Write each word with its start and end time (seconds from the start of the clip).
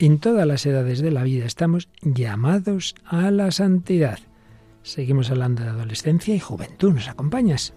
En 0.00 0.20
todas 0.20 0.46
las 0.46 0.64
edades 0.64 1.00
de 1.00 1.10
la 1.10 1.24
vida 1.24 1.44
estamos 1.44 1.88
llamados 2.02 2.94
a 3.04 3.32
la 3.32 3.50
santidad. 3.50 4.20
Seguimos 4.84 5.28
hablando 5.28 5.64
de 5.64 5.70
adolescencia 5.70 6.36
y 6.36 6.38
juventud. 6.38 6.92
¿Nos 6.92 7.08
acompañas? 7.08 7.74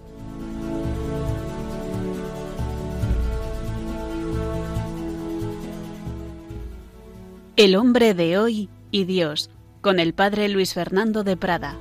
El 7.55 7.75
hombre 7.75 8.13
de 8.13 8.37
hoy 8.37 8.69
y 8.91 9.05
Dios, 9.05 9.49
con 9.81 9.99
el 9.99 10.13
padre 10.13 10.47
Luis 10.47 10.75
Fernando 10.75 11.23
de 11.23 11.37
Prada. 11.37 11.79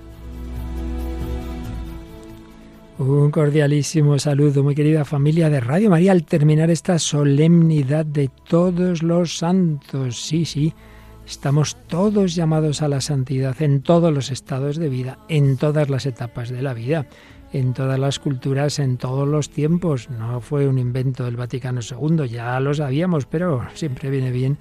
Un 3.00 3.30
cordialísimo 3.30 4.18
saludo, 4.18 4.62
muy 4.62 4.74
querida 4.74 5.06
familia 5.06 5.48
de 5.48 5.60
Radio 5.60 5.88
María, 5.88 6.12
al 6.12 6.24
terminar 6.24 6.70
esta 6.70 6.98
solemnidad 6.98 8.04
de 8.04 8.28
todos 8.46 9.02
los 9.02 9.38
santos. 9.38 10.20
Sí, 10.20 10.44
sí, 10.44 10.74
estamos 11.26 11.78
todos 11.86 12.34
llamados 12.34 12.82
a 12.82 12.88
la 12.88 13.00
santidad 13.00 13.62
en 13.62 13.80
todos 13.80 14.12
los 14.12 14.30
estados 14.30 14.76
de 14.76 14.90
vida, 14.90 15.18
en 15.30 15.56
todas 15.56 15.88
las 15.88 16.04
etapas 16.04 16.50
de 16.50 16.60
la 16.60 16.74
vida, 16.74 17.06
en 17.54 17.72
todas 17.72 17.98
las 17.98 18.18
culturas, 18.18 18.78
en 18.78 18.98
todos 18.98 19.26
los 19.26 19.48
tiempos. 19.48 20.10
No 20.10 20.42
fue 20.42 20.68
un 20.68 20.78
invento 20.78 21.24
del 21.24 21.36
Vaticano 21.36 21.80
II, 21.80 22.28
ya 22.28 22.60
lo 22.60 22.74
sabíamos, 22.74 23.24
pero 23.24 23.66
siempre 23.72 24.10
viene 24.10 24.30
bien 24.30 24.58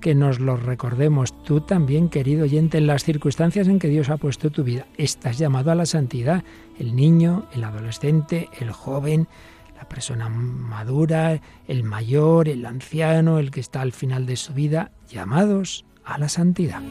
que 0.00 0.14
nos 0.14 0.40
lo 0.40 0.56
recordemos. 0.56 1.32
Tú 1.44 1.60
también, 1.60 2.08
querido 2.08 2.44
oyente, 2.44 2.78
en 2.78 2.86
las 2.86 3.04
circunstancias 3.04 3.68
en 3.68 3.78
que 3.78 3.88
Dios 3.88 4.08
ha 4.10 4.16
puesto 4.16 4.50
tu 4.50 4.64
vida, 4.64 4.86
estás 4.96 5.38
llamado 5.38 5.70
a 5.70 5.74
la 5.74 5.86
santidad. 5.86 6.42
El 6.78 6.96
niño, 6.96 7.46
el 7.52 7.64
adolescente, 7.64 8.48
el 8.58 8.72
joven, 8.72 9.28
la 9.76 9.88
persona 9.88 10.28
madura, 10.28 11.40
el 11.68 11.84
mayor, 11.84 12.48
el 12.48 12.66
anciano, 12.66 13.38
el 13.38 13.50
que 13.50 13.60
está 13.60 13.82
al 13.82 13.92
final 13.92 14.26
de 14.26 14.36
su 14.36 14.52
vida, 14.52 14.90
llamados 15.08 15.84
a 16.04 16.18
la 16.18 16.28
santidad. 16.28 16.82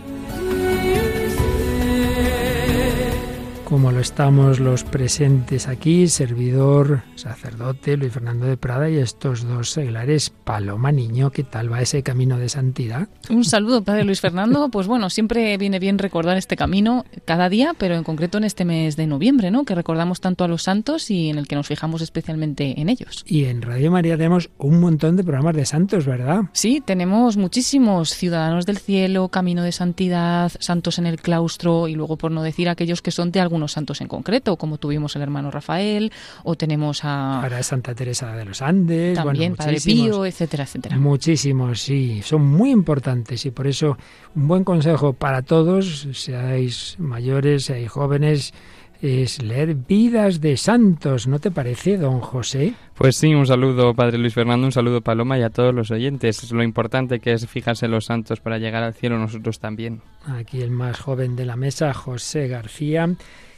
Como 3.69 3.91
lo 3.91 3.99
estamos 3.99 4.59
los 4.59 4.83
presentes 4.83 5.67
aquí, 5.67 6.07
servidor, 6.07 7.03
sacerdote 7.13 7.97
Luis 7.97 8.11
Fernando 8.11 8.47
de 8.47 8.57
Prada 8.57 8.89
y 8.89 8.97
estos 8.97 9.47
dos 9.47 9.69
seglares, 9.69 10.31
Paloma 10.43 10.91
Niño, 10.91 11.29
¿qué 11.29 11.43
tal 11.43 11.71
va 11.71 11.79
ese 11.79 12.01
camino 12.01 12.39
de 12.39 12.49
santidad? 12.49 13.09
Un 13.29 13.45
saludo, 13.45 13.83
Padre 13.83 14.05
Luis 14.05 14.21
Fernando. 14.21 14.69
Pues 14.69 14.87
bueno, 14.87 15.11
siempre 15.11 15.55
viene 15.57 15.77
bien 15.77 15.99
recordar 15.99 16.35
este 16.35 16.55
camino 16.55 17.05
cada 17.25 17.47
día, 17.47 17.75
pero 17.77 17.93
en 17.93 18.03
concreto 18.03 18.39
en 18.39 18.45
este 18.45 18.65
mes 18.65 18.95
de 18.95 19.05
noviembre, 19.05 19.51
¿no? 19.51 19.65
Que 19.65 19.75
recordamos 19.75 20.19
tanto 20.19 20.43
a 20.43 20.47
los 20.47 20.63
santos 20.63 21.11
y 21.11 21.29
en 21.29 21.37
el 21.37 21.47
que 21.47 21.55
nos 21.55 21.67
fijamos 21.67 22.01
especialmente 22.01 22.81
en 22.81 22.89
ellos. 22.89 23.23
Y 23.27 23.45
en 23.45 23.61
Radio 23.61 23.91
María 23.91 24.17
tenemos 24.17 24.49
un 24.57 24.79
montón 24.79 25.15
de 25.15 25.23
programas 25.23 25.55
de 25.55 25.65
santos, 25.65 26.07
¿verdad? 26.07 26.41
Sí, 26.53 26.81
tenemos 26.83 27.37
muchísimos 27.37 28.15
ciudadanos 28.15 28.65
del 28.65 28.79
cielo, 28.79 29.27
camino 29.27 29.61
de 29.61 29.73
santidad, 29.73 30.51
santos 30.59 30.97
en 30.97 31.05
el 31.05 31.21
claustro 31.21 31.87
y 31.87 31.93
luego 31.93 32.17
por 32.17 32.31
no 32.31 32.41
decir 32.41 32.67
aquellos 32.67 33.03
que 33.03 33.11
son 33.11 33.31
de 33.31 33.41
algún 33.41 33.58
santos 33.67 34.01
en 34.01 34.07
concreto, 34.07 34.55
como 34.57 34.77
tuvimos 34.77 35.15
el 35.15 35.21
hermano 35.21 35.51
Rafael, 35.51 36.11
o 36.43 36.55
tenemos 36.55 37.01
a... 37.03 37.39
Para 37.41 37.61
Santa 37.63 37.93
Teresa 37.93 38.35
de 38.35 38.45
los 38.45 38.61
Andes, 38.61 39.15
también 39.15 39.55
Padre 39.55 39.77
Pío, 39.83 40.25
etcétera, 40.25 40.63
etcétera. 40.63 40.97
Muchísimos, 40.97 41.81
sí, 41.81 42.21
son 42.23 42.45
muy 42.45 42.71
importantes 42.71 43.45
y 43.45 43.51
por 43.51 43.67
eso 43.67 43.97
un 44.35 44.47
buen 44.47 44.63
consejo 44.63 45.13
para 45.13 45.41
todos, 45.41 46.07
seáis 46.13 46.95
mayores, 46.99 47.65
seáis 47.65 47.89
jóvenes, 47.89 48.53
es 49.01 49.41
leer 49.41 49.75
vidas 49.75 50.41
de 50.41 50.57
santos, 50.57 51.27
¿no 51.27 51.39
te 51.39 51.51
parece, 51.51 51.97
don 51.97 52.19
José? 52.19 52.73
Pues 52.95 53.15
sí, 53.15 53.33
un 53.33 53.47
saludo, 53.47 53.93
Padre 53.93 54.17
Luis 54.17 54.33
Fernando, 54.33 54.65
un 54.65 54.73
saludo, 54.73 55.01
Paloma, 55.01 55.39
y 55.39 55.43
a 55.43 55.49
todos 55.49 55.73
los 55.73 55.89
oyentes. 55.89 56.43
Es 56.43 56.51
lo 56.51 56.63
importante 56.63 57.19
que 57.19 57.31
es 57.31 57.47
fijarse 57.47 57.85
en 57.85 57.91
los 57.91 58.05
santos 58.05 58.41
para 58.41 58.57
llegar 58.57 58.83
al 58.83 58.93
cielo 58.93 59.17
nosotros 59.17 59.59
también. 59.59 60.01
Aquí 60.25 60.61
el 60.61 60.71
más 60.71 60.99
joven 60.99 61.37
de 61.37 61.45
la 61.45 61.55
mesa, 61.55 61.93
José 61.93 62.49
García 62.49 63.09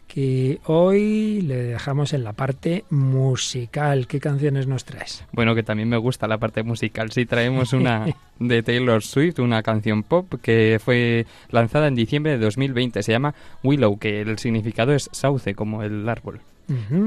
que 0.08 0.60
hoy 0.66 1.42
le 1.42 1.56
dejamos 1.56 2.14
en 2.14 2.24
la 2.24 2.34
parte 2.34 2.84
musical. 2.90 4.08
¿Qué 4.08 4.20
canciones 4.20 4.68
nos 4.68 4.84
traes? 4.84 5.26
Bueno, 5.32 5.56
que 5.56 5.64
también 5.64 5.90
me 5.90 5.98
gusta 5.98 6.28
la 6.28 6.38
parte 6.38 6.64
musical. 6.64 7.12
Sí, 7.12 7.26
traemos 7.26 7.74
una 7.74 8.06
de 8.40 8.64
Taylor 8.64 9.04
Swift, 9.04 9.40
una 9.40 9.64
canción 9.64 10.04
pop 10.04 10.34
que 10.42 10.80
fue 10.84 11.26
lanzada 11.50 11.88
en 11.88 11.96
diciembre 11.96 12.34
de 12.34 12.40
2020. 12.40 13.04
Se 13.04 13.12
llama 13.12 13.36
Willow, 13.64 13.98
que 13.98 14.22
el 14.22 14.38
significado 14.40 14.94
es 14.94 15.10
sauce, 15.12 15.56
como 15.56 15.84
el 15.84 16.08
árbol. 16.10 16.42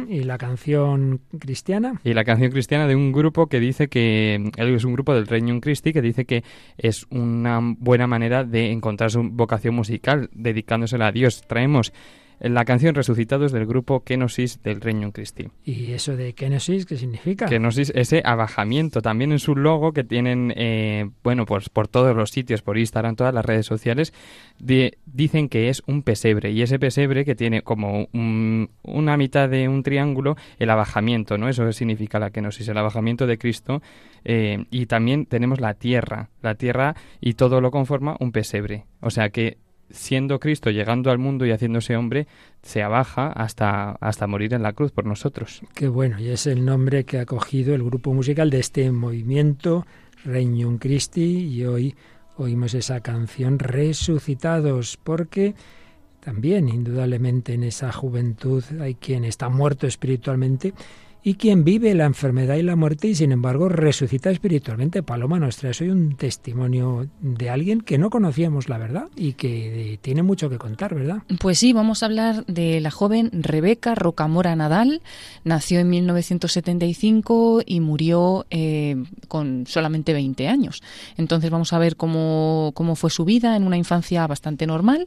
¿Y 0.08 0.24
la 0.24 0.36
canción 0.38 1.20
cristiana? 1.38 2.00
Y 2.04 2.12
la 2.12 2.24
canción 2.24 2.50
cristiana 2.50 2.86
de 2.86 2.96
un 2.96 3.12
grupo 3.12 3.46
que 3.46 3.60
dice 3.60 3.88
que, 3.88 4.50
es 4.56 4.84
un 4.84 4.92
grupo 4.92 5.14
del 5.14 5.26
Reino 5.26 5.58
Christi, 5.60 5.92
que 5.92 6.02
dice 6.02 6.24
que 6.24 6.44
es 6.76 7.06
una 7.10 7.60
buena 7.62 8.06
manera 8.06 8.44
de 8.44 8.70
encontrar 8.70 9.10
su 9.10 9.22
vocación 9.22 9.74
musical, 9.74 10.28
dedicándosela 10.32 11.08
a 11.08 11.12
Dios. 11.12 11.42
Traemos 11.46 11.92
la 12.40 12.64
canción 12.64 12.94
Resucitados 12.94 13.52
del 13.52 13.66
grupo 13.66 14.04
Kenosis 14.04 14.62
del 14.62 14.80
Reino 14.80 15.12
Christi. 15.12 15.48
¿Y 15.64 15.92
eso 15.92 16.16
de 16.16 16.34
Kenosis 16.34 16.86
qué 16.86 16.96
significa? 16.96 17.46
Kenosis, 17.46 17.92
ese 17.94 18.22
abajamiento. 18.24 19.02
También 19.02 19.32
en 19.32 19.38
su 19.38 19.56
logo 19.56 19.92
que 19.92 20.04
tienen, 20.04 20.52
eh, 20.56 21.10
bueno, 21.22 21.46
pues 21.46 21.68
por 21.68 21.88
todos 21.88 22.14
los 22.16 22.30
sitios, 22.30 22.62
por 22.62 22.78
Instagram, 22.78 23.16
todas 23.16 23.34
las 23.34 23.44
redes 23.44 23.66
sociales, 23.66 24.12
dicen 24.58 25.48
que 25.48 25.68
es 25.68 25.82
un 25.86 26.02
pesebre. 26.02 26.50
Y 26.50 26.62
ese 26.62 26.78
pesebre 26.78 27.24
que 27.24 27.34
tiene 27.34 27.62
como 27.62 28.08
una 28.12 29.16
mitad 29.16 29.48
de 29.48 29.68
un 29.68 29.82
triángulo, 29.82 30.36
el 30.58 30.70
abajamiento, 30.70 31.38
¿no? 31.38 31.48
Eso 31.48 31.70
significa 31.72 32.18
la 32.18 32.30
Kenosis, 32.30 32.68
el 32.68 32.78
abajamiento 32.78 33.26
de 33.26 33.38
Cristo. 33.38 33.82
Eh, 34.24 34.64
y 34.70 34.86
también 34.86 35.26
tenemos 35.26 35.60
la 35.60 35.74
tierra, 35.74 36.30
la 36.42 36.54
tierra 36.54 36.94
y 37.20 37.34
todo 37.34 37.60
lo 37.60 37.70
conforma 37.70 38.16
un 38.20 38.32
pesebre. 38.32 38.84
O 39.00 39.10
sea 39.10 39.28
que 39.28 39.58
siendo 39.90 40.40
Cristo 40.40 40.70
llegando 40.70 41.10
al 41.10 41.18
mundo 41.18 41.46
y 41.46 41.50
haciéndose 41.50 41.96
hombre, 41.96 42.26
se 42.62 42.82
abaja 42.82 43.28
hasta, 43.28 43.92
hasta 44.00 44.26
morir 44.26 44.54
en 44.54 44.62
la 44.62 44.72
cruz 44.72 44.92
por 44.92 45.06
nosotros. 45.06 45.62
Qué 45.74 45.88
bueno, 45.88 46.18
y 46.18 46.28
es 46.28 46.46
el 46.46 46.64
nombre 46.64 47.04
que 47.04 47.18
ha 47.18 47.26
cogido 47.26 47.74
el 47.74 47.82
grupo 47.82 48.12
musical 48.12 48.50
de 48.50 48.60
este 48.60 48.90
movimiento, 48.90 49.86
Regnum 50.24 50.78
Christi, 50.78 51.46
y 51.46 51.64
hoy 51.64 51.94
oímos 52.36 52.74
esa 52.74 53.00
canción 53.00 53.58
Resucitados, 53.58 54.98
porque 55.02 55.54
también, 56.20 56.68
indudablemente, 56.68 57.52
en 57.52 57.64
esa 57.64 57.92
juventud 57.92 58.64
hay 58.80 58.94
quien 58.94 59.24
está 59.24 59.50
muerto 59.50 59.86
espiritualmente 59.86 60.72
y 61.26 61.34
quien 61.34 61.64
vive 61.64 61.94
la 61.94 62.04
enfermedad 62.04 62.56
y 62.56 62.62
la 62.62 62.76
muerte 62.76 63.08
y 63.08 63.14
sin 63.14 63.32
embargo 63.32 63.70
resucita 63.70 64.30
espiritualmente. 64.30 65.02
Paloma 65.02 65.38
Nuestra, 65.38 65.72
soy 65.72 65.88
un 65.88 66.16
testimonio 66.16 67.08
de 67.22 67.48
alguien 67.48 67.80
que 67.80 67.96
no 67.96 68.10
conocíamos 68.10 68.68
la 68.68 68.76
verdad 68.76 69.08
y 69.16 69.32
que 69.32 69.98
tiene 70.02 70.22
mucho 70.22 70.50
que 70.50 70.58
contar, 70.58 70.94
¿verdad? 70.94 71.22
Pues 71.40 71.58
sí, 71.58 71.72
vamos 71.72 72.02
a 72.02 72.06
hablar 72.06 72.44
de 72.44 72.78
la 72.82 72.90
joven 72.90 73.30
Rebeca 73.32 73.94
Rocamora 73.94 74.54
Nadal. 74.54 75.00
Nació 75.44 75.80
en 75.80 75.88
1975 75.88 77.62
y 77.64 77.80
murió 77.80 78.44
eh, 78.50 79.02
con 79.26 79.66
solamente 79.66 80.12
20 80.12 80.46
años. 80.48 80.82
Entonces 81.16 81.50
vamos 81.50 81.72
a 81.72 81.78
ver 81.78 81.96
cómo, 81.96 82.72
cómo 82.74 82.96
fue 82.96 83.08
su 83.08 83.24
vida 83.24 83.56
en 83.56 83.64
una 83.64 83.78
infancia 83.78 84.26
bastante 84.26 84.66
normal 84.66 85.06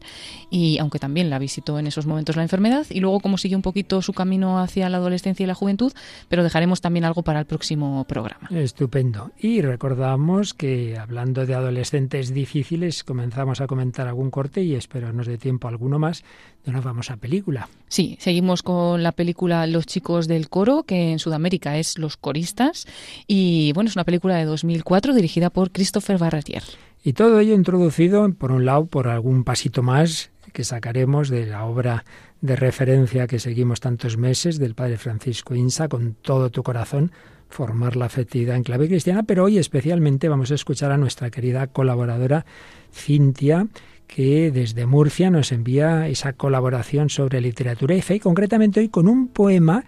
y 0.49 0.79
aunque 0.79 0.97
también 0.97 1.29
la 1.29 1.37
visitó 1.37 1.77
en 1.77 1.85
esos 1.85 2.07
momentos 2.07 2.35
la 2.35 2.41
enfermedad 2.41 2.87
y 2.89 3.01
luego 3.01 3.19
cómo 3.19 3.37
siguió 3.37 3.55
un 3.55 3.61
poquito 3.61 4.01
su 4.01 4.13
camino 4.13 4.59
hacia 4.59 4.89
la 4.89 4.97
adolescencia 4.97 5.43
y 5.43 5.47
la 5.47 5.53
juventud 5.53 5.93
pero 6.29 6.43
dejaremos 6.43 6.81
también 6.81 7.05
algo 7.05 7.23
para 7.23 7.39
el 7.39 7.45
próximo 7.45 8.05
programa. 8.05 8.49
Estupendo. 8.51 9.31
Y 9.39 9.61
recordamos 9.61 10.53
que 10.53 10.97
hablando 10.97 11.45
de 11.45 11.55
adolescentes 11.55 12.33
difíciles, 12.33 13.03
comenzamos 13.03 13.61
a 13.61 13.67
comentar 13.67 14.07
algún 14.07 14.31
corte 14.31 14.61
y 14.61 14.75
espero 14.75 15.13
nos 15.13 15.27
dé 15.27 15.37
tiempo 15.37 15.67
alguno 15.67 15.99
más 15.99 16.23
de 16.63 16.71
una 16.71 16.81
famosa 16.81 17.17
película. 17.17 17.69
Sí, 17.87 18.17
seguimos 18.19 18.63
con 18.63 19.03
la 19.03 19.11
película 19.11 19.65
Los 19.67 19.85
chicos 19.85 20.27
del 20.27 20.49
coro, 20.49 20.83
que 20.83 21.11
en 21.11 21.19
Sudamérica 21.19 21.77
es 21.77 21.97
Los 21.97 22.17
coristas, 22.17 22.87
y 23.27 23.71
bueno, 23.73 23.89
es 23.89 23.95
una 23.95 24.05
película 24.05 24.35
de 24.35 24.45
2004 24.45 25.13
dirigida 25.13 25.49
por 25.49 25.71
Christopher 25.71 26.17
Barratier. 26.17 26.63
Y 27.03 27.13
todo 27.13 27.39
ello 27.39 27.53
introducido, 27.53 28.29
por 28.33 28.51
un 28.51 28.65
lado, 28.65 28.85
por 28.85 29.07
algún 29.07 29.43
pasito 29.43 29.81
más 29.81 30.31
que 30.57 30.63
sacaremos 30.63 31.29
de 31.29 31.45
la 31.45 31.65
obra 31.65 32.03
de 32.41 32.55
referencia 32.55 33.27
que 33.27 33.37
seguimos 33.37 33.79
tantos 33.79 34.17
meses 34.17 34.57
del 34.57 34.73
Padre 34.73 34.97
Francisco 34.97 35.53
Insa, 35.53 35.87
con 35.87 36.15
todo 36.15 36.49
tu 36.49 36.63
corazón, 36.63 37.11
formar 37.47 37.95
la 37.95 38.05
afectividad 38.05 38.55
en 38.55 38.63
clave 38.63 38.87
cristiana, 38.87 39.21
pero 39.21 39.43
hoy 39.43 39.59
especialmente 39.59 40.29
vamos 40.29 40.49
a 40.49 40.55
escuchar 40.55 40.91
a 40.91 40.97
nuestra 40.97 41.29
querida 41.29 41.67
colaboradora 41.67 42.43
Cintia, 42.91 43.67
que 44.07 44.49
desde 44.49 44.87
Murcia 44.87 45.29
nos 45.29 45.51
envía 45.51 46.07
esa 46.07 46.33
colaboración 46.33 47.11
sobre 47.11 47.39
literatura 47.39 47.93
y 47.93 48.01
fe, 48.01 48.15
y 48.15 48.19
concretamente 48.19 48.79
hoy 48.79 48.89
con 48.89 49.07
un 49.07 49.27
poema 49.27 49.83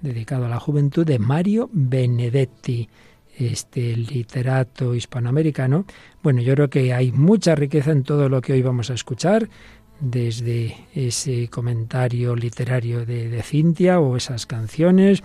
dedicado 0.00 0.46
a 0.46 0.48
la 0.48 0.60
juventud 0.60 1.04
de 1.04 1.18
Mario 1.18 1.68
Benedetti, 1.74 2.88
este 3.36 3.94
literato 3.94 4.94
hispanoamericano. 4.94 5.84
Bueno, 6.22 6.40
yo 6.40 6.54
creo 6.54 6.70
que 6.70 6.94
hay 6.94 7.12
mucha 7.12 7.54
riqueza 7.54 7.90
en 7.92 8.02
todo 8.02 8.30
lo 8.30 8.40
que 8.40 8.54
hoy 8.54 8.62
vamos 8.62 8.88
a 8.88 8.94
escuchar 8.94 9.50
desde 10.00 10.76
ese 10.94 11.48
comentario 11.48 12.36
literario 12.36 13.06
de, 13.06 13.42
Cintia 13.42 14.00
o 14.00 14.16
esas 14.16 14.46
canciones, 14.46 15.22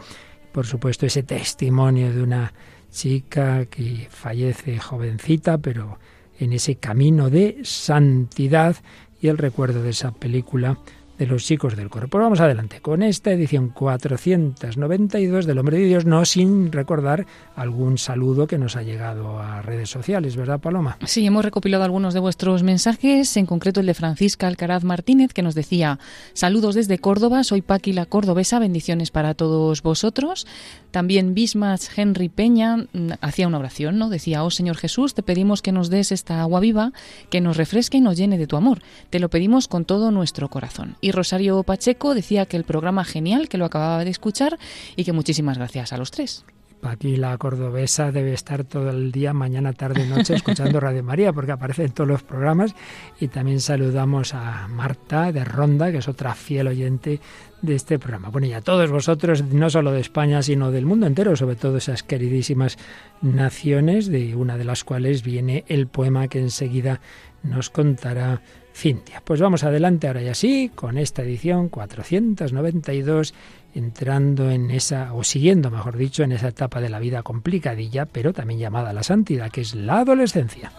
por 0.52 0.66
supuesto 0.66 1.06
ese 1.06 1.24
testimonio 1.24 2.14
de 2.14 2.24
una 2.24 2.54
chica 2.92 3.66
que 3.66 4.08
fallece 4.10 4.80
jovencita, 4.80 5.58
pero 5.58 6.00
en 6.40 6.54
ese 6.54 6.76
camino 6.76 7.30
de 7.30 7.60
santidad 7.64 8.76
y 9.22 9.28
el 9.28 9.38
recuerdo 9.38 9.84
de 9.84 9.92
esa 9.92 10.12
película 10.12 10.78
de 11.22 11.28
los 11.28 11.46
chicos 11.46 11.76
del 11.76 11.88
coro. 11.88 12.08
Pues 12.08 12.20
vamos 12.20 12.40
adelante 12.40 12.82
con 12.82 13.04
esta 13.04 13.30
edición 13.30 13.70
492 13.70 15.46
del 15.46 15.60
Hombre 15.60 15.78
de 15.78 15.86
Dios, 15.86 16.04
no 16.04 16.26
sin 16.26 16.72
recordar 16.72 17.28
algún 17.56 18.00
saludo 18.00 18.48
que 18.48 18.58
nos 18.58 18.76
ha 18.76 18.82
llegado 18.82 19.38
a 19.38 19.62
redes 19.62 19.88
sociales, 19.88 20.36
¿verdad, 20.36 20.60
Paloma? 20.60 20.98
Sí, 21.06 21.24
hemos 21.24 21.46
recopilado 21.46 21.84
algunos 21.84 22.16
de 22.16 22.20
vuestros 22.20 22.64
mensajes, 22.64 23.38
en 23.38 23.46
concreto 23.46 23.82
el 23.82 23.86
de 23.86 23.94
Francisca 23.94 24.48
Alcaraz 24.48 24.84
Martínez, 24.84 25.32
que 25.32 25.44
nos 25.44 25.54
decía, 25.54 26.00
saludos 26.34 26.74
desde 26.74 26.98
Córdoba, 26.98 27.44
soy 27.44 27.62
Paqui 27.62 27.94
la 27.94 28.08
Cordobesa, 28.08 28.58
bendiciones 28.58 29.12
para 29.12 29.36
todos 29.36 29.84
vosotros. 29.84 30.48
También 30.90 31.36
Bismarck 31.36 31.84
Henry 31.96 32.30
Peña 32.30 32.78
mm, 32.78 33.12
hacía 33.22 33.48
una 33.48 33.60
oración, 33.60 34.00
¿no? 34.00 34.10
Decía, 34.10 34.44
oh 34.44 34.50
Señor 34.50 34.78
Jesús, 34.78 35.14
te 35.14 35.22
pedimos 35.22 35.62
que 35.62 35.72
nos 35.72 35.92
des 35.92 36.12
esta 36.12 36.42
agua 36.42 36.60
viva, 36.60 36.94
que 37.30 37.42
nos 37.42 37.58
refresque 37.58 37.98
y 37.98 38.02
nos 38.02 38.18
llene 38.18 38.40
de 38.40 38.48
tu 38.48 38.58
amor. 38.58 38.80
Te 39.12 39.20
lo 39.20 39.30
pedimos 39.30 39.68
con 39.68 39.86
todo 39.86 40.10
nuestro 40.10 40.50
corazón. 40.50 40.98
Rosario 41.12 41.64
Pacheco 41.64 42.14
decía 42.14 42.46
que 42.46 42.58
el 42.58 42.64
programa 42.64 43.06
genial, 43.06 43.50
que 43.50 43.58
lo 43.58 43.66
acababa 43.66 44.04
de 44.04 44.12
escuchar 44.12 44.58
y 44.96 45.04
que 45.04 45.14
muchísimas 45.14 45.58
gracias 45.58 45.94
a 45.94 45.98
los 45.98 46.12
tres. 46.12 46.46
Aquí 46.84 47.16
la 47.16 47.38
cordobesa 47.38 48.12
debe 48.12 48.34
estar 48.34 48.64
todo 48.64 48.90
el 48.90 49.12
día, 49.12 49.34
mañana, 49.34 49.72
tarde, 49.74 50.08
noche, 50.08 50.34
escuchando 50.34 50.80
Radio 50.80 51.04
María, 51.04 51.32
porque 51.32 51.52
aparece 51.52 51.84
en 51.84 51.92
todos 51.92 52.08
los 52.08 52.24
programas. 52.24 52.74
Y 53.20 53.28
también 53.28 53.60
saludamos 53.60 54.34
a 54.34 54.68
Marta 54.68 55.32
de 55.32 55.46
Ronda, 55.46 55.92
que 55.92 56.00
es 56.00 56.08
otra 56.08 56.34
fiel 56.34 56.68
oyente 56.68 57.20
de 57.62 57.76
este 57.76 58.00
programa. 58.00 58.30
Bueno, 58.30 58.48
y 58.48 58.54
a 58.54 58.62
todos 58.62 58.90
vosotros, 58.90 59.44
no 59.44 59.70
solo 59.70 59.92
de 59.92 60.02
España, 60.02 60.42
sino 60.42 60.72
del 60.72 60.88
mundo 60.88 61.06
entero, 61.06 61.36
sobre 61.36 61.56
todo 61.56 61.78
esas 61.78 62.02
queridísimas 62.02 62.78
naciones, 63.22 64.08
de 64.08 64.36
una 64.36 64.58
de 64.58 64.66
las 64.66 64.84
cuales 64.84 65.22
viene 65.22 65.66
el 65.68 65.86
poema 65.86 66.28
que 66.30 66.40
enseguida 66.40 67.00
nos 67.44 67.70
contará 67.70 68.42
Cintia. 68.74 69.22
Pues 69.24 69.42
vamos 69.42 69.64
adelante 69.64 70.08
ahora 70.08 70.22
y 70.22 70.28
así, 70.28 70.72
con 70.74 70.98
esta 70.98 71.24
edición 71.24 71.70
492 71.70 73.34
entrando 73.74 74.50
en 74.50 74.72
esa, 74.72 75.14
o 75.14 75.24
siguiendo, 75.24 75.72
mejor 75.72 75.98
dicho, 75.98 76.24
en 76.24 76.32
esa 76.32 76.50
etapa 76.50 76.82
de 76.82 76.90
la 76.90 77.00
vida 77.00 77.24
complicadilla, 77.24 78.06
pero 78.06 78.34
también 78.34 78.60
llamada 78.60 78.94
la 78.94 79.04
santidad, 79.04 79.50
que 79.50 79.62
es 79.62 79.76
la 79.76 80.00
adolescencia. 80.00 80.72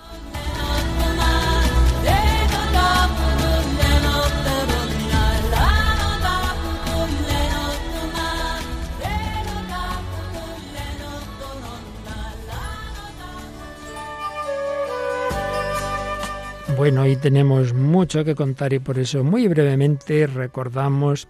Bueno, 16.77 17.03
hoy 17.03 17.17
tenemos 17.17 17.75
mucho 17.75 18.25
que 18.25 18.35
contar 18.35 18.73
y 18.73 18.79
por 18.79 18.99
eso 18.99 19.23
muy 19.23 19.47
brevemente 19.47 20.27
recordamos 20.27 21.29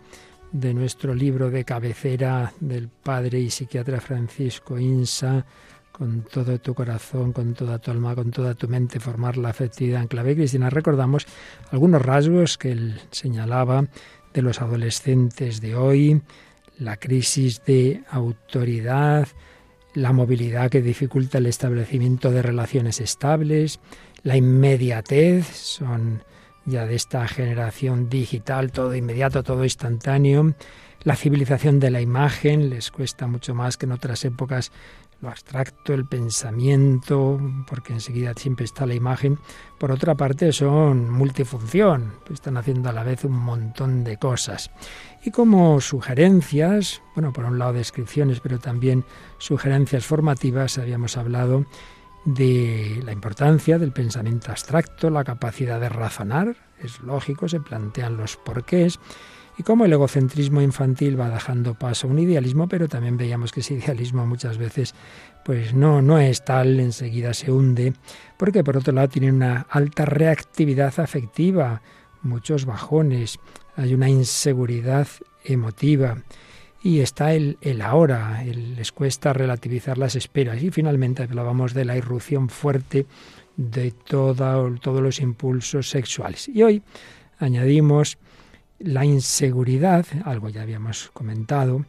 de 0.52 0.72
nuestro 0.72 1.14
libro 1.14 1.50
de 1.50 1.64
cabecera 1.64 2.52
del 2.60 2.88
padre 2.88 3.40
y 3.40 3.50
psiquiatra 3.50 4.00
Francisco 4.00 4.78
Insa, 4.78 5.44
con 5.90 6.22
todo 6.22 6.58
tu 6.58 6.74
corazón, 6.74 7.32
con 7.32 7.54
toda 7.54 7.78
tu 7.78 7.90
alma, 7.90 8.14
con 8.14 8.30
toda 8.30 8.54
tu 8.54 8.68
mente, 8.68 9.00
formar 9.00 9.36
la 9.36 9.50
afectividad 9.50 10.02
en 10.02 10.08
clave 10.08 10.36
cristina. 10.36 10.70
Recordamos 10.70 11.26
algunos 11.70 12.02
rasgos 12.02 12.56
que 12.56 12.72
él 12.72 13.00
señalaba 13.10 13.86
de 14.32 14.42
los 14.42 14.62
adolescentes 14.62 15.60
de 15.60 15.74
hoy, 15.74 16.22
la 16.78 16.96
crisis 16.96 17.64
de 17.64 18.02
autoridad, 18.10 19.28
la 19.94 20.12
movilidad 20.12 20.70
que 20.70 20.80
dificulta 20.80 21.38
el 21.38 21.46
establecimiento 21.46 22.30
de 22.30 22.42
relaciones 22.42 23.00
estables, 23.00 23.80
la 24.22 24.36
inmediatez, 24.36 25.46
son 25.46 26.22
ya 26.64 26.86
de 26.86 26.94
esta 26.94 27.26
generación 27.26 28.08
digital, 28.08 28.70
todo 28.72 28.94
inmediato, 28.94 29.42
todo 29.42 29.64
instantáneo. 29.64 30.54
La 31.02 31.16
civilización 31.16 31.80
de 31.80 31.90
la 31.90 32.00
imagen 32.00 32.70
les 32.70 32.90
cuesta 32.90 33.26
mucho 33.26 33.54
más 33.54 33.76
que 33.76 33.86
en 33.86 33.92
otras 33.92 34.24
épocas 34.24 34.70
lo 35.22 35.28
abstracto, 35.28 35.94
el 35.94 36.04
pensamiento, 36.04 37.40
porque 37.68 37.92
enseguida 37.92 38.34
siempre 38.34 38.64
está 38.64 38.86
la 38.86 38.94
imagen. 38.94 39.38
Por 39.78 39.92
otra 39.92 40.16
parte, 40.16 40.52
son 40.52 41.10
multifunción, 41.10 42.14
están 42.32 42.56
haciendo 42.56 42.88
a 42.88 42.92
la 42.92 43.04
vez 43.04 43.24
un 43.24 43.38
montón 43.38 44.02
de 44.02 44.16
cosas. 44.16 44.70
Y 45.24 45.30
como 45.30 45.80
sugerencias, 45.80 47.02
bueno, 47.14 47.32
por 47.32 47.44
un 47.44 47.58
lado 47.58 47.72
descripciones, 47.72 48.40
pero 48.40 48.58
también 48.58 49.04
sugerencias 49.38 50.04
formativas, 50.04 50.78
habíamos 50.78 51.16
hablado 51.16 51.66
de 52.24 53.02
la 53.04 53.12
importancia 53.12 53.78
del 53.78 53.92
pensamiento 53.92 54.50
abstracto, 54.50 55.10
la 55.10 55.24
capacidad 55.24 55.80
de 55.80 55.88
razonar, 55.88 56.56
es 56.78 57.00
lógico, 57.00 57.48
se 57.48 57.60
plantean 57.60 58.16
los 58.16 58.36
porqués, 58.36 58.98
y 59.58 59.62
cómo 59.64 59.84
el 59.84 59.92
egocentrismo 59.92 60.62
infantil 60.62 61.20
va 61.20 61.28
dejando 61.28 61.74
paso 61.74 62.06
a 62.06 62.10
un 62.10 62.18
idealismo, 62.18 62.68
pero 62.68 62.88
también 62.88 63.16
veíamos 63.16 63.52
que 63.52 63.60
ese 63.60 63.74
idealismo 63.74 64.26
muchas 64.26 64.58
veces 64.58 64.94
pues 65.44 65.74
no, 65.74 66.00
no 66.02 66.18
es 66.18 66.44
tal, 66.44 66.78
enseguida 66.80 67.34
se 67.34 67.50
hunde, 67.50 67.94
porque 68.36 68.62
por 68.62 68.76
otro 68.76 68.92
lado 68.92 69.08
tiene 69.08 69.32
una 69.32 69.66
alta 69.68 70.04
reactividad 70.04 70.98
afectiva, 71.00 71.82
muchos 72.22 72.64
bajones, 72.64 73.40
hay 73.76 73.94
una 73.94 74.08
inseguridad 74.08 75.08
emotiva, 75.44 76.18
y 76.82 77.00
está 77.00 77.32
el, 77.32 77.58
el 77.60 77.80
ahora, 77.80 78.42
les 78.44 78.90
cuesta 78.90 79.32
relativizar 79.32 79.98
las 79.98 80.16
esperas. 80.16 80.62
Y 80.62 80.70
finalmente 80.70 81.22
hablábamos 81.22 81.74
de 81.74 81.84
la 81.84 81.96
irrupción 81.96 82.48
fuerte 82.48 83.06
de 83.56 83.92
todos 83.92 84.80
los 85.02 85.20
impulsos 85.20 85.88
sexuales. 85.88 86.48
Y 86.48 86.62
hoy 86.62 86.82
añadimos 87.38 88.18
la 88.80 89.04
inseguridad, 89.04 90.06
algo 90.24 90.48
ya 90.48 90.62
habíamos 90.62 91.10
comentado, 91.12 91.84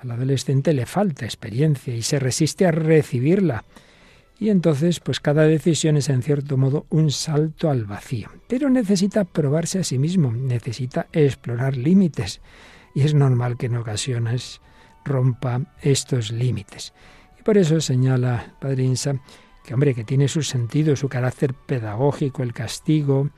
al 0.00 0.10
adolescente 0.12 0.72
le 0.72 0.86
falta 0.86 1.24
experiencia 1.24 1.94
y 1.94 2.02
se 2.02 2.20
resiste 2.20 2.66
a 2.66 2.70
recibirla. 2.70 3.64
Y 4.38 4.50
entonces, 4.50 5.00
pues 5.00 5.18
cada 5.18 5.44
decisión 5.44 5.96
es 5.96 6.08
en 6.10 6.22
cierto 6.22 6.56
modo 6.56 6.84
un 6.90 7.10
salto 7.10 7.70
al 7.70 7.84
vacío. 7.84 8.28
Pero 8.46 8.68
necesita 8.68 9.24
probarse 9.24 9.78
a 9.78 9.84
sí 9.84 9.98
mismo, 9.98 10.30
necesita 10.30 11.06
explorar 11.12 11.76
límites 11.76 12.40
y 12.96 13.02
es 13.02 13.12
normal 13.12 13.58
que 13.58 13.66
en 13.66 13.76
ocasiones 13.76 14.62
rompa 15.04 15.60
estos 15.82 16.32
límites. 16.32 16.94
Y 17.38 17.42
por 17.42 17.58
eso 17.58 17.78
señala 17.82 18.54
Padre 18.58 18.84
Insa 18.84 19.20
que, 19.62 19.74
hombre, 19.74 19.94
que 19.94 20.02
tiene 20.02 20.28
su 20.28 20.42
sentido, 20.42 20.96
su 20.96 21.10
carácter 21.10 21.52
pedagógico, 21.52 22.42
el 22.42 22.54
castigo, 22.54 23.28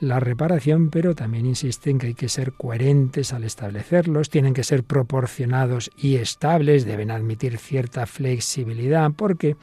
la 0.00 0.18
reparación, 0.18 0.90
pero 0.90 1.14
también 1.14 1.46
insiste 1.46 1.90
en 1.90 1.98
que 1.98 2.08
hay 2.08 2.14
que 2.14 2.28
ser 2.28 2.54
coherentes 2.54 3.32
al 3.32 3.44
establecerlos, 3.44 4.30
tienen 4.30 4.52
que 4.52 4.64
ser 4.64 4.82
proporcionados 4.82 5.92
y 5.96 6.16
estables, 6.16 6.84
deben 6.84 7.12
admitir 7.12 7.58
cierta 7.58 8.06
flexibilidad, 8.06 9.12
porque 9.16 9.56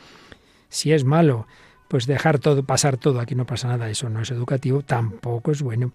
si 0.69 0.93
es 0.93 1.03
malo, 1.03 1.45
pues 1.89 2.07
dejar 2.07 2.39
todo, 2.39 2.63
pasar 2.63 2.95
todo, 2.95 3.19
aquí 3.19 3.35
no 3.35 3.45
pasa 3.45 3.67
nada, 3.67 3.89
eso 3.89 4.07
no 4.07 4.21
es 4.21 4.31
educativo, 4.31 4.81
tampoco 4.81 5.51
es 5.51 5.61
bueno 5.61 5.91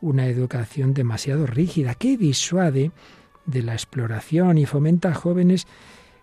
una 0.00 0.26
educación 0.26 0.94
demasiado 0.94 1.46
rígida 1.46 1.94
que 1.94 2.16
disuade 2.16 2.92
de 3.46 3.62
la 3.62 3.72
exploración 3.72 4.58
y 4.58 4.66
fomenta 4.66 5.10
a 5.10 5.14
jóvenes 5.14 5.66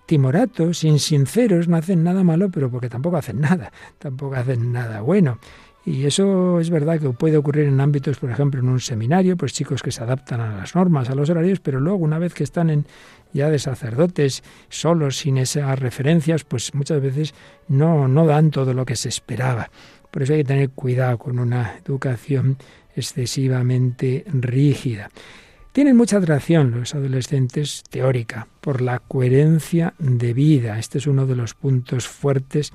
timoratos, 0.05 0.83
insinceros, 0.83 1.67
no 1.67 1.75
hacen 1.75 2.03
nada 2.03 2.23
malo, 2.23 2.49
pero 2.49 2.71
porque 2.71 2.89
tampoco 2.89 3.17
hacen 3.17 3.41
nada, 3.41 3.71
tampoco 3.99 4.35
hacen 4.35 4.71
nada 4.71 5.01
bueno. 5.01 5.37
Y 5.85 6.05
eso 6.05 6.59
es 6.59 6.69
verdad 6.69 6.99
que 6.99 7.09
puede 7.11 7.37
ocurrir 7.37 7.67
en 7.67 7.79
ámbitos, 7.79 8.17
por 8.17 8.29
ejemplo, 8.29 8.59
en 8.59 8.67
un 8.67 8.81
seminario, 8.81 9.37
pues 9.37 9.53
chicos 9.53 9.81
que 9.81 9.91
se 9.91 10.03
adaptan 10.03 10.41
a 10.41 10.57
las 10.57 10.75
normas, 10.75 11.09
a 11.09 11.15
los 11.15 11.29
horarios, 11.29 11.61
pero 11.61 11.79
luego 11.79 11.99
una 11.99 12.19
vez 12.19 12.33
que 12.33 12.43
están 12.43 12.69
en 12.69 12.85
ya 13.31 13.49
de 13.49 13.57
sacerdotes, 13.57 14.43
solos, 14.67 15.17
sin 15.17 15.37
esas 15.37 15.79
referencias, 15.79 16.43
pues 16.43 16.73
muchas 16.73 17.01
veces 17.01 17.33
no, 17.69 18.09
no 18.09 18.25
dan 18.25 18.51
todo 18.51 18.73
lo 18.73 18.85
que 18.85 18.97
se 18.97 19.07
esperaba. 19.07 19.69
Por 20.11 20.23
eso 20.23 20.33
hay 20.33 20.39
que 20.39 20.47
tener 20.47 20.69
cuidado 20.71 21.17
con 21.17 21.39
una 21.39 21.77
educación 21.77 22.57
excesivamente 22.97 24.25
rígida. 24.27 25.09
Tienen 25.71 25.95
mucha 25.95 26.17
atracción 26.17 26.71
los 26.71 26.95
adolescentes 26.95 27.83
teórica 27.89 28.47
por 28.61 28.81
la 28.81 28.99
coherencia 28.99 29.93
de 29.99 30.33
vida. 30.33 30.79
Este 30.79 30.97
es 30.97 31.05
uno 31.05 31.27
de 31.27 31.35
los 31.35 31.53
puntos 31.53 32.07
fuertes 32.07 32.73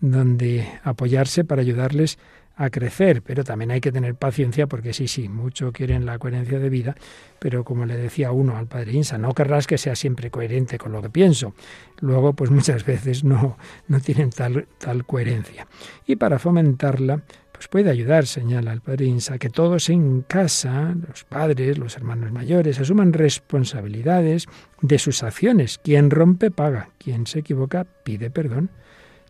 donde 0.00 0.68
apoyarse 0.84 1.44
para 1.44 1.62
ayudarles 1.62 2.18
a 2.58 2.70
crecer, 2.70 3.22
pero 3.22 3.44
también 3.44 3.70
hay 3.70 3.80
que 3.80 3.92
tener 3.92 4.14
paciencia 4.14 4.66
porque 4.66 4.94
sí, 4.94 5.08
sí, 5.08 5.28
mucho 5.28 5.72
quieren 5.72 6.06
la 6.06 6.18
coherencia 6.18 6.58
de 6.58 6.70
vida, 6.70 6.96
pero 7.38 7.64
como 7.64 7.84
le 7.84 7.96
decía 7.96 8.32
uno 8.32 8.56
al 8.56 8.66
padre 8.66 8.92
Insa, 8.92 9.18
no 9.18 9.34
querrás 9.34 9.66
que 9.66 9.76
sea 9.76 9.94
siempre 9.94 10.30
coherente 10.30 10.78
con 10.78 10.92
lo 10.92 11.02
que 11.02 11.10
pienso. 11.10 11.54
Luego, 12.00 12.32
pues 12.32 12.50
muchas 12.50 12.84
veces 12.86 13.24
no, 13.24 13.58
no 13.88 14.00
tienen 14.00 14.30
tal, 14.30 14.66
tal 14.78 15.04
coherencia. 15.04 15.66
Y 16.06 16.16
para 16.16 16.38
fomentarla, 16.38 17.24
pues 17.56 17.68
puede 17.68 17.90
ayudar, 17.90 18.26
señala 18.26 18.72
el 18.72 18.82
padre 18.82 19.06
Insa, 19.06 19.38
que 19.38 19.48
todos 19.48 19.88
en 19.88 20.22
casa, 20.22 20.94
los 21.08 21.24
padres, 21.24 21.78
los 21.78 21.96
hermanos 21.96 22.30
mayores, 22.30 22.78
asuman 22.78 23.14
responsabilidades 23.14 24.46
de 24.82 24.98
sus 24.98 25.22
acciones. 25.22 25.78
Quien 25.82 26.10
rompe, 26.10 26.50
paga. 26.50 26.90
Quien 26.98 27.26
se 27.26 27.38
equivoca, 27.38 27.84
pide 27.84 28.30
perdón. 28.30 28.70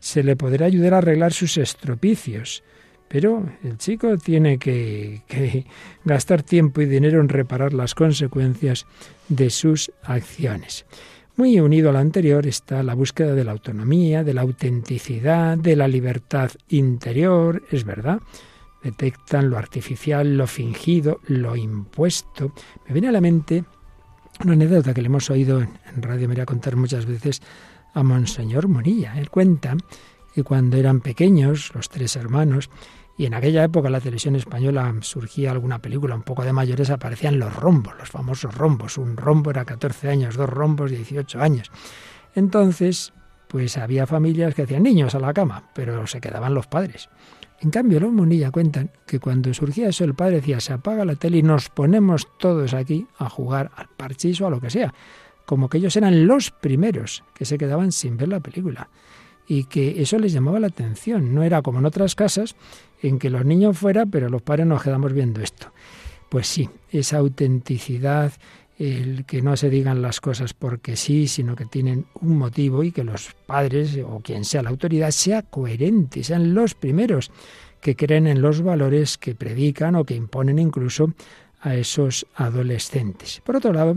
Se 0.00 0.25
le 0.25 0.35
podrá 0.35 0.66
ayudar 0.66 0.95
a 0.95 0.99
arreglar 0.99 1.33
sus 1.33 1.56
estropicios, 1.56 2.64
pero 3.09 3.49
el 3.62 3.78
chico 3.78 4.18
tiene 4.18 4.59
que, 4.59 5.23
que, 5.28 5.66
gastar 6.04 6.42
tiempo 6.42 6.80
y 6.80 6.87
dinero 6.87 7.21
en 7.21 7.28
reparar 7.28 7.73
las 7.73 7.95
consecuencias 7.95 8.87
de 9.28 9.50
sus 9.50 9.92
acciones. 10.02 10.85
Muy 11.37 11.61
unido 11.61 11.90
a 11.90 11.93
lo 11.93 11.99
anterior 11.99 12.47
está 12.47 12.83
la 12.83 12.95
búsqueda 12.95 13.35
de 13.35 13.45
la 13.45 13.52
autonomía, 13.52 14.25
de 14.25 14.33
la 14.33 14.40
autenticidad, 14.40 15.59
de 15.59 15.76
la 15.76 15.87
libertad 15.87 16.50
interior, 16.71 17.62
es 17.71 17.85
verdad. 17.85 18.21
Detectan 18.83 19.50
lo 19.50 19.59
artificial, 19.59 20.38
lo 20.38 20.47
fingido, 20.47 21.21
lo 21.26 21.55
impuesto. 21.55 22.52
Me 22.87 22.95
viene 22.95 23.09
a 23.09 23.12
la 23.12 23.21
mente 23.21 23.64
una 24.45 24.55
anécdota 24.55 24.95
que 24.95 25.02
le 25.02 25.09
hemos 25.09 25.28
oído 25.28 25.61
en, 25.61 25.69
Radio 25.99 26.26
María 26.26 26.47
contar 26.47 26.75
muchas 26.76 27.05
veces 27.05 27.43
a 27.93 28.02
Monseñor 28.02 28.66
Monilla. 28.66 29.19
Él 29.19 29.28
cuenta 29.28 29.76
que 30.35 30.43
cuando 30.43 30.78
eran 30.78 31.00
pequeños, 31.00 31.71
los 31.75 31.90
tres 31.90 32.16
hermanos, 32.16 32.71
y 33.18 33.25
en 33.25 33.35
aquella 33.35 33.64
época 33.64 33.88
la 33.88 34.00
televisión 34.00 34.37
española 34.37 34.94
surgía 35.00 35.50
alguna 35.50 35.78
película 35.80 36.14
un 36.14 36.23
poco 36.23 36.44
de 36.44 36.52
mayores, 36.52 36.90
aparecían 36.90 37.38
los 37.38 37.54
rombos, 37.54 37.94
los 37.99 38.11
famosos 38.11 38.54
rombos. 38.54 38.99
Un 38.99 39.16
rombo 39.16 39.50
era 39.50 39.64
14 39.64 40.08
años, 40.11 40.37
dos 40.37 40.50
rombos 40.50 40.90
18 40.90 41.40
años. 41.40 41.70
Entonces, 42.35 43.14
pues 43.49 43.78
había 43.78 44.06
familias 44.06 44.54
que 44.54 44.62
hacían 44.62 44.82
niños 44.82 45.14
a 45.14 45.20
la 45.20 45.32
cama, 45.32 45.70
pero 45.75 46.06
se 46.06 46.20
quedaban 46.20 46.52
los 46.52 46.66
padres. 46.66 47.08
En 47.61 47.70
cambio, 47.70 48.00
los 48.00 48.12
Monilla 48.12 48.50
cuentan 48.50 48.90
que 49.06 49.18
cuando 49.18 49.52
surgía 49.54 49.88
eso, 49.88 50.04
el 50.04 50.14
padre 50.14 50.37
decía, 50.37 50.61
se 50.61 50.75
apaga 50.75 51.06
la 51.06 51.14
tele 51.14 51.38
y 51.38 51.42
nos 51.42 51.70
ponemos 51.70 52.28
todos 52.38 52.75
aquí 52.75 53.06
a 53.18 53.30
jugar 53.30 53.70
al 53.76 53.88
parchís 53.96 54.40
o 54.42 54.46
a 54.46 54.50
lo 54.50 54.61
que 54.61 54.68
sea. 54.68 54.92
Como 55.46 55.70
que 55.70 55.78
ellos 55.78 55.96
eran 55.96 56.26
los 56.26 56.50
primeros 56.50 57.25
que 57.35 57.46
se 57.46 57.56
quedaban 57.56 57.92
sin 57.92 58.18
ver 58.18 58.28
la 58.28 58.40
película. 58.40 58.90
Y 59.49 59.65
que 59.65 60.03
eso 60.03 60.19
les 60.19 60.33
llamaba 60.33 60.61
la 60.61 60.67
atención. 60.69 61.35
No 61.35 61.43
era 61.43 61.62
como 61.62 61.79
en 61.79 61.87
otras 61.87 62.15
casas 62.15 62.57
en 63.03 63.19
que 63.19 63.31
los 63.31 63.45
niños 63.45 63.79
fuera, 63.79 64.07
pero 64.07 64.29
los 64.29 64.43
padres 64.43 64.67
nos 64.67 64.83
quedamos 64.83 65.12
viendo 65.12 65.41
esto. 65.41 65.73
Pues 66.29 66.49
sí, 66.49 66.69
esa 66.91 67.19
autenticidad, 67.19 68.33
el 68.79 69.25
que 69.25 69.43
no 69.43 69.57
se 69.57 69.71
digan 69.71 70.03
las 70.03 70.21
cosas 70.21 70.53
porque 70.53 70.97
sí, 70.97 71.29
sino 71.29 71.55
que 71.55 71.65
tienen 71.67 72.07
un 72.21 72.37
motivo 72.37 72.83
y 72.83 72.93
que 72.93 73.05
los 73.05 73.35
padres 73.47 73.99
o 74.05 74.21
quien 74.21 74.45
sea 74.45 74.62
la 74.62 74.71
autoridad 74.71 75.11
sea 75.12 75.43
coherente, 75.43 76.25
sean 76.25 76.53
los 76.53 76.75
primeros 76.75 77.31
que 77.81 77.95
creen 77.95 78.26
en 78.26 78.43
los 78.43 78.62
valores 78.62 79.17
que 79.17 79.35
predican 79.35 79.95
o 79.95 80.05
que 80.05 80.15
imponen 80.15 80.59
incluso 80.59 81.12
a 81.61 81.75
esos 81.75 82.26
adolescentes. 82.35 83.41
Por 83.45 83.57
otro 83.57 83.73
lado, 83.73 83.97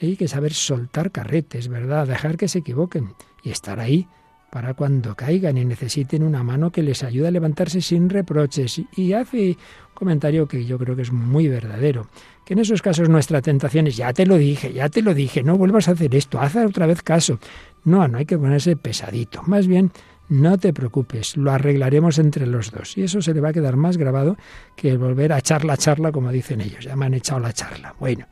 hay 0.00 0.16
que 0.16 0.28
saber 0.28 0.52
soltar 0.52 1.10
carretes, 1.10 1.68
¿verdad? 1.68 2.06
Dejar 2.06 2.36
que 2.36 2.48
se 2.48 2.60
equivoquen 2.60 3.14
y 3.42 3.50
estar 3.50 3.80
ahí 3.80 4.06
para 4.50 4.74
cuando 4.74 5.14
caigan 5.14 5.58
y 5.58 5.64
necesiten 5.64 6.22
una 6.22 6.42
mano 6.42 6.70
que 6.70 6.82
les 6.82 7.02
ayude 7.02 7.28
a 7.28 7.30
levantarse 7.30 7.80
sin 7.80 8.08
reproches. 8.08 8.80
Y 8.96 9.12
hace 9.12 9.50
un 9.50 9.94
comentario 9.94 10.46
que 10.48 10.64
yo 10.64 10.78
creo 10.78 10.96
que 10.96 11.02
es 11.02 11.12
muy 11.12 11.48
verdadero, 11.48 12.06
que 12.44 12.54
en 12.54 12.60
esos 12.60 12.82
casos 12.82 13.08
nuestra 13.08 13.42
tentación 13.42 13.86
es, 13.86 13.96
ya 13.96 14.12
te 14.12 14.26
lo 14.26 14.38
dije, 14.38 14.72
ya 14.72 14.88
te 14.88 15.02
lo 15.02 15.14
dije, 15.14 15.42
no 15.42 15.56
vuelvas 15.56 15.88
a 15.88 15.92
hacer 15.92 16.14
esto, 16.14 16.40
haz 16.40 16.56
otra 16.56 16.86
vez 16.86 17.02
caso. 17.02 17.38
No, 17.84 18.08
no 18.08 18.18
hay 18.18 18.26
que 18.26 18.38
ponerse 18.38 18.76
pesadito. 18.76 19.42
Más 19.44 19.66
bien, 19.66 19.92
no 20.28 20.58
te 20.58 20.72
preocupes, 20.72 21.36
lo 21.36 21.52
arreglaremos 21.52 22.18
entre 22.18 22.46
los 22.46 22.70
dos. 22.70 22.96
Y 22.96 23.02
eso 23.02 23.22
se 23.22 23.34
le 23.34 23.40
va 23.40 23.50
a 23.50 23.52
quedar 23.52 23.76
más 23.76 23.96
grabado 23.96 24.36
que 24.76 24.90
el 24.90 24.98
volver 24.98 25.32
a 25.32 25.38
echar 25.38 25.64
la 25.64 25.76
charla, 25.76 26.12
como 26.12 26.32
dicen 26.32 26.60
ellos. 26.60 26.84
Ya 26.84 26.96
me 26.96 27.06
han 27.06 27.14
echado 27.14 27.40
la 27.40 27.52
charla. 27.52 27.94
Bueno. 27.98 28.26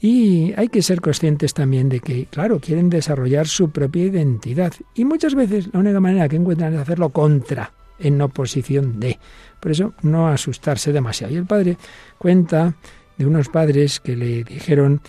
Y 0.00 0.52
hay 0.56 0.68
que 0.68 0.82
ser 0.82 1.00
conscientes 1.00 1.54
también 1.54 1.88
de 1.88 2.00
que, 2.00 2.26
claro, 2.26 2.60
quieren 2.60 2.88
desarrollar 2.88 3.48
su 3.48 3.70
propia 3.70 4.04
identidad. 4.04 4.72
Y 4.94 5.04
muchas 5.04 5.34
veces 5.34 5.70
la 5.72 5.80
única 5.80 6.00
manera 6.00 6.28
que 6.28 6.36
encuentran 6.36 6.74
es 6.74 6.80
hacerlo 6.80 7.10
contra, 7.10 7.72
en 7.98 8.20
oposición 8.22 9.00
de. 9.00 9.18
Por 9.60 9.72
eso 9.72 9.94
no 10.02 10.28
asustarse 10.28 10.92
demasiado. 10.92 11.32
Y 11.32 11.36
el 11.36 11.46
padre 11.46 11.76
cuenta 12.16 12.76
de 13.16 13.26
unos 13.26 13.48
padres 13.48 13.98
que 13.98 14.16
le 14.16 14.44
dijeron 14.44 15.00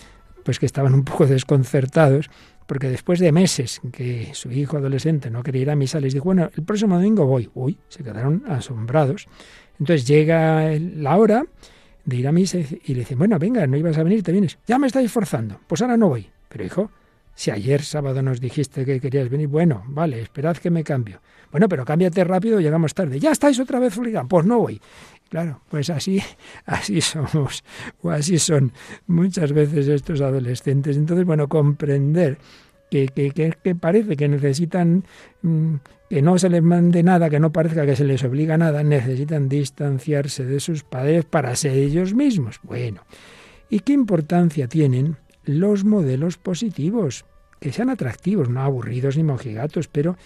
pues 0.44 0.58
que 0.58 0.66
estaban 0.66 0.94
un 0.94 1.04
poco 1.04 1.26
desconcertados 1.26 2.30
porque 2.66 2.88
después 2.88 3.18
de 3.18 3.32
meses 3.32 3.80
que 3.92 4.30
su 4.32 4.52
hijo 4.52 4.76
adolescente 4.76 5.28
no 5.28 5.42
quería 5.42 5.62
ir 5.62 5.70
a 5.70 5.74
misa, 5.74 5.98
les 5.98 6.14
dijo, 6.14 6.26
bueno, 6.26 6.50
el 6.56 6.62
próximo 6.62 6.94
domingo 6.94 7.26
voy. 7.26 7.50
Uy, 7.54 7.78
se 7.88 8.04
quedaron 8.04 8.44
asombrados. 8.46 9.26
Entonces 9.80 10.06
llega 10.06 10.70
la 10.78 11.16
hora 11.16 11.46
de 12.04 12.16
ir 12.16 12.28
a 12.28 12.32
misa 12.32 12.58
y 12.58 12.94
le 12.94 13.00
dice, 13.00 13.14
bueno, 13.14 13.38
venga, 13.38 13.66
no 13.66 13.76
ibas 13.76 13.98
a 13.98 14.02
venir, 14.02 14.22
te 14.22 14.32
vienes. 14.32 14.58
Ya 14.66 14.78
me 14.78 14.86
estáis 14.86 15.10
forzando, 15.10 15.60
pues 15.66 15.82
ahora 15.82 15.96
no 15.96 16.08
voy. 16.08 16.28
Pero 16.48 16.64
hijo, 16.64 16.90
si 17.34 17.50
ayer 17.50 17.82
sábado 17.82 18.22
nos 18.22 18.40
dijiste 18.40 18.84
que 18.84 19.00
querías 19.00 19.28
venir, 19.28 19.48
bueno, 19.48 19.82
vale, 19.86 20.20
esperad 20.20 20.56
que 20.56 20.70
me 20.70 20.84
cambio. 20.84 21.20
Bueno, 21.50 21.68
pero 21.68 21.84
cámbiate 21.84 22.22
rápido, 22.24 22.60
llegamos 22.60 22.94
tarde. 22.94 23.18
Ya 23.18 23.32
estáis 23.32 23.58
otra 23.58 23.78
vez 23.78 23.96
obligado, 23.98 24.28
pues 24.28 24.46
no 24.46 24.58
voy. 24.58 24.80
Claro, 25.28 25.60
pues 25.68 25.90
así, 25.90 26.20
así 26.66 27.00
somos, 27.00 27.64
o 28.02 28.10
así 28.10 28.38
son 28.38 28.72
muchas 29.06 29.52
veces 29.52 29.88
estos 29.88 30.20
adolescentes. 30.20 30.96
Entonces, 30.96 31.24
bueno, 31.24 31.48
comprender 31.48 32.38
que, 32.90 33.08
que, 33.08 33.54
que, 33.62 33.74
parece 33.74 34.16
que 34.16 34.28
necesitan 34.28 35.04
mm, 35.42 35.74
que 36.10 36.22
no 36.22 36.38
se 36.38 36.48
les 36.48 36.62
mande 36.62 37.02
nada, 37.02 37.30
que 37.30 37.38
no 37.38 37.52
parezca 37.52 37.86
que 37.86 37.96
se 37.96 38.04
les 38.04 38.24
obliga 38.24 38.58
nada, 38.58 38.82
necesitan 38.82 39.48
distanciarse 39.48 40.44
de 40.44 40.58
sus 40.58 40.82
padres 40.82 41.24
para 41.24 41.54
ser 41.54 41.72
ellos 41.72 42.14
mismos. 42.14 42.58
Bueno, 42.62 43.02
¿y 43.68 43.80
qué 43.80 43.92
importancia 43.92 44.66
tienen 44.66 45.16
los 45.44 45.84
modelos 45.84 46.36
positivos? 46.36 47.24
Que 47.60 47.72
sean 47.72 47.90
atractivos, 47.90 48.48
no 48.48 48.60
aburridos 48.62 49.16
ni 49.16 49.22
mojigatos, 49.22 49.86
pero 49.86 50.16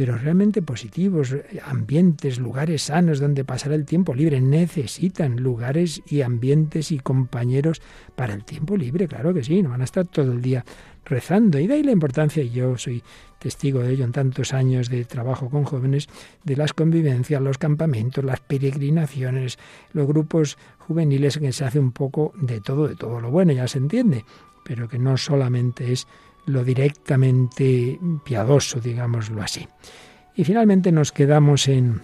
pero 0.00 0.16
realmente 0.16 0.62
positivos, 0.62 1.36
ambientes, 1.62 2.38
lugares 2.38 2.84
sanos 2.84 3.20
donde 3.20 3.44
pasar 3.44 3.72
el 3.72 3.84
tiempo 3.84 4.14
libre. 4.14 4.40
Necesitan 4.40 5.36
lugares 5.36 6.00
y 6.06 6.22
ambientes 6.22 6.90
y 6.90 7.00
compañeros 7.00 7.82
para 8.16 8.32
el 8.32 8.42
tiempo 8.46 8.78
libre, 8.78 9.06
claro 9.08 9.34
que 9.34 9.44
sí, 9.44 9.62
no 9.62 9.68
van 9.68 9.82
a 9.82 9.84
estar 9.84 10.06
todo 10.06 10.32
el 10.32 10.40
día 10.40 10.64
rezando. 11.04 11.58
Y 11.58 11.66
de 11.66 11.74
ahí 11.74 11.82
la 11.82 11.92
importancia, 11.92 12.42
y 12.42 12.48
yo 12.48 12.78
soy 12.78 13.02
testigo 13.38 13.80
de 13.80 13.92
ello 13.92 14.06
en 14.06 14.12
tantos 14.12 14.54
años 14.54 14.88
de 14.88 15.04
trabajo 15.04 15.50
con 15.50 15.64
jóvenes, 15.64 16.08
de 16.44 16.56
las 16.56 16.72
convivencias, 16.72 17.42
los 17.42 17.58
campamentos, 17.58 18.24
las 18.24 18.40
peregrinaciones, 18.40 19.58
los 19.92 20.06
grupos 20.06 20.56
juveniles, 20.78 21.36
que 21.36 21.52
se 21.52 21.66
hace 21.66 21.78
un 21.78 21.92
poco 21.92 22.32
de 22.40 22.62
todo, 22.62 22.88
de 22.88 22.96
todo 22.96 23.20
lo 23.20 23.30
bueno, 23.30 23.52
ya 23.52 23.68
se 23.68 23.76
entiende, 23.76 24.24
pero 24.64 24.88
que 24.88 24.98
no 24.98 25.18
solamente 25.18 25.92
es 25.92 26.06
lo 26.52 26.64
directamente 26.64 27.98
piadoso, 28.24 28.80
digámoslo 28.80 29.42
así. 29.42 29.68
Y 30.34 30.44
finalmente 30.44 30.92
nos 30.92 31.12
quedamos 31.12 31.68
en, 31.68 32.02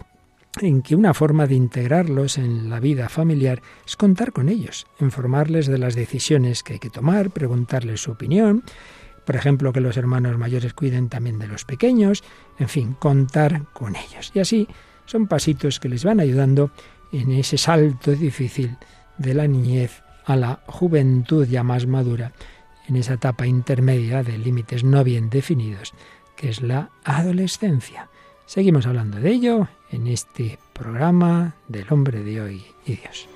en 0.61 0.83
que 0.83 0.97
una 0.97 1.15
forma 1.15 1.47
de 1.47 1.55
integrarlos 1.55 2.39
en 2.39 2.71
la 2.71 2.81
vida 2.81 3.09
familiar 3.09 3.63
es 3.87 3.97
contar 3.97 4.33
con 4.33 4.49
ellos, 4.49 4.87
informarles 5.01 5.67
de 5.67 5.79
las 5.79 5.95
decisiones 5.95 6.63
que 6.63 6.75
hay 6.75 6.79
que 6.79 6.91
tomar, 6.91 7.31
preguntarles 7.31 8.03
su 8.03 8.13
opinión, 8.13 8.63
por 9.25 9.35
ejemplo, 9.35 9.73
que 9.73 9.81
los 9.81 9.97
hermanos 9.97 10.39
mayores 10.39 10.73
cuiden 10.73 11.09
también 11.09 11.41
de 11.41 11.49
los 11.49 11.65
pequeños, 11.65 12.23
en 12.59 12.69
fin, 12.69 12.95
contar 12.95 13.65
con 13.73 13.97
ellos. 13.97 14.31
Y 14.35 14.39
así 14.39 14.69
son 15.05 15.27
pasitos 15.27 15.81
que 15.81 15.89
les 15.89 16.05
van 16.05 16.21
ayudando 16.21 16.71
en 17.13 17.33
ese 17.33 17.59
salto 17.59 18.13
difícil 18.13 18.77
de 19.19 19.35
la 19.35 19.49
niñez 19.49 20.03
a 20.25 20.37
la 20.37 20.61
juventud 20.67 21.47
ya 21.47 21.65
más 21.65 21.87
madura 21.87 22.33
en 22.89 22.97
esa 22.97 23.15
etapa 23.15 23.47
intermedia 23.47 24.23
de 24.23 24.39
límites 24.39 24.85
no 24.85 25.05
bien 25.05 25.31
definidos, 25.31 25.95
que 26.37 26.49
es 26.49 26.63
la 26.63 26.91
adolescencia. 27.05 28.09
Seguimos 28.47 28.87
hablando 28.87 29.19
de 29.19 29.31
ello 29.31 29.69
en 29.91 30.07
este 30.07 30.59
programa 30.73 31.55
del 31.69 31.87
hombre 31.91 32.23
de 32.23 32.41
hoy 32.41 32.65
y 32.85 32.97
Dios. 32.97 33.29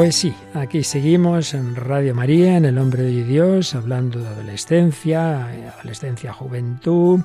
Pues 0.00 0.16
sí, 0.16 0.32
aquí 0.54 0.82
seguimos 0.82 1.52
en 1.52 1.76
Radio 1.76 2.14
María, 2.14 2.56
en 2.56 2.64
El 2.64 2.78
Hombre 2.78 3.02
de 3.02 3.22
Dios, 3.22 3.74
hablando 3.74 4.18
de 4.18 4.28
adolescencia, 4.28 5.48
adolescencia, 5.78 6.32
juventud. 6.32 7.20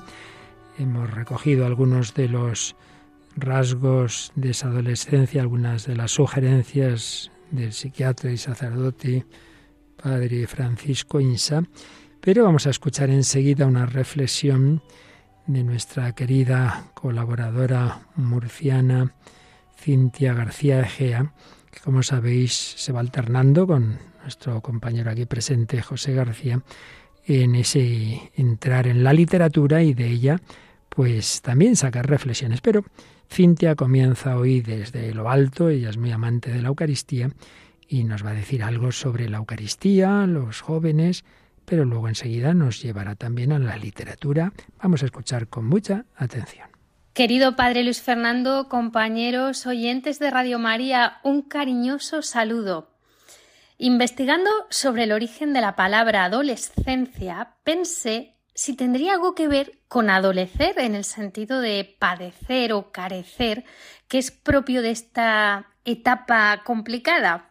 Hemos 0.78 1.10
recogido 1.10 1.64
algunos 1.64 2.12
de 2.12 2.28
los 2.28 2.76
rasgos 3.34 4.30
de 4.34 4.50
esa 4.50 4.68
adolescencia, 4.68 5.40
algunas 5.40 5.86
de 5.86 5.96
las 5.96 6.10
sugerencias 6.10 7.30
del 7.50 7.72
psiquiatra 7.72 8.30
y 8.30 8.36
sacerdote 8.36 9.24
padre 9.96 10.46
Francisco 10.46 11.18
Insa, 11.18 11.62
pero 12.20 12.44
vamos 12.44 12.66
a 12.66 12.70
escuchar 12.70 13.08
enseguida 13.08 13.64
una 13.64 13.86
reflexión 13.86 14.82
de 15.46 15.64
nuestra 15.64 16.14
querida 16.14 16.90
colaboradora 16.92 18.02
murciana 18.16 19.14
Cintia 19.78 20.34
García 20.34 20.80
Egea, 20.80 21.32
como 21.82 22.02
sabéis 22.02 22.52
se 22.52 22.92
va 22.92 23.00
alternando 23.00 23.66
con 23.66 23.98
nuestro 24.22 24.60
compañero 24.60 25.10
aquí 25.10 25.26
presente, 25.26 25.82
José 25.82 26.14
García, 26.14 26.62
en 27.24 27.54
ese 27.54 28.30
entrar 28.34 28.86
en 28.86 29.02
la 29.04 29.12
literatura 29.12 29.82
y 29.82 29.94
de 29.94 30.08
ella 30.08 30.40
pues 30.88 31.42
también 31.42 31.76
sacar 31.76 32.08
reflexiones. 32.08 32.60
Pero 32.60 32.84
Cintia 33.30 33.74
comienza 33.74 34.36
hoy 34.36 34.60
desde 34.60 35.12
lo 35.12 35.28
alto, 35.28 35.68
ella 35.68 35.90
es 35.90 35.98
muy 35.98 36.10
amante 36.10 36.50
de 36.50 36.62
la 36.62 36.68
Eucaristía 36.68 37.30
y 37.88 38.04
nos 38.04 38.24
va 38.24 38.30
a 38.30 38.34
decir 38.34 38.62
algo 38.62 38.92
sobre 38.92 39.28
la 39.28 39.38
Eucaristía, 39.38 40.26
los 40.26 40.60
jóvenes, 40.60 41.24
pero 41.64 41.84
luego 41.84 42.08
enseguida 42.08 42.54
nos 42.54 42.82
llevará 42.82 43.14
también 43.14 43.52
a 43.52 43.58
la 43.58 43.76
literatura. 43.76 44.52
Vamos 44.82 45.02
a 45.02 45.06
escuchar 45.06 45.48
con 45.48 45.66
mucha 45.66 46.06
atención. 46.16 46.75
Querido 47.16 47.56
Padre 47.56 47.82
Luis 47.82 48.02
Fernando, 48.02 48.68
compañeros 48.68 49.66
oyentes 49.66 50.18
de 50.18 50.30
Radio 50.30 50.58
María, 50.58 51.18
un 51.22 51.40
cariñoso 51.40 52.20
saludo. 52.20 52.90
Investigando 53.78 54.50
sobre 54.68 55.04
el 55.04 55.12
origen 55.12 55.54
de 55.54 55.62
la 55.62 55.76
palabra 55.76 56.24
adolescencia, 56.24 57.54
pensé 57.64 58.36
si 58.52 58.76
tendría 58.76 59.14
algo 59.14 59.34
que 59.34 59.48
ver 59.48 59.78
con 59.88 60.10
adolecer 60.10 60.78
en 60.78 60.94
el 60.94 61.04
sentido 61.04 61.62
de 61.62 61.96
padecer 61.98 62.74
o 62.74 62.92
carecer, 62.92 63.64
que 64.08 64.18
es 64.18 64.30
propio 64.30 64.82
de 64.82 64.90
esta 64.90 65.68
etapa 65.86 66.64
complicada. 66.66 67.48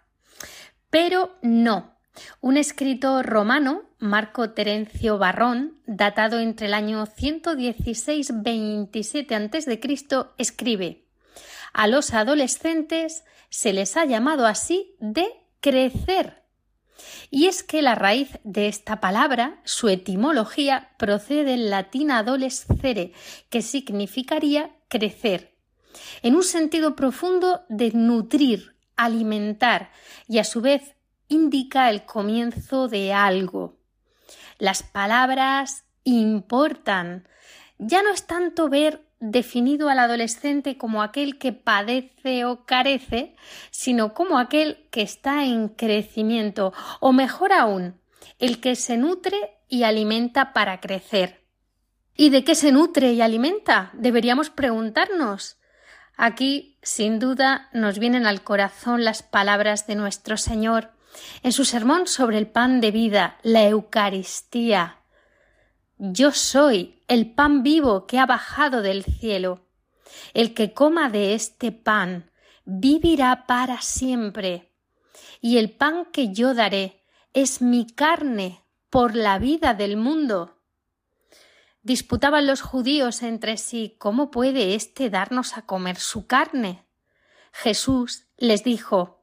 Pero 0.92 1.40
no. 1.42 1.98
Un 2.40 2.58
escritor 2.58 3.26
romano, 3.26 3.82
Marco 3.98 4.52
Terencio 4.52 5.18
Barrón, 5.18 5.75
datado 5.88 6.40
entre 6.40 6.68
el 6.68 6.74
año 6.74 7.06
116-27 7.06 9.34
a.C., 9.34 9.82
escribe: 10.38 11.06
A 11.74 11.88
los 11.88 12.14
adolescentes 12.14 13.26
se 13.50 13.74
les 13.74 13.98
ha 13.98 14.06
llamado 14.06 14.46
así 14.46 14.96
de 15.00 15.28
crecer. 15.60 16.46
Y 17.30 17.48
es 17.48 17.64
que 17.64 17.82
la 17.82 17.96
raíz 17.96 18.40
de 18.44 18.68
esta 18.68 19.02
palabra, 19.02 19.60
su 19.64 19.90
etimología, 19.90 20.92
procede 20.98 21.44
del 21.44 21.70
latín 21.70 22.12
adolescere, 22.12 23.14
que 23.50 23.62
significaría 23.62 24.76
crecer, 24.88 25.56
en 26.22 26.36
un 26.36 26.44
sentido 26.44 26.96
profundo 26.96 27.66
de 27.70 27.92
nutrir, 27.92 28.76
alimentar, 28.96 29.92
y 30.28 30.40
a 30.40 30.44
su 30.44 30.62
vez 30.62 30.96
indica 31.28 31.90
el 31.90 32.06
comienzo 32.06 32.88
de 32.88 33.14
algo. 33.14 33.78
Las 34.58 34.84
palabras 34.84 35.86
importan. 36.04 37.28
Ya 37.78 38.02
no 38.04 38.12
es 38.12 38.26
tanto 38.26 38.70
ver 38.70 39.06
definido 39.20 39.90
al 39.90 40.00
adolescente 40.00 40.78
como 40.78 41.02
aquel 41.02 41.38
que 41.38 41.52
padece 41.52 42.46
o 42.46 42.66
carece, 42.66 43.36
sino 43.72 44.14
como 44.14 44.38
aquel 44.38 44.88
que 44.92 45.02
está 45.02 45.46
en 45.46 45.70
crecimiento, 45.70 46.74
o 47.00 47.12
mejor 47.12 47.54
aún, 47.54 48.00
el 48.40 48.60
que 48.60 48.76
se 48.76 48.98
nutre 48.98 49.38
y 49.68 49.84
alimenta 49.84 50.54
para 50.54 50.80
crecer. 50.80 51.44
¿Y 52.16 52.30
de 52.30 52.44
qué 52.44 52.56
se 52.56 52.72
nutre 52.72 53.14
y 53.14 53.22
alimenta? 53.22 53.92
Deberíamos 53.94 54.50
preguntarnos. 54.50 55.58
Aquí, 56.16 56.78
sin 56.82 57.20
duda, 57.20 57.70
nos 57.74 58.00
vienen 58.00 58.26
al 58.26 58.42
corazón 58.42 59.04
las 59.04 59.22
palabras 59.22 59.86
de 59.86 59.96
nuestro 59.96 60.38
Señor 60.38 60.95
en 61.44 61.52
su 61.52 61.66
sermón 61.66 62.08
sobre 62.08 62.38
el 62.38 62.48
pan 62.48 62.82
de 62.82 62.92
vida, 62.92 63.38
la 63.44 63.64
Eucaristía. 63.64 65.02
Yo 65.98 66.32
soy 66.32 67.04
el 67.08 67.34
pan 67.34 67.64
vivo 67.64 68.06
que 68.06 68.20
ha 68.20 68.26
bajado 68.26 68.82
del 68.82 69.04
cielo. 69.04 69.66
El 70.34 70.54
que 70.54 70.74
coma 70.74 71.10
de 71.10 71.34
este 71.34 71.72
pan 71.72 72.32
vivirá 72.66 73.46
para 73.48 73.82
siempre. 73.82 74.74
Y 75.42 75.58
el 75.58 75.72
pan 75.72 76.06
que 76.12 76.34
yo 76.34 76.54
daré 76.54 77.04
es 77.34 77.62
mi 77.62 77.86
carne 77.86 78.64
por 78.90 79.16
la 79.16 79.40
vida 79.40 79.74
del 79.74 79.98
mundo. 79.98 80.58
Disputaban 81.82 82.48
los 82.48 82.62
judíos 82.62 83.22
entre 83.22 83.58
sí 83.58 83.96
¿Cómo 84.00 84.32
puede 84.32 84.74
éste 84.74 85.10
darnos 85.10 85.58
a 85.58 85.64
comer 85.64 85.98
su 85.98 86.26
carne? 86.26 86.86
Jesús 87.52 88.28
les 88.38 88.64
dijo 88.64 89.15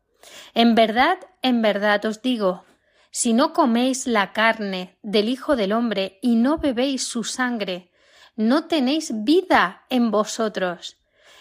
En 0.54 0.74
verdad, 0.74 1.18
en 1.42 1.62
verdad 1.62 2.04
os 2.04 2.22
digo, 2.22 2.64
si 3.10 3.32
no 3.32 3.52
coméis 3.52 4.06
la 4.06 4.32
carne 4.32 4.96
del 5.02 5.28
Hijo 5.28 5.56
del 5.56 5.72
hombre 5.72 6.18
y 6.22 6.36
no 6.36 6.58
bebéis 6.58 7.06
su 7.06 7.24
sangre, 7.24 7.90
no 8.36 8.66
tenéis 8.66 9.12
vida 9.24 9.84
en 9.90 10.10
vosotros. 10.10 10.96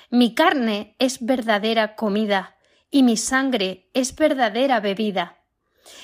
Mi 0.10 0.36
carne 0.36 0.96
es 1.00 1.26
verdadera 1.26 1.96
comida 1.96 2.58
y 2.90 3.04
mi 3.04 3.16
sangre 3.16 3.90
es 3.94 4.14
verdadera 4.16 4.82
bebida. 4.82 5.38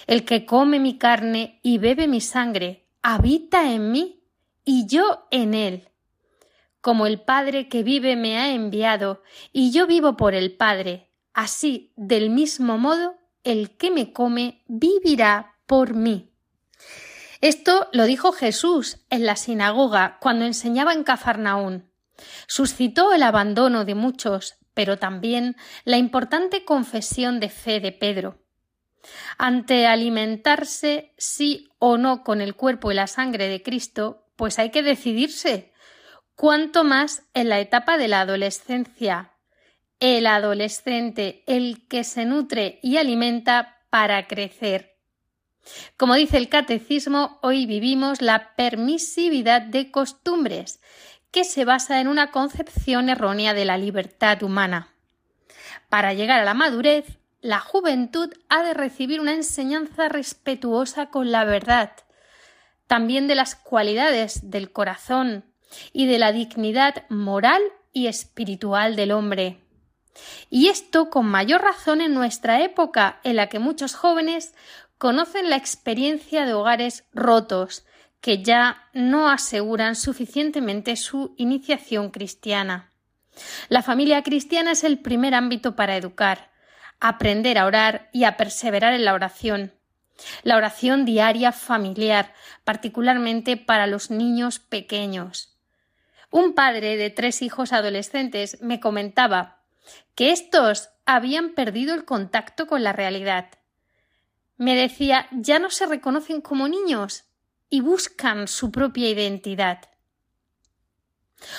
El 0.07 0.23
que 0.23 0.45
come 0.45 0.79
mi 0.79 0.97
carne 0.97 1.59
y 1.61 1.77
bebe 1.77 2.07
mi 2.07 2.21
sangre 2.21 2.87
habita 3.01 3.71
en 3.71 3.91
mí 3.91 4.23
y 4.63 4.87
yo 4.87 5.27
en 5.31 5.53
él. 5.53 5.89
Como 6.79 7.05
el 7.05 7.19
Padre 7.19 7.67
que 7.67 7.83
vive 7.83 8.15
me 8.15 8.37
ha 8.37 8.53
enviado 8.53 9.21
y 9.51 9.71
yo 9.71 9.87
vivo 9.87 10.15
por 10.15 10.33
el 10.33 10.55
Padre, 10.55 11.06
así 11.37 11.93
del 11.95 12.31
mismo 12.31 12.79
modo 12.79 13.15
el 13.43 13.77
que 13.77 13.91
me 13.91 14.11
come 14.11 14.63
vivirá 14.67 15.53
por 15.67 15.93
mí. 15.93 16.31
Esto 17.41 17.89
lo 17.93 18.05
dijo 18.05 18.31
Jesús 18.31 19.05
en 19.11 19.27
la 19.27 19.35
sinagoga 19.35 20.17
cuando 20.19 20.45
enseñaba 20.45 20.93
en 20.93 21.03
Cafarnaún. 21.03 21.91
Suscitó 22.47 23.13
el 23.13 23.21
abandono 23.21 23.85
de 23.85 23.93
muchos, 23.93 24.55
pero 24.73 24.97
también 24.97 25.55
la 25.85 25.97
importante 25.97 26.65
confesión 26.65 27.39
de 27.39 27.49
fe 27.49 27.79
de 27.79 27.91
Pedro. 27.91 28.41
Ante 29.37 29.85
alimentarse 29.85 31.13
sí 31.19 31.69
o 31.77 31.99
no 31.99 32.23
con 32.23 32.41
el 32.41 32.55
cuerpo 32.55 32.91
y 32.91 32.95
la 32.95 33.05
sangre 33.05 33.47
de 33.47 33.61
Cristo, 33.61 34.25
pues 34.35 34.57
hay 34.57 34.71
que 34.71 34.81
decidirse. 34.81 35.71
Cuanto 36.35 36.83
más 36.83 37.27
en 37.35 37.49
la 37.49 37.59
etapa 37.59 37.99
de 37.99 38.07
la 38.07 38.21
adolescencia. 38.21 39.36
El 39.99 40.27
adolescente, 40.27 41.43
el 41.47 41.87
que 41.87 42.03
se 42.03 42.25
nutre 42.25 42.79
y 42.83 42.97
alimenta 42.97 43.79
para 43.89 44.27
crecer. 44.27 44.95
Como 45.97 46.13
dice 46.13 46.37
el 46.37 46.49
catecismo, 46.49 47.39
hoy 47.41 47.65
vivimos 47.65 48.21
la 48.21 48.55
permisividad 48.55 49.63
de 49.63 49.89
costumbres, 49.89 50.81
que 51.31 51.43
se 51.43 51.65
basa 51.65 51.99
en 51.99 52.07
una 52.07 52.31
concepción 52.31 53.09
errónea 53.09 53.53
de 53.53 53.65
la 53.65 53.77
libertad 53.77 54.43
humana. 54.43 54.93
Para 55.89 56.13
llegar 56.13 56.41
a 56.41 56.45
la 56.45 56.53
madurez, 56.53 57.17
la 57.41 57.59
juventud 57.59 58.31
ha 58.49 58.63
de 58.63 58.73
recibir 58.73 59.19
una 59.19 59.33
enseñanza 59.33 60.09
respetuosa 60.09 61.09
con 61.09 61.31
la 61.31 61.43
verdad, 61.43 61.91
también 62.85 63.27
de 63.27 63.35
las 63.35 63.55
cualidades 63.55 64.49
del 64.49 64.71
corazón 64.71 65.43
y 65.91 66.05
de 66.05 66.19
la 66.19 66.31
dignidad 66.31 67.03
moral 67.09 67.61
y 67.93 68.07
espiritual 68.07 68.95
del 68.95 69.11
hombre. 69.11 69.59
Y 70.49 70.67
esto 70.67 71.09
con 71.09 71.25
mayor 71.25 71.61
razón 71.61 72.01
en 72.01 72.13
nuestra 72.13 72.61
época, 72.61 73.19
en 73.23 73.35
la 73.35 73.47
que 73.47 73.59
muchos 73.59 73.95
jóvenes 73.95 74.53
conocen 74.97 75.49
la 75.49 75.57
experiencia 75.57 76.45
de 76.45 76.53
hogares 76.53 77.03
rotos 77.13 77.85
que 78.21 78.41
ya 78.41 78.89
no 78.93 79.29
aseguran 79.29 79.95
suficientemente 79.95 80.95
su 80.95 81.33
iniciación 81.37 82.09
cristiana. 82.09 82.91
La 83.69 83.83
familia 83.83 84.23
cristiana 84.23 84.71
es 84.71 84.83
el 84.83 84.99
primer 84.99 85.35
ámbito 85.35 85.75
para 85.75 85.95
educar, 85.95 86.49
aprender 86.99 87.57
a 87.57 87.65
orar 87.65 88.09
y 88.11 88.23
a 88.23 88.37
perseverar 88.37 88.93
en 88.93 89.05
la 89.05 89.13
oración. 89.13 89.73
La 90.41 90.57
oración 90.57 91.05
diaria 91.05 91.51
familiar, 91.51 92.33
particularmente 92.63 93.55
para 93.55 93.85
los 93.85 94.09
niños 94.09 94.57
pequeños. 94.57 95.55
Un 96.31 96.53
padre 96.53 96.97
de 96.97 97.11
tres 97.11 97.41
hijos 97.41 97.71
adolescentes 97.71 98.61
me 98.61 98.79
comentaba 98.79 99.56
que 100.15 100.31
estos 100.31 100.89
habían 101.05 101.53
perdido 101.53 101.93
el 101.93 102.05
contacto 102.05 102.67
con 102.67 102.83
la 102.83 102.93
realidad 102.93 103.49
me 104.57 104.75
decía, 104.75 105.27
ya 105.31 105.59
no 105.59 105.69
se 105.69 105.85
reconocen 105.85 106.41
como 106.41 106.67
niños 106.67 107.25
y 107.69 107.81
buscan 107.81 108.47
su 108.47 108.71
propia 108.71 109.09
identidad. 109.09 109.89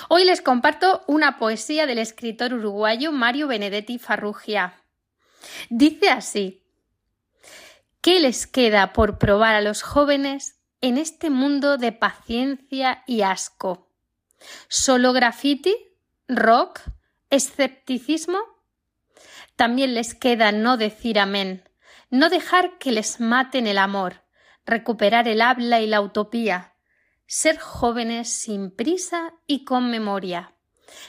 Hoy 0.09 0.25
les 0.25 0.43
comparto 0.43 1.05
una 1.07 1.39
poesía 1.39 1.87
del 1.87 1.99
escritor 1.99 2.53
uruguayo 2.53 3.13
Mario 3.13 3.47
Benedetti 3.47 3.99
Farrugia. 3.99 4.83
Dice 5.71 6.11
así 6.11 6.65
¿Qué 8.01 8.19
les 8.19 8.49
queda 8.49 8.93
por 8.93 9.19
probar 9.19 9.55
a 9.55 9.61
los 9.61 9.83
jóvenes 9.83 10.57
en 10.81 10.99
este 10.99 11.31
mundo 11.31 11.79
de 11.79 11.93
paciencia 11.93 13.05
y 13.07 13.23
asco? 13.23 13.89
¿Solo 14.69 15.13
graffiti? 15.13 15.77
¿Rock? 16.27 16.81
¿Escepticismo? 17.31 18.39
También 19.57 19.95
les 19.95 20.15
queda 20.15 20.53
no 20.53 20.77
decir 20.77 21.19
amén, 21.19 21.69
no 22.11 22.31
dejar 22.31 22.79
que 22.79 22.93
les 22.93 23.21
maten 23.21 23.67
el 23.67 23.79
amor, 23.79 24.23
recuperar 24.65 25.29
el 25.29 25.43
habla 25.43 25.81
y 25.81 25.87
la 25.87 26.01
utopía, 26.01 26.75
ser 27.27 27.59
jóvenes 27.59 28.31
sin 28.31 28.71
prisa 28.71 29.35
y 29.47 29.65
con 29.65 29.91
memoria, 29.91 30.55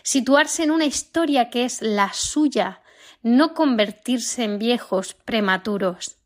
situarse 0.04 0.64
en 0.64 0.72
una 0.72 0.86
historia 0.86 1.50
que 1.50 1.64
es 1.64 1.82
la 1.82 2.12
suya, 2.12 2.82
no 3.22 3.54
convertirse 3.54 4.44
en 4.44 4.60
viejos 4.60 5.14
prematuros. 5.14 6.18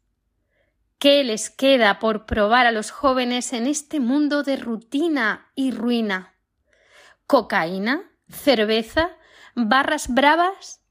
¿Qué 0.98 1.24
les 1.24 1.50
queda 1.50 2.00
por 2.00 2.26
probar 2.26 2.66
a 2.66 2.72
los 2.72 2.90
jóvenes 2.90 3.54
en 3.54 3.68
este 3.68 4.00
mundo 4.00 4.42
de 4.42 4.56
rutina 4.56 5.52
y 5.54 5.72
ruina? 5.72 6.34
¿Cocaína? 7.28 8.10
¿Cerveza? 8.30 9.18
¿Barras 9.56 10.08
bravas? 10.08 10.82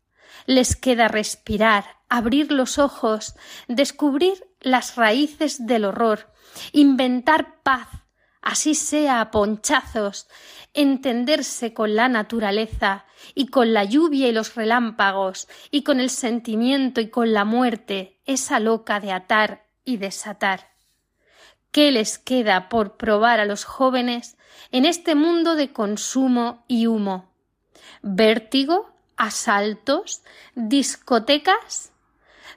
Les 0.46 0.76
queda 0.76 1.08
respirar, 1.08 1.84
abrir 2.08 2.52
los 2.52 2.78
ojos, 2.78 3.34
descubrir 3.66 4.44
las 4.60 4.96
raíces 4.96 5.66
del 5.66 5.84
horror, 5.84 6.32
inventar 6.72 7.60
paz, 7.62 7.88
así 8.40 8.74
sea 8.74 9.20
a 9.20 9.30
ponchazos, 9.32 10.28
entenderse 10.74 11.74
con 11.74 11.96
la 11.96 12.08
naturaleza 12.08 13.04
y 13.34 13.46
con 13.48 13.72
la 13.72 13.84
lluvia 13.84 14.28
y 14.28 14.32
los 14.32 14.54
relámpagos 14.54 15.48
y 15.70 15.82
con 15.82 15.98
el 15.98 16.10
sentimiento 16.10 17.00
y 17.00 17.08
con 17.10 17.32
la 17.32 17.44
muerte, 17.44 18.20
esa 18.26 18.60
loca 18.60 19.00
de 19.00 19.12
atar 19.12 19.66
y 19.84 19.96
desatar. 19.96 20.72
¿Qué 21.72 21.90
les 21.90 22.18
queda 22.18 22.68
por 22.68 22.96
probar 22.96 23.40
a 23.40 23.44
los 23.44 23.64
jóvenes 23.64 24.36
en 24.70 24.84
este 24.84 25.14
mundo 25.14 25.56
de 25.56 25.72
consumo 25.72 26.64
y 26.68 26.86
humo? 26.86 27.31
¿Vértigo? 28.02 28.90
¿Asaltos? 29.16 30.22
¿Discotecas? 30.56 31.92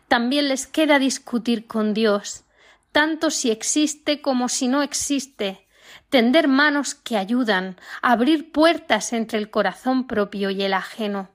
También 0.08 0.48
les 0.48 0.66
queda 0.66 0.98
discutir 0.98 1.68
con 1.68 1.94
Dios, 1.94 2.46
tanto 2.92 3.30
si 3.30 3.52
existe 3.52 4.24
como 4.24 4.50
si 4.50 4.68
no 4.68 4.82
existe, 4.82 5.68
tender 6.10 6.48
manos 6.48 6.96
que 6.96 7.16
ayudan, 7.16 7.78
abrir 8.02 8.52
puertas 8.52 9.14
entre 9.14 9.38
el 9.38 9.52
corazón 9.52 10.08
propio 10.08 10.50
y 10.50 10.64
el 10.64 10.74
ajeno. 10.74 11.30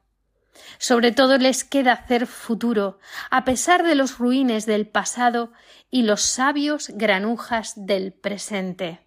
Sobre 0.78 1.12
todo 1.12 1.38
les 1.38 1.62
queda 1.62 1.92
hacer 1.92 2.26
futuro, 2.26 2.98
a 3.30 3.44
pesar 3.44 3.84
de 3.84 3.94
los 3.94 4.18
ruines 4.18 4.66
del 4.66 4.88
pasado 4.88 5.52
y 5.88 6.02
los 6.02 6.22
sabios 6.22 6.88
granujas 6.94 7.74
del 7.76 8.12
presente. 8.12 9.06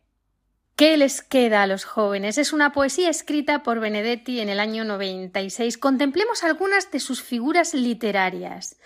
¿Qué 0.75 0.97
les 0.97 1.21
queda 1.21 1.61
a 1.61 1.67
los 1.67 1.85
jóvenes? 1.85 2.39
Es 2.39 2.51
una 2.51 2.71
poesía 2.71 3.07
escrita 3.07 3.61
por 3.61 3.79
Benedetti 3.79 4.39
en 4.39 4.49
el 4.49 4.59
año 4.59 4.83
96. 4.83 5.77
Contemplemos 5.77 6.43
algunas 6.43 6.89
de 6.89 6.99
sus 6.99 7.21
figuras 7.21 7.75
literarias. 7.75 8.77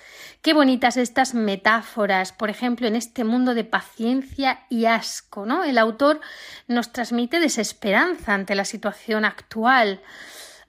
Qué 0.41 0.53
bonitas 0.53 0.97
estas 0.97 1.33
metáforas, 1.33 2.33
por 2.33 2.49
ejemplo, 2.49 2.87
en 2.87 2.97
este 2.97 3.23
mundo 3.23 3.53
de 3.53 3.63
paciencia 3.63 4.65
y 4.69 4.83
asco, 4.83 5.45
¿no? 5.45 5.63
El 5.63 5.77
autor 5.77 6.19
nos 6.67 6.91
transmite 6.91 7.39
desesperanza 7.39 8.33
ante 8.33 8.53
la 8.53 8.65
situación 8.65 9.23
actual. 9.23 10.01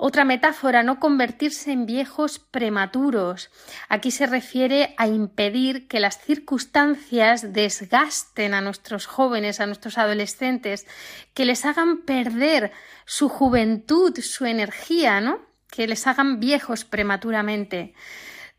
Otra 0.00 0.24
metáfora, 0.24 0.84
no 0.84 1.00
convertirse 1.00 1.72
en 1.72 1.84
viejos 1.84 2.38
prematuros. 2.38 3.50
Aquí 3.88 4.12
se 4.12 4.28
refiere 4.28 4.94
a 4.96 5.08
impedir 5.08 5.88
que 5.88 5.98
las 5.98 6.20
circunstancias 6.20 7.52
desgasten 7.52 8.54
a 8.54 8.61
nuestros 8.61 9.06
jóvenes, 9.06 9.58
a 9.58 9.66
nuestros 9.66 9.98
adolescentes, 9.98 10.87
que 11.34 11.44
les 11.44 11.64
hagan 11.64 12.02
perder 12.02 12.70
su 13.06 13.28
juventud, 13.28 14.16
su 14.20 14.46
energía, 14.46 15.20
¿no? 15.20 15.40
Que 15.68 15.88
les 15.88 16.06
hagan 16.06 16.38
viejos 16.38 16.84
prematuramente. 16.84 17.94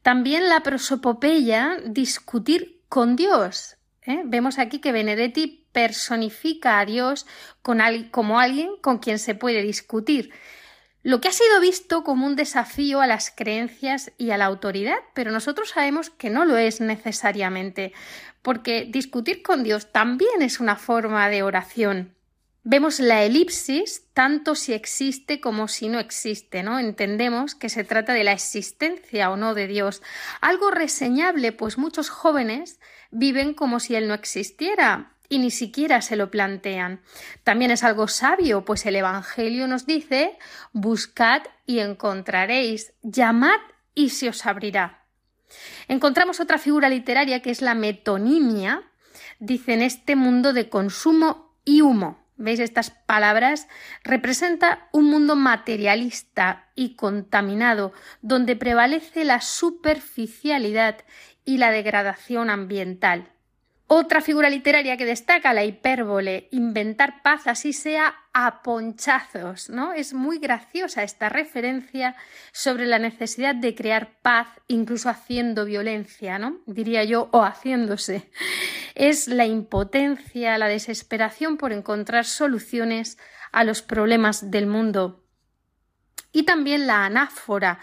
También 0.01 0.49
la 0.49 0.59
prosopopeya, 0.59 1.77
discutir 1.85 2.81
con 2.89 3.15
Dios. 3.15 3.77
¿eh? 4.01 4.23
Vemos 4.25 4.59
aquí 4.59 4.79
que 4.79 4.91
Benedetti 4.91 5.65
personifica 5.71 6.79
a 6.79 6.85
Dios 6.85 7.25
como 7.61 8.39
alguien 8.41 8.71
con 8.81 8.97
quien 8.97 9.19
se 9.19 9.35
puede 9.35 9.61
discutir 9.61 10.33
lo 11.01 11.21
que 11.21 11.29
ha 11.29 11.33
sido 11.33 11.61
visto 11.61 12.03
como 12.03 12.25
un 12.25 12.35
desafío 12.35 12.99
a 12.99 13.07
las 13.07 13.31
creencias 13.31 14.11
y 14.17 14.31
a 14.31 14.37
la 14.37 14.45
autoridad, 14.45 14.97
pero 15.13 15.31
nosotros 15.31 15.69
sabemos 15.69 16.09
que 16.09 16.29
no 16.29 16.43
lo 16.43 16.57
es 16.57 16.81
necesariamente, 16.81 17.93
porque 18.41 18.85
discutir 18.89 19.41
con 19.41 19.63
Dios 19.63 19.91
también 19.91 20.41
es 20.41 20.59
una 20.59 20.75
forma 20.75 21.29
de 21.29 21.43
oración. 21.43 22.15
Vemos 22.63 22.99
la 22.99 23.23
elipsis 23.23 24.03
tanto 24.13 24.53
si 24.53 24.73
existe 24.73 25.39
como 25.39 25.69
si 25.69 25.87
no 25.87 25.99
existe, 25.99 26.61
¿no? 26.61 26.77
Entendemos 26.77 27.55
que 27.55 27.69
se 27.69 27.85
trata 27.85 28.13
de 28.13 28.25
la 28.25 28.33
existencia 28.33 29.31
o 29.31 29.37
no 29.37 29.53
de 29.53 29.67
Dios, 29.67 30.03
algo 30.41 30.69
reseñable, 30.69 31.53
pues 31.53 31.77
muchos 31.77 32.09
jóvenes 32.09 32.79
viven 33.11 33.53
como 33.53 33.79
si 33.79 33.95
Él 33.95 34.09
no 34.09 34.13
existiera, 34.13 35.13
y 35.29 35.37
ni 35.37 35.51
siquiera 35.51 36.01
se 36.01 36.15
lo 36.15 36.31
plantean. 36.31 37.01
También 37.43 37.71
es 37.71 37.83
algo 37.83 38.07
sabio, 38.07 38.65
pues 38.65 38.85
el 38.85 38.95
Evangelio 38.95 39.67
nos 39.67 39.85
dice 39.85 40.37
buscad 40.73 41.43
y 41.65 41.79
encontraréis, 41.79 42.93
llamad 43.03 43.59
y 43.93 44.09
se 44.09 44.29
os 44.29 44.45
abrirá. 44.45 45.05
Encontramos 45.87 46.39
otra 46.39 46.57
figura 46.57 46.89
literaria 46.89 47.41
que 47.41 47.51
es 47.51 47.61
la 47.61 47.75
metonimia, 47.75 48.83
dice 49.39 49.73
en 49.73 49.83
este 49.83 50.15
mundo 50.15 50.51
de 50.53 50.69
consumo 50.69 51.55
y 51.63 51.81
humo. 51.81 52.19
¿Veis 52.37 52.61
estas 52.61 52.89
palabras? 52.89 53.67
Representa 54.03 54.87
un 54.93 55.09
mundo 55.09 55.35
materialista 55.35 56.69
y 56.73 56.95
contaminado, 56.95 57.91
donde 58.21 58.55
prevalece 58.55 59.25
la 59.25 59.41
superficialidad 59.41 60.99
y 61.43 61.57
la 61.57 61.69
degradación 61.71 62.49
ambiental. 62.49 63.29
Otra 63.91 64.21
figura 64.21 64.51
literaria 64.51 64.97
que 64.97 65.05
destaca 65.05 65.51
la 65.51 65.63
hipérbole, 65.63 66.47
inventar 66.51 67.23
paz 67.23 67.47
así 67.47 67.73
sea 67.73 68.13
a 68.33 68.61
ponchazos, 68.61 69.71
¿no? 69.71 69.93
Es 69.93 70.13
muy 70.13 70.37
graciosa 70.37 71.01
esta 71.01 71.27
referencia 71.27 72.15
sobre 72.51 72.85
la 72.85 72.99
necesidad 72.99 73.55
de 73.55 73.73
crear 73.73 74.11
paz 74.21 74.47
incluso 74.67 75.09
haciendo 75.09 75.65
violencia, 75.65 76.37
¿no? 76.37 76.59
Diría 76.67 77.03
yo, 77.03 77.29
o 77.31 77.41
haciéndose. 77.41 78.29
Es 78.93 79.27
la 79.27 79.47
impotencia, 79.47 80.59
la 80.59 80.67
desesperación 80.67 81.57
por 81.57 81.71
encontrar 81.71 82.25
soluciones 82.25 83.17
a 83.51 83.63
los 83.63 83.81
problemas 83.81 84.51
del 84.51 84.67
mundo. 84.67 85.25
Y 86.31 86.43
también 86.43 86.85
la 86.85 87.05
anáfora, 87.05 87.79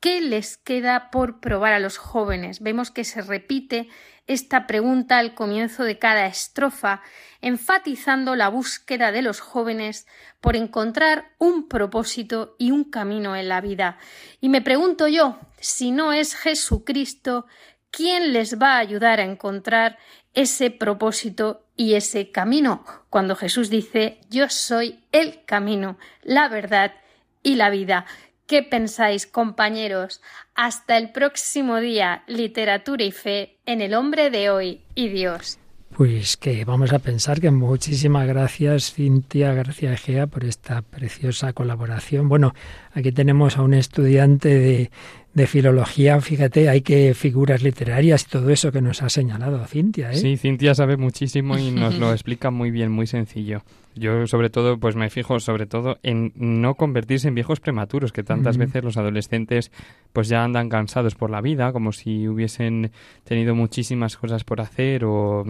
¿Qué 0.00 0.22
les 0.22 0.56
queda 0.56 1.10
por 1.10 1.40
probar 1.40 1.74
a 1.74 1.78
los 1.78 1.98
jóvenes? 1.98 2.60
Vemos 2.60 2.90
que 2.90 3.04
se 3.04 3.20
repite 3.20 3.90
esta 4.26 4.66
pregunta 4.66 5.18
al 5.18 5.34
comienzo 5.34 5.84
de 5.84 5.98
cada 5.98 6.24
estrofa, 6.24 7.02
enfatizando 7.42 8.34
la 8.34 8.48
búsqueda 8.48 9.12
de 9.12 9.20
los 9.20 9.40
jóvenes 9.40 10.06
por 10.40 10.56
encontrar 10.56 11.32
un 11.38 11.68
propósito 11.68 12.54
y 12.58 12.70
un 12.70 12.84
camino 12.84 13.36
en 13.36 13.48
la 13.48 13.60
vida. 13.60 13.98
Y 14.40 14.48
me 14.48 14.62
pregunto 14.62 15.06
yo, 15.06 15.38
si 15.58 15.90
no 15.90 16.14
es 16.14 16.34
Jesucristo, 16.34 17.46
¿quién 17.90 18.32
les 18.32 18.58
va 18.58 18.76
a 18.76 18.78
ayudar 18.78 19.20
a 19.20 19.24
encontrar 19.24 19.98
ese 20.32 20.70
propósito 20.70 21.66
y 21.76 21.92
ese 21.92 22.30
camino? 22.30 22.86
Cuando 23.10 23.36
Jesús 23.36 23.68
dice, 23.68 24.20
yo 24.30 24.48
soy 24.48 25.04
el 25.12 25.44
camino, 25.44 25.98
la 26.22 26.48
verdad 26.48 26.94
y 27.42 27.56
la 27.56 27.68
vida. 27.68 28.06
¿Qué 28.50 28.64
pensáis, 28.64 29.28
compañeros? 29.28 30.20
Hasta 30.56 30.98
el 30.98 31.12
próximo 31.12 31.76
día, 31.76 32.24
literatura 32.26 33.04
y 33.04 33.12
fe 33.12 33.58
en 33.64 33.80
el 33.80 33.94
hombre 33.94 34.28
de 34.28 34.50
hoy 34.50 34.80
y 34.96 35.06
Dios. 35.06 35.60
Pues 35.96 36.36
que 36.36 36.64
vamos 36.64 36.92
a 36.92 36.98
pensar 36.98 37.40
que 37.40 37.52
muchísimas 37.52 38.26
gracias 38.26 38.92
Cintia 38.92 39.54
García 39.54 39.92
Egea 39.92 40.26
por 40.26 40.44
esta 40.44 40.82
preciosa 40.82 41.52
colaboración. 41.52 42.28
Bueno, 42.28 42.52
aquí 42.92 43.12
tenemos 43.12 43.56
a 43.56 43.62
un 43.62 43.72
estudiante 43.72 44.48
de, 44.48 44.90
de 45.32 45.46
filología, 45.46 46.20
fíjate, 46.20 46.68
hay 46.68 46.80
que 46.80 47.14
figuras 47.14 47.62
literarias 47.62 48.24
y 48.24 48.30
todo 48.30 48.50
eso 48.50 48.72
que 48.72 48.82
nos 48.82 49.00
ha 49.02 49.10
señalado 49.10 49.64
Cintia. 49.66 50.10
¿eh? 50.10 50.16
Sí, 50.16 50.36
Cintia 50.36 50.74
sabe 50.74 50.96
muchísimo 50.96 51.56
y 51.56 51.70
nos 51.70 51.94
lo 52.00 52.12
explica 52.12 52.50
muy 52.50 52.72
bien, 52.72 52.90
muy 52.90 53.06
sencillo. 53.06 53.62
Yo 53.96 54.26
sobre 54.26 54.50
todo, 54.50 54.78
pues 54.78 54.94
me 54.94 55.10
fijo 55.10 55.40
sobre 55.40 55.66
todo 55.66 55.98
en 56.02 56.32
no 56.36 56.74
convertirse 56.74 57.28
en 57.28 57.34
viejos 57.34 57.60
prematuros, 57.60 58.12
que 58.12 58.22
tantas 58.22 58.56
veces 58.56 58.84
los 58.84 58.96
adolescentes 58.96 59.72
pues 60.12 60.28
ya 60.28 60.44
andan 60.44 60.68
cansados 60.68 61.16
por 61.16 61.30
la 61.30 61.40
vida, 61.40 61.72
como 61.72 61.92
si 61.92 62.28
hubiesen 62.28 62.92
tenido 63.24 63.54
muchísimas 63.54 64.16
cosas 64.16 64.44
por 64.44 64.60
hacer 64.60 65.04
o, 65.04 65.44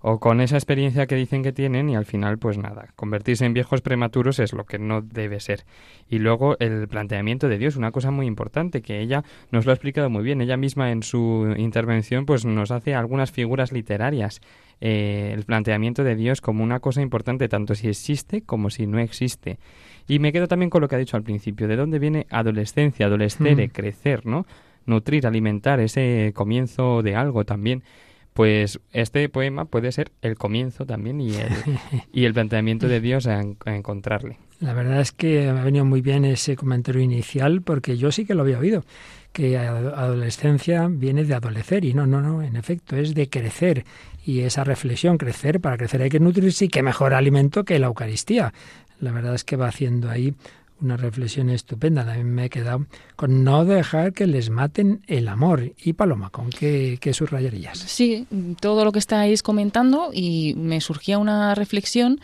o 0.00 0.20
con 0.20 0.40
esa 0.40 0.56
experiencia 0.56 1.06
que 1.06 1.16
dicen 1.16 1.42
que 1.42 1.52
tienen 1.52 1.90
y 1.90 1.96
al 1.96 2.06
final 2.06 2.38
pues 2.38 2.56
nada, 2.56 2.88
convertirse 2.96 3.44
en 3.44 3.52
viejos 3.52 3.82
prematuros 3.82 4.38
es 4.38 4.52
lo 4.52 4.64
que 4.64 4.78
no 4.78 5.02
debe 5.02 5.38
ser. 5.40 5.64
Y 6.08 6.18
luego 6.18 6.56
el 6.60 6.88
planteamiento 6.88 7.48
de 7.48 7.58
Dios, 7.58 7.76
una 7.76 7.92
cosa 7.92 8.10
muy 8.10 8.26
importante 8.26 8.82
que 8.82 9.00
ella 9.00 9.22
nos 9.50 9.66
lo 9.66 9.72
ha 9.72 9.74
explicado 9.74 10.08
muy 10.08 10.22
bien, 10.22 10.40
ella 10.40 10.56
misma 10.56 10.90
en 10.90 11.02
su 11.02 11.54
intervención 11.56 12.26
pues 12.26 12.44
nos 12.44 12.70
hace 12.70 12.94
algunas 12.94 13.32
figuras 13.32 13.70
literarias 13.70 14.40
eh, 14.84 15.30
el 15.32 15.44
planteamiento 15.44 16.02
de 16.02 16.16
Dios 16.16 16.40
como 16.40 16.64
una 16.64 16.80
cosa 16.80 17.02
importante 17.02 17.48
tanto 17.48 17.76
si 17.76 17.88
existe 17.88 18.42
como 18.42 18.68
si 18.68 18.88
no 18.88 18.98
existe. 18.98 19.60
Y 20.08 20.18
me 20.18 20.32
quedo 20.32 20.48
también 20.48 20.70
con 20.70 20.80
lo 20.80 20.88
que 20.88 20.96
ha 20.96 20.98
dicho 20.98 21.16
al 21.16 21.22
principio, 21.22 21.68
de 21.68 21.76
dónde 21.76 22.00
viene 22.00 22.26
adolescencia, 22.30 23.06
adolescere, 23.06 23.68
mm. 23.68 23.70
crecer, 23.70 24.26
¿no? 24.26 24.44
Nutrir, 24.84 25.24
alimentar 25.24 25.78
ese 25.78 26.32
comienzo 26.34 27.02
de 27.02 27.14
algo 27.14 27.44
también 27.44 27.84
pues 28.32 28.80
este 28.92 29.28
poema 29.28 29.66
puede 29.66 29.92
ser 29.92 30.10
el 30.22 30.36
comienzo 30.36 30.86
también 30.86 31.20
y 31.20 31.34
el, 31.34 31.48
y 32.12 32.24
el 32.24 32.32
planteamiento 32.32 32.88
de 32.88 33.00
Dios 33.00 33.26
a, 33.26 33.40
encontrarle. 33.66 34.38
La 34.62 34.74
verdad 34.74 35.00
es 35.00 35.10
que 35.10 35.52
me 35.52 35.58
ha 35.58 35.64
venido 35.64 35.84
muy 35.84 36.02
bien 36.02 36.24
ese 36.24 36.54
comentario 36.54 37.02
inicial 37.02 37.62
porque 37.62 37.96
yo 37.96 38.12
sí 38.12 38.24
que 38.24 38.34
lo 38.34 38.42
había 38.42 38.60
oído, 38.60 38.84
que 39.32 39.58
adolescencia 39.58 40.86
viene 40.88 41.24
de 41.24 41.34
adolecer 41.34 41.84
y 41.84 41.94
no, 41.94 42.06
no, 42.06 42.20
no, 42.22 42.42
en 42.42 42.54
efecto 42.54 42.94
es 42.94 43.12
de 43.12 43.28
crecer 43.28 43.84
y 44.24 44.42
esa 44.42 44.62
reflexión, 44.62 45.18
crecer, 45.18 45.60
para 45.60 45.76
crecer 45.76 46.02
hay 46.02 46.10
que 46.10 46.20
nutrirse 46.20 46.66
y 46.66 46.68
qué 46.68 46.80
mejor 46.84 47.12
alimento 47.12 47.64
que 47.64 47.80
la 47.80 47.88
Eucaristía. 47.88 48.54
La 49.00 49.10
verdad 49.10 49.34
es 49.34 49.42
que 49.42 49.56
va 49.56 49.66
haciendo 49.66 50.08
ahí 50.08 50.32
una 50.80 50.96
reflexión 50.96 51.50
estupenda. 51.50 52.04
También 52.04 52.32
me 52.32 52.44
he 52.44 52.50
quedado 52.50 52.86
con 53.16 53.42
no 53.42 53.64
dejar 53.64 54.12
que 54.12 54.28
les 54.28 54.50
maten 54.50 55.02
el 55.08 55.26
amor. 55.26 55.72
Y 55.82 55.94
Paloma, 55.94 56.30
¿con 56.30 56.50
qué, 56.50 56.98
qué 57.00 57.12
subrayarías? 57.12 57.78
Sí, 57.78 58.26
todo 58.60 58.84
lo 58.84 58.92
que 58.92 59.00
estáis 59.00 59.42
comentando 59.42 60.10
y 60.12 60.54
me 60.56 60.80
surgía 60.80 61.18
una 61.18 61.54
reflexión 61.56 62.20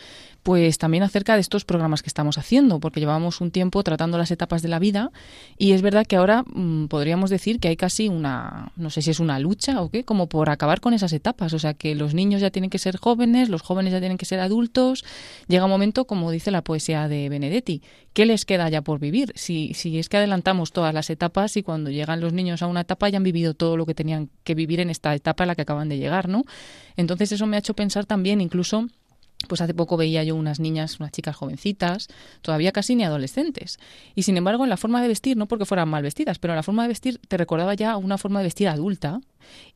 pues 0.48 0.78
también 0.78 1.02
acerca 1.02 1.34
de 1.34 1.42
estos 1.42 1.66
programas 1.66 2.00
que 2.00 2.08
estamos 2.08 2.38
haciendo, 2.38 2.80
porque 2.80 3.00
llevamos 3.00 3.42
un 3.42 3.50
tiempo 3.50 3.82
tratando 3.82 4.16
las 4.16 4.30
etapas 4.30 4.62
de 4.62 4.68
la 4.68 4.78
vida 4.78 5.12
y 5.58 5.72
es 5.72 5.82
verdad 5.82 6.06
que 6.06 6.16
ahora 6.16 6.42
mm, 6.42 6.86
podríamos 6.86 7.28
decir 7.28 7.60
que 7.60 7.68
hay 7.68 7.76
casi 7.76 8.08
una, 8.08 8.72
no 8.74 8.88
sé 8.88 9.02
si 9.02 9.10
es 9.10 9.20
una 9.20 9.38
lucha 9.40 9.82
o 9.82 9.90
qué, 9.90 10.04
como 10.04 10.26
por 10.30 10.48
acabar 10.48 10.80
con 10.80 10.94
esas 10.94 11.12
etapas, 11.12 11.52
o 11.52 11.58
sea 11.58 11.74
que 11.74 11.94
los 11.94 12.14
niños 12.14 12.40
ya 12.40 12.48
tienen 12.48 12.70
que 12.70 12.78
ser 12.78 12.96
jóvenes, 12.96 13.50
los 13.50 13.60
jóvenes 13.60 13.92
ya 13.92 14.00
tienen 14.00 14.16
que 14.16 14.24
ser 14.24 14.40
adultos, 14.40 15.04
llega 15.48 15.66
un 15.66 15.70
momento, 15.70 16.06
como 16.06 16.30
dice 16.30 16.50
la 16.50 16.62
poesía 16.64 17.08
de 17.08 17.28
Benedetti, 17.28 17.82
¿qué 18.14 18.24
les 18.24 18.46
queda 18.46 18.70
ya 18.70 18.80
por 18.80 19.00
vivir? 19.00 19.34
Si, 19.34 19.74
si 19.74 19.98
es 19.98 20.08
que 20.08 20.16
adelantamos 20.16 20.72
todas 20.72 20.94
las 20.94 21.10
etapas 21.10 21.58
y 21.58 21.62
cuando 21.62 21.90
llegan 21.90 22.22
los 22.22 22.32
niños 22.32 22.62
a 22.62 22.68
una 22.68 22.80
etapa 22.80 23.10
ya 23.10 23.18
han 23.18 23.22
vivido 23.22 23.52
todo 23.52 23.76
lo 23.76 23.84
que 23.84 23.94
tenían 23.94 24.30
que 24.44 24.54
vivir 24.54 24.80
en 24.80 24.88
esta 24.88 25.14
etapa 25.14 25.44
a 25.44 25.46
la 25.46 25.54
que 25.54 25.60
acaban 25.60 25.90
de 25.90 25.98
llegar, 25.98 26.26
¿no? 26.26 26.44
Entonces 26.96 27.32
eso 27.32 27.46
me 27.46 27.56
ha 27.56 27.58
hecho 27.58 27.74
pensar 27.74 28.06
también 28.06 28.40
incluso 28.40 28.88
pues 29.46 29.60
hace 29.60 29.74
poco 29.74 29.96
veía 29.96 30.24
yo 30.24 30.34
unas 30.34 30.58
niñas, 30.58 30.98
unas 30.98 31.12
chicas 31.12 31.36
jovencitas, 31.36 32.08
todavía 32.42 32.72
casi 32.72 32.96
ni 32.96 33.04
adolescentes. 33.04 33.78
Y 34.14 34.24
sin 34.24 34.36
embargo, 34.36 34.64
en 34.64 34.70
la 34.70 34.76
forma 34.76 35.00
de 35.00 35.08
vestir, 35.08 35.36
no 35.36 35.46
porque 35.46 35.64
fueran 35.64 35.88
mal 35.88 36.02
vestidas, 36.02 36.38
pero 36.38 36.52
en 36.52 36.56
la 36.56 36.62
forma 36.62 36.82
de 36.82 36.88
vestir 36.88 37.20
te 37.28 37.36
recordaba 37.36 37.74
ya 37.74 37.96
una 37.96 38.18
forma 38.18 38.40
de 38.40 38.44
vestir 38.44 38.68
adulta, 38.68 39.20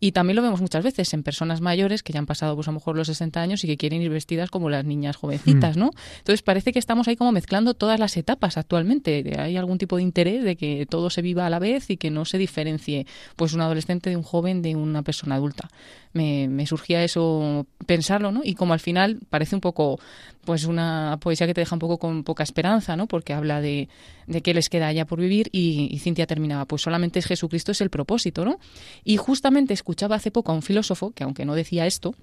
y 0.00 0.12
también 0.12 0.36
lo 0.36 0.42
vemos 0.42 0.60
muchas 0.60 0.82
veces 0.84 1.12
en 1.14 1.22
personas 1.22 1.60
mayores 1.60 2.02
que 2.02 2.12
ya 2.12 2.18
han 2.18 2.26
pasado 2.26 2.54
pues 2.54 2.68
a 2.68 2.70
lo 2.70 2.76
mejor 2.76 2.96
los 2.96 3.06
60 3.06 3.40
años 3.40 3.64
y 3.64 3.66
que 3.66 3.76
quieren 3.76 4.02
ir 4.02 4.10
vestidas 4.10 4.50
como 4.50 4.70
las 4.70 4.84
niñas 4.84 5.16
jovencitas, 5.16 5.76
mm. 5.76 5.80
¿no? 5.80 5.90
Entonces 6.18 6.42
parece 6.42 6.72
que 6.72 6.78
estamos 6.78 7.08
ahí 7.08 7.16
como 7.16 7.32
mezclando 7.32 7.74
todas 7.74 7.98
las 7.98 8.16
etapas 8.16 8.56
actualmente. 8.56 9.34
Hay 9.38 9.56
algún 9.56 9.78
tipo 9.78 9.96
de 9.96 10.02
interés 10.02 10.44
de 10.44 10.56
que 10.56 10.86
todo 10.86 11.10
se 11.10 11.22
viva 11.22 11.46
a 11.46 11.50
la 11.50 11.58
vez 11.58 11.90
y 11.90 11.96
que 11.96 12.10
no 12.10 12.24
se 12.24 12.38
diferencie 12.38 13.06
pues 13.36 13.52
un 13.52 13.60
adolescente 13.60 14.10
de 14.10 14.16
un 14.16 14.22
joven 14.22 14.62
de 14.62 14.76
una 14.76 15.02
persona 15.02 15.36
adulta. 15.36 15.68
Me, 16.12 16.48
me 16.48 16.66
surgía 16.66 17.02
eso 17.04 17.66
pensarlo, 17.86 18.32
¿no? 18.32 18.42
Y 18.44 18.54
como 18.54 18.74
al 18.74 18.80
final 18.80 19.20
parece 19.30 19.54
un 19.54 19.60
poco 19.60 19.98
pues 20.44 20.64
una 20.64 21.18
poesía 21.20 21.46
que 21.46 21.54
te 21.54 21.60
deja 21.60 21.76
un 21.76 21.78
poco 21.78 21.98
con 21.98 22.24
poca 22.24 22.42
esperanza, 22.42 22.96
¿no? 22.96 23.06
Porque 23.06 23.32
habla 23.32 23.60
de, 23.60 23.88
de 24.26 24.42
qué 24.42 24.54
les 24.54 24.68
queda 24.68 24.92
ya 24.92 25.04
por 25.04 25.20
vivir 25.20 25.48
y, 25.52 25.88
y 25.90 25.98
Cintia 25.98 26.26
terminaba, 26.26 26.66
pues 26.66 26.82
solamente 26.82 27.18
es 27.18 27.26
Jesucristo 27.26 27.72
es 27.72 27.80
el 27.80 27.90
propósito, 27.90 28.44
¿no? 28.44 28.58
Y 29.04 29.16
justamente 29.16 29.74
escuchaba 29.74 30.16
hace 30.16 30.30
poco 30.30 30.52
a 30.52 30.54
un 30.54 30.62
filósofo 30.62 31.12
que 31.12 31.24
aunque 31.24 31.44
no 31.44 31.54
decía 31.54 31.86
esto, 31.86 32.14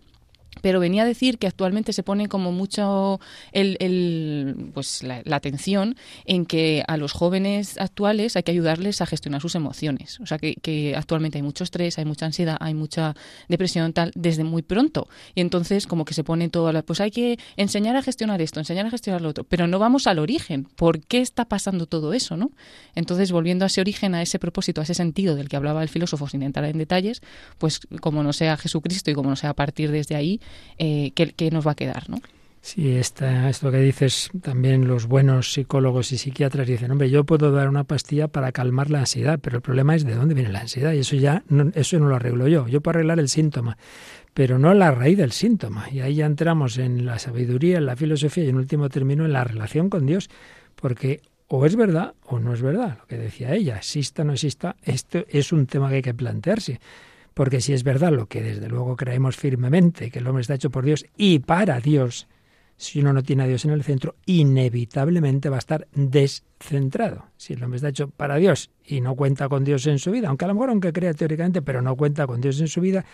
pero 0.62 0.80
venía 0.80 1.04
a 1.04 1.06
decir 1.06 1.38
que 1.38 1.48
actualmente 1.48 1.94
se 1.94 2.04
pone 2.04 2.28
como 2.28 2.52
mucho 2.52 3.20
el, 3.52 4.72
pues 4.74 5.04
la, 5.04 5.24
atención 5.32 5.96
en 6.26 6.46
que 6.46 6.84
a 6.88 6.98
los 6.98 7.14
jóvenes 7.14 7.78
actuales 7.78 8.36
hay 8.36 8.44
que 8.44 8.52
ayudarles 8.52 9.02
a 9.02 9.06
gestionar 9.06 9.42
sus 9.42 9.56
emociones. 9.56 10.20
O 10.20 10.26
sea, 10.26 10.38
que, 10.38 10.94
actualmente 10.96 11.38
hay 11.38 11.42
mucho 11.42 11.64
estrés, 11.64 11.98
hay 11.98 12.06
mucha 12.06 12.26
ansiedad, 12.26 12.58
hay 12.60 12.74
mucha 12.74 13.16
depresión 13.48 13.94
tal 13.94 14.12
desde 14.16 14.44
muy 14.44 14.62
pronto. 14.62 15.08
Y 15.36 15.42
entonces 15.42 15.88
como 15.88 16.06
que 16.06 16.14
se 16.14 16.24
pone 16.24 16.50
todo, 16.50 16.72
la, 16.72 16.82
pues 16.82 17.00
hay 17.00 17.12
que 17.12 17.40
enseñar 17.58 17.96
a 17.96 18.02
gestionar 18.02 18.42
esto, 18.42 18.60
enseñar 18.60 18.86
a 18.86 18.90
gestionar 18.92 19.22
lo 19.22 19.30
otro, 19.30 19.44
pero 19.44 19.68
no 19.68 19.80
vamos 19.80 20.08
al 20.08 20.20
origen. 20.20 20.66
¿Por 20.76 21.02
qué 21.02 21.22
está 21.22 21.46
pasando 21.46 21.86
todo 21.86 22.14
eso, 22.14 22.38
no? 22.38 22.52
Entonces, 22.96 23.32
volviendo 23.32 23.66
a 23.66 23.68
ese 23.68 23.82
origen, 23.82 24.16
a 24.16 24.22
ese 24.22 24.40
propósito, 24.40 24.82
a 24.82 24.84
ese 24.84 24.94
sentido 24.94 25.36
del 25.36 25.50
que 25.50 25.56
hablaba 25.56 25.84
el 25.84 25.90
filósofo 25.90 26.28
sin 26.28 26.44
entrar 26.44 26.66
en 26.66 26.78
detalles, 26.78 27.22
pues 27.58 27.82
como 28.02 28.24
no 28.24 28.34
sea 28.34 28.58
Jesucristo 28.58 29.12
y 29.12 29.14
como 29.14 29.30
no 29.30 29.36
sea 29.36 29.52
a 29.52 29.54
partir 29.54 29.92
desde 29.92 30.16
ahí, 30.16 30.40
eh, 30.78 31.12
que, 31.12 31.52
nos 31.52 31.66
va 31.66 31.72
a 31.72 31.76
quedar, 31.76 32.10
¿no? 32.10 32.18
Sí, 32.62 32.92
esta, 32.92 33.50
esto 33.50 33.72
que 33.72 33.78
dices, 33.78 34.30
también 34.42 34.88
los 34.88 35.08
buenos 35.08 35.54
psicólogos 35.54 36.12
y 36.12 36.18
psiquiatras 36.18 36.68
dicen, 36.68 36.92
hombre, 36.92 37.10
yo 37.10 37.24
puedo 37.24 37.52
dar 37.52 37.70
una 37.70 37.86
pastilla 37.86 38.28
para 38.28 38.52
calmar 38.52 38.90
la 38.90 39.00
ansiedad, 39.00 39.40
pero 39.42 39.58
el 39.58 39.62
problema 39.62 39.96
es 39.96 40.04
de 40.04 40.16
dónde 40.16 40.34
viene 40.34 40.52
la 40.52 40.60
ansiedad 40.60 40.92
y 40.92 41.00
eso 41.00 41.16
ya 41.16 41.44
no, 41.48 41.72
eso 41.74 41.98
no 42.00 42.10
lo 42.10 42.16
arreglo 42.16 42.48
yo. 42.50 42.68
Yo 42.68 42.82
puedo 42.82 42.98
arreglar 42.98 43.20
el 43.20 43.30
síntoma, 43.30 43.78
pero 44.34 44.60
no 44.60 44.74
la 44.74 44.92
raíz 44.92 45.18
del 45.18 45.32
síntoma. 45.32 45.90
Y 45.90 46.02
ahí 46.02 46.16
ya 46.16 46.26
entramos 46.26 46.78
en 46.78 47.06
la 47.06 47.18
sabiduría, 47.18 47.78
en 47.78 47.86
la 47.86 47.96
filosofía 47.96 48.44
y 48.44 48.50
en 48.50 48.58
último 48.58 48.90
término 48.90 49.26
en 49.26 49.34
la 49.34 49.46
relación 49.46 49.90
con 49.90 50.06
Dios, 50.06 50.30
porque 50.76 51.22
o 51.48 51.66
es 51.66 51.76
verdad 51.76 52.14
o 52.26 52.40
no 52.40 52.54
es 52.54 52.62
verdad, 52.62 53.00
lo 53.00 53.08
que 53.08 53.18
decía 53.18 53.54
ella, 53.54 53.78
exista 53.78 54.22
o 54.22 54.26
no 54.26 54.34
exista, 54.34 54.76
esto 54.84 55.26
es 55.28 55.52
un 55.52 55.66
tema 55.66 55.90
que 55.90 55.96
hay 55.96 56.02
que 56.02 56.14
plantearse. 56.14 56.80
Porque 57.40 57.62
si 57.62 57.72
es 57.72 57.86
verdad 57.86 58.12
lo 58.12 58.26
que 58.26 58.44
desde 58.44 58.68
luego 58.68 58.98
creemos 58.98 59.38
firmemente, 59.38 60.12
que 60.12 60.20
el 60.20 60.28
hombre 60.28 60.42
está 60.42 60.56
hecho 60.56 60.72
por 60.72 60.84
Dios 60.84 61.06
y 61.16 61.40
para 61.40 61.80
Dios, 61.80 62.28
si 62.76 63.00
uno 63.00 63.14
no 63.14 63.24
tiene 63.24 63.44
a 63.44 63.48
Dios 63.48 63.64
en 63.64 63.72
el 63.72 63.82
centro, 63.82 64.16
inevitablemente 64.26 65.48
va 65.48 65.56
a 65.56 65.60
estar 65.60 65.88
descentrado. 65.94 67.28
Si 67.38 67.54
el 67.54 67.64
hombre 67.64 67.78
está 67.78 67.88
hecho 67.88 68.10
para 68.10 68.36
Dios 68.36 68.72
y 68.86 69.00
no 69.00 69.16
cuenta 69.16 69.48
con 69.48 69.64
Dios 69.64 69.88
en 69.88 70.00
su 70.00 70.12
vida, 70.12 70.28
aunque 70.28 70.44
a 70.44 70.48
lo 70.50 70.56
mejor 70.56 70.72
aunque 70.72 70.92
crea 70.92 71.14
teóricamente, 71.14 71.62
pero 71.62 71.82
no 71.82 71.96
cuenta 71.96 72.28
con 72.28 72.42
Dios 72.42 72.60
en 72.60 72.68
su 72.68 72.82
vida, 72.82 73.06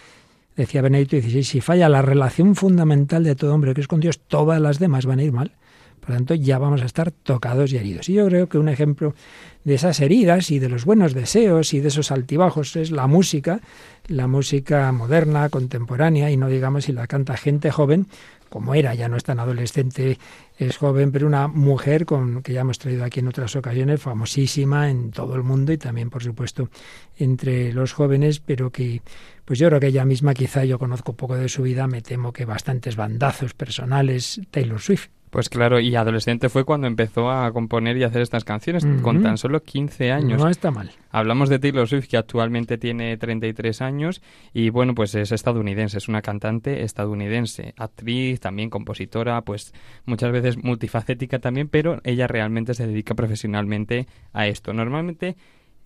decía 0.55 0.81
Benedicto 0.81 1.17
XVI, 1.17 1.43
si 1.43 1.61
falla 1.61 1.87
la 1.87 2.01
relación 2.01 2.55
fundamental 2.55 3.23
de 3.23 3.35
todo 3.35 3.53
hombre 3.53 3.75
que 3.75 3.81
es 3.81 3.87
con 3.87 3.99
Dios, 3.99 4.19
todas 4.21 4.59
las 4.59 4.79
demás 4.79 5.05
van 5.05 5.19
a 5.19 5.23
ir 5.23 5.33
mal. 5.33 5.51
Por 6.05 6.13
tanto, 6.13 6.35
ya 6.35 6.59
vamos 6.59 6.83
a 6.83 6.85
estar 6.85 7.09
tocados 7.11 7.73
y 7.73 7.77
heridos. 7.77 8.09
Y 8.09 8.13
yo 8.13 8.27
creo 8.27 8.47
que 8.47 8.59
un 8.59 8.69
ejemplo 8.69 9.15
de 9.63 9.73
esas 9.73 9.99
heridas 9.99 10.51
y 10.51 10.59
de 10.59 10.69
los 10.69 10.85
buenos 10.85 11.15
deseos 11.15 11.73
y 11.73 11.79
de 11.79 11.87
esos 11.87 12.11
altibajos 12.11 12.75
es 12.75 12.91
la 12.91 13.07
música, 13.07 13.59
la 14.07 14.27
música 14.27 14.91
moderna, 14.91 15.49
contemporánea, 15.49 16.29
y 16.29 16.37
no 16.37 16.47
digamos 16.47 16.85
si 16.85 16.91
la 16.91 17.07
canta 17.07 17.37
gente 17.37 17.71
joven, 17.71 18.05
como 18.49 18.75
era, 18.75 18.93
ya 18.93 19.09
no 19.09 19.17
es 19.17 19.23
tan 19.23 19.39
adolescente, 19.39 20.19
es 20.57 20.77
joven, 20.77 21.11
pero 21.11 21.25
una 21.25 21.47
mujer 21.47 22.05
con, 22.05 22.43
que 22.43 22.53
ya 22.53 22.61
hemos 22.61 22.77
traído 22.77 23.03
aquí 23.03 23.21
en 23.21 23.27
otras 23.27 23.55
ocasiones, 23.55 23.99
famosísima 23.99 24.91
en 24.91 25.09
todo 25.09 25.35
el 25.35 25.41
mundo 25.41 25.73
y 25.73 25.79
también, 25.79 26.11
por 26.11 26.21
supuesto, 26.21 26.69
entre 27.17 27.73
los 27.73 27.93
jóvenes, 27.93 28.39
pero 28.39 28.71
que, 28.71 29.01
pues 29.43 29.57
yo 29.57 29.67
creo 29.69 29.79
que 29.79 29.87
ella 29.87 30.05
misma, 30.05 30.35
quizá 30.35 30.63
yo 30.65 30.77
conozco 30.77 31.13
poco 31.13 31.35
de 31.35 31.49
su 31.49 31.63
vida, 31.63 31.87
me 31.87 32.03
temo 32.03 32.31
que 32.31 32.45
bastantes 32.45 32.95
bandazos 32.95 33.55
personales, 33.55 34.39
Taylor 34.51 34.79
Swift. 34.79 35.09
Pues 35.35 35.49
claro, 35.49 35.81
y 35.81 35.93
adolescente 35.97 36.47
fue 36.47 36.63
cuando 36.63 36.87
empezó 36.87 37.29
a 37.29 37.51
componer 37.51 37.97
y 37.97 38.03
hacer 38.03 38.21
estas 38.21 38.45
canciones, 38.45 38.87
con 39.01 39.21
tan 39.21 39.37
solo 39.37 39.61
15 39.61 40.13
años. 40.13 40.41
No 40.41 40.47
está 40.47 40.71
mal. 40.71 40.91
Hablamos 41.11 41.49
de 41.49 41.59
Taylor 41.59 41.89
Swift, 41.89 42.07
que 42.07 42.15
actualmente 42.15 42.77
tiene 42.77 43.17
33 43.17 43.81
años, 43.81 44.21
y 44.53 44.69
bueno, 44.69 44.95
pues 44.95 45.13
es 45.13 45.33
estadounidense, 45.33 45.97
es 45.97 46.07
una 46.07 46.21
cantante 46.21 46.83
estadounidense, 46.83 47.73
actriz, 47.75 48.39
también 48.39 48.69
compositora, 48.69 49.41
pues 49.41 49.73
muchas 50.05 50.31
veces 50.31 50.63
multifacética 50.63 51.39
también, 51.39 51.67
pero 51.67 51.99
ella 52.05 52.27
realmente 52.27 52.73
se 52.73 52.87
dedica 52.87 53.13
profesionalmente 53.13 54.07
a 54.31 54.47
esto. 54.47 54.71
Normalmente 54.71 55.35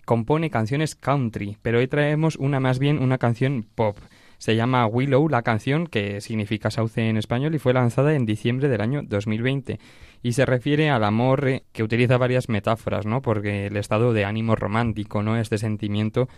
compone 0.05 0.51
canciones 0.51 0.93
country, 0.93 1.57
pero 1.63 1.79
hoy 1.79 1.87
traemos 1.87 2.35
una 2.35 2.59
más 2.59 2.77
bien 2.77 2.99
una 2.99 3.17
canción 3.17 3.65
pop. 3.73 3.97
Se 4.39 4.55
llama 4.55 4.87
Willow, 4.87 5.27
la 5.27 5.41
canción, 5.41 5.85
que 5.85 6.21
significa 6.21 6.71
sauce 6.71 7.09
en 7.09 7.17
español, 7.17 7.53
y 7.53 7.59
fue 7.59 7.73
lanzada 7.73 8.15
en 8.15 8.25
diciembre 8.25 8.69
del 8.69 8.79
año 8.79 9.01
2020. 9.03 9.79
Y 10.23 10.31
se 10.31 10.45
refiere 10.45 10.89
al 10.89 11.03
amor 11.03 11.47
eh, 11.47 11.63
que 11.73 11.83
utiliza 11.83 12.17
varias 12.17 12.49
metáforas, 12.49 13.05
¿no? 13.05 13.21
Porque 13.21 13.67
el 13.67 13.75
estado 13.75 14.13
de 14.13 14.23
ánimo 14.23 14.55
romántico, 14.55 15.21
¿no? 15.21 15.37
Este 15.37 15.57
sentimiento 15.57 16.29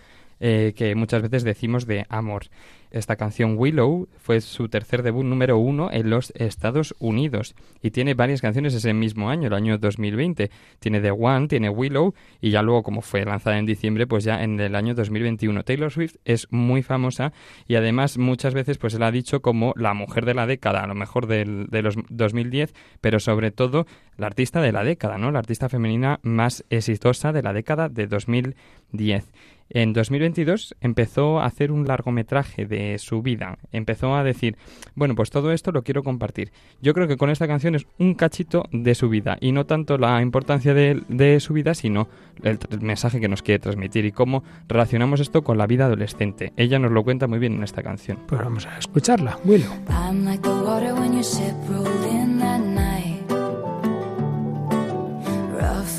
eh, 0.43 0.73
que 0.75 0.95
muchas 0.95 1.21
veces 1.21 1.43
decimos 1.43 1.85
de 1.85 2.05
amor. 2.09 2.47
Esta 2.91 3.15
canción 3.15 3.55
Willow 3.57 4.09
fue 4.17 4.41
su 4.41 4.67
tercer 4.67 5.01
debut 5.01 5.23
número 5.23 5.57
uno 5.57 5.89
en 5.93 6.09
los 6.09 6.33
Estados 6.35 6.93
Unidos 6.99 7.55
y 7.81 7.91
tiene 7.91 8.15
varias 8.15 8.41
canciones 8.41 8.73
ese 8.73 8.93
mismo 8.93 9.29
año, 9.29 9.47
el 9.47 9.53
año 9.53 9.77
2020. 9.77 10.51
Tiene 10.79 10.99
The 10.99 11.11
One, 11.11 11.47
tiene 11.47 11.69
Willow 11.69 12.13
y 12.41 12.49
ya 12.49 12.61
luego 12.61 12.83
como 12.83 13.01
fue 13.01 13.23
lanzada 13.23 13.59
en 13.59 13.65
diciembre, 13.65 14.07
pues 14.07 14.25
ya 14.25 14.43
en 14.43 14.59
el 14.59 14.75
año 14.75 14.93
2021. 14.93 15.63
Taylor 15.63 15.89
Swift 15.89 16.15
es 16.25 16.47
muy 16.51 16.81
famosa 16.83 17.31
y 17.65 17.75
además 17.75 18.17
muchas 18.17 18.53
veces 18.53 18.77
pues 18.77 18.93
él 18.93 19.03
ha 19.03 19.11
dicho 19.11 19.41
como 19.41 19.73
la 19.77 19.93
mujer 19.93 20.25
de 20.25 20.33
la 20.33 20.45
década, 20.45 20.83
a 20.83 20.87
lo 20.87 20.95
mejor 20.95 21.27
del, 21.27 21.67
de 21.67 21.83
los 21.83 21.95
2010, 22.09 22.73
pero 22.99 23.21
sobre 23.21 23.51
todo 23.51 23.85
la 24.17 24.27
artista 24.27 24.59
de 24.59 24.73
la 24.73 24.83
década, 24.83 25.17
¿no? 25.17 25.31
La 25.31 25.39
artista 25.39 25.69
femenina 25.69 26.19
más 26.23 26.65
exitosa 26.69 27.31
de 27.31 27.41
la 27.41 27.53
década 27.53 27.87
de 27.87 28.07
2010. 28.07 29.31
En 29.73 29.93
2022 29.93 30.75
empezó 30.81 31.39
a 31.39 31.45
hacer 31.45 31.71
un 31.71 31.87
largometraje 31.87 32.65
de 32.65 32.97
su 32.97 33.21
vida. 33.21 33.57
Empezó 33.71 34.15
a 34.15 34.23
decir, 34.23 34.57
bueno, 34.95 35.15
pues 35.15 35.29
todo 35.29 35.51
esto 35.51 35.71
lo 35.71 35.83
quiero 35.83 36.03
compartir. 36.03 36.51
Yo 36.81 36.93
creo 36.93 37.07
que 37.07 37.17
con 37.17 37.29
esta 37.29 37.47
canción 37.47 37.75
es 37.75 37.85
un 37.97 38.13
cachito 38.13 38.65
de 38.71 38.95
su 38.95 39.09
vida 39.09 39.37
y 39.39 39.51
no 39.51 39.65
tanto 39.65 39.97
la 39.97 40.21
importancia 40.21 40.73
de, 40.73 41.39
su 41.39 41.53
vida, 41.53 41.73
sino 41.73 42.07
el, 42.43 42.59
mensaje 42.81 43.19
que 43.19 43.27
nos 43.27 43.41
quiere 43.41 43.59
transmitir 43.59 44.05
y 44.05 44.11
cómo 44.11 44.43
relacionamos 44.67 45.19
esto 45.19 45.43
con 45.43 45.57
la 45.57 45.67
vida 45.67 45.85
adolescente. 45.85 46.53
Ella 46.57 46.79
nos 46.79 46.91
lo 46.91 47.03
cuenta 47.03 47.27
muy 47.27 47.39
bien 47.39 47.53
en 47.53 47.63
esta 47.63 47.83
canción. 47.83 48.19
Pues 48.27 48.41
vamos 48.41 48.65
a 48.65 48.77
escucharla, 48.77 49.37
Willow. 49.45 49.71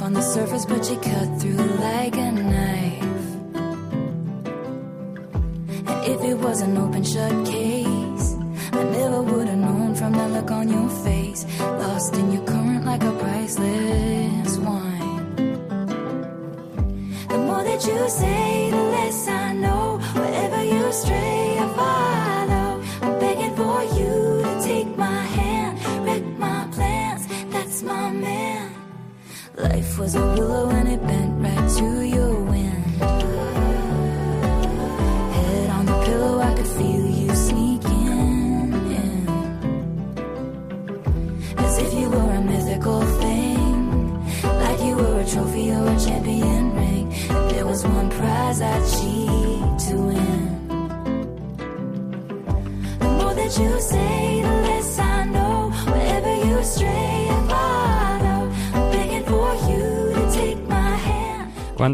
on 0.03 0.13
the 0.15 0.21
surface, 0.21 0.67
but 0.67 0.91
you 0.91 0.97
cut 0.97 1.41
through 1.41 1.57
like 1.81 2.17
a 2.17 2.33
knife. 2.33 2.72
If 6.13 6.21
it 6.23 6.35
was 6.35 6.61
an 6.61 6.77
open 6.77 7.05
shut 7.05 7.47
case, 7.47 8.37
I 8.73 8.83
never 8.85 9.23
would 9.23 9.49
have 9.49 9.59
known 9.59 9.95
from 9.95 10.13
the 10.13 10.29
look 10.29 10.51
on 10.51 10.69
your 10.69 10.89
face. 11.05 11.47
Lost 11.61 12.15
in 12.15 12.33
your 12.33 12.45
current 12.45 12.85
like 12.85 13.03
a 13.03 13.13
priceless 13.13 14.59
wine. 14.59 15.37
The 17.29 17.39
more 17.39 17.63
that 17.65 17.85
you 17.87 18.09
say, 18.09 18.71
the 18.71 18.83
less 18.97 19.29
I 19.29 19.53
know. 19.55 19.99
Wherever 20.15 20.63
you 20.65 20.93
stray, 20.93 21.59
I 21.59 21.67
follow. 21.77 22.42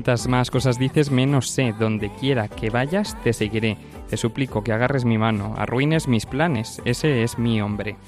Cuantas 0.09 0.27
más 0.27 0.51
cosas 0.51 0.79
dices, 0.79 1.11
menos 1.11 1.51
sé. 1.51 1.75
Donde 1.79 2.09
quiera 2.09 2.49
que 2.49 2.71
vayas, 2.71 3.14
te 3.23 3.35
seguiré. 3.35 3.77
Te 4.09 4.16
suplico 4.16 4.64
que 4.64 4.73
agarres 4.73 5.05
mi 5.05 5.18
mano, 5.18 5.53
arruines 5.59 6.09
mis 6.09 6.25
planes. 6.25 6.81
Ese 6.87 7.23
es 7.23 7.38
mi 7.38 7.61
hombre. 7.61 7.99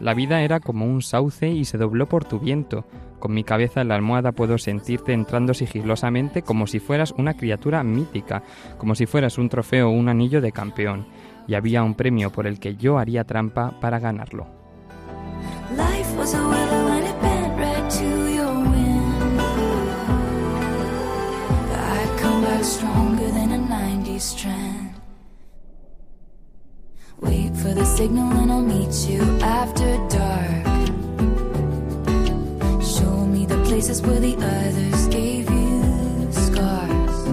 La 0.00 0.12
vida 0.12 0.42
era 0.42 0.60
como 0.60 0.84
un 0.84 1.00
sauce 1.00 1.48
y 1.48 1.64
se 1.64 1.78
dobló 1.78 2.10
por 2.10 2.26
tu 2.26 2.40
viento. 2.40 2.84
Con 3.20 3.32
mi 3.32 3.42
cabeza 3.42 3.80
en 3.80 3.88
la 3.88 3.94
almohada 3.94 4.32
puedo 4.32 4.58
sentirte 4.58 5.14
entrando 5.14 5.54
sigilosamente 5.54 6.42
como 6.42 6.66
si 6.66 6.78
fueras 6.78 7.14
una 7.16 7.38
criatura 7.38 7.82
mítica, 7.84 8.42
como 8.76 8.94
si 8.94 9.06
fueras 9.06 9.38
un 9.38 9.48
trofeo 9.48 9.88
o 9.88 9.92
un 9.92 10.10
anillo 10.10 10.42
de 10.42 10.52
campeón. 10.52 11.06
Y 11.48 11.54
había 11.54 11.82
un 11.82 11.94
premio 11.94 12.30
por 12.32 12.46
el 12.46 12.60
que 12.60 12.76
yo 12.76 12.98
haría 12.98 13.24
trampa 13.24 13.80
para 13.80 13.98
ganarlo. 13.98 14.66
Life 15.76 16.16
was 16.16 16.32
a 16.32 16.65
the 27.76 27.84
signal 27.84 28.32
and 28.32 28.50
I'll 28.50 28.62
meet 28.62 29.06
you 29.06 29.20
after 29.42 29.98
dark. 30.08 30.64
Show 32.82 33.26
me 33.26 33.44
the 33.44 33.58
places 33.68 34.00
where 34.00 34.18
the 34.18 34.34
others 34.34 35.08
gave 35.08 35.50
you 35.50 36.28
scars. 36.32 37.26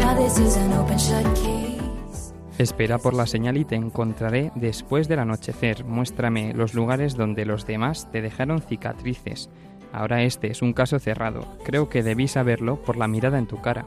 Now 0.00 0.14
this 0.14 0.38
is 0.38 0.56
an 0.56 0.72
open 0.74 0.98
shut 0.98 1.24
case. 1.34 2.34
Espera 2.58 2.98
por 2.98 3.14
la 3.14 3.26
señal 3.26 3.56
y 3.56 3.64
te 3.64 3.74
encontraré 3.74 4.52
después 4.54 5.08
del 5.08 5.20
anochecer. 5.20 5.84
Muéstrame 5.84 6.52
los 6.52 6.74
lugares 6.74 7.16
donde 7.16 7.46
los 7.46 7.66
demás 7.66 8.10
te 8.12 8.20
dejaron 8.20 8.60
cicatrices. 8.60 9.48
Ahora 9.92 10.22
este 10.22 10.50
es 10.50 10.60
un 10.60 10.74
caso 10.74 10.98
cerrado. 10.98 11.46
Creo 11.64 11.88
que 11.88 12.02
debí 12.02 12.28
saberlo 12.28 12.76
por 12.76 12.98
la 12.98 13.08
mirada 13.08 13.38
en 13.38 13.46
tu 13.46 13.62
cara. 13.62 13.86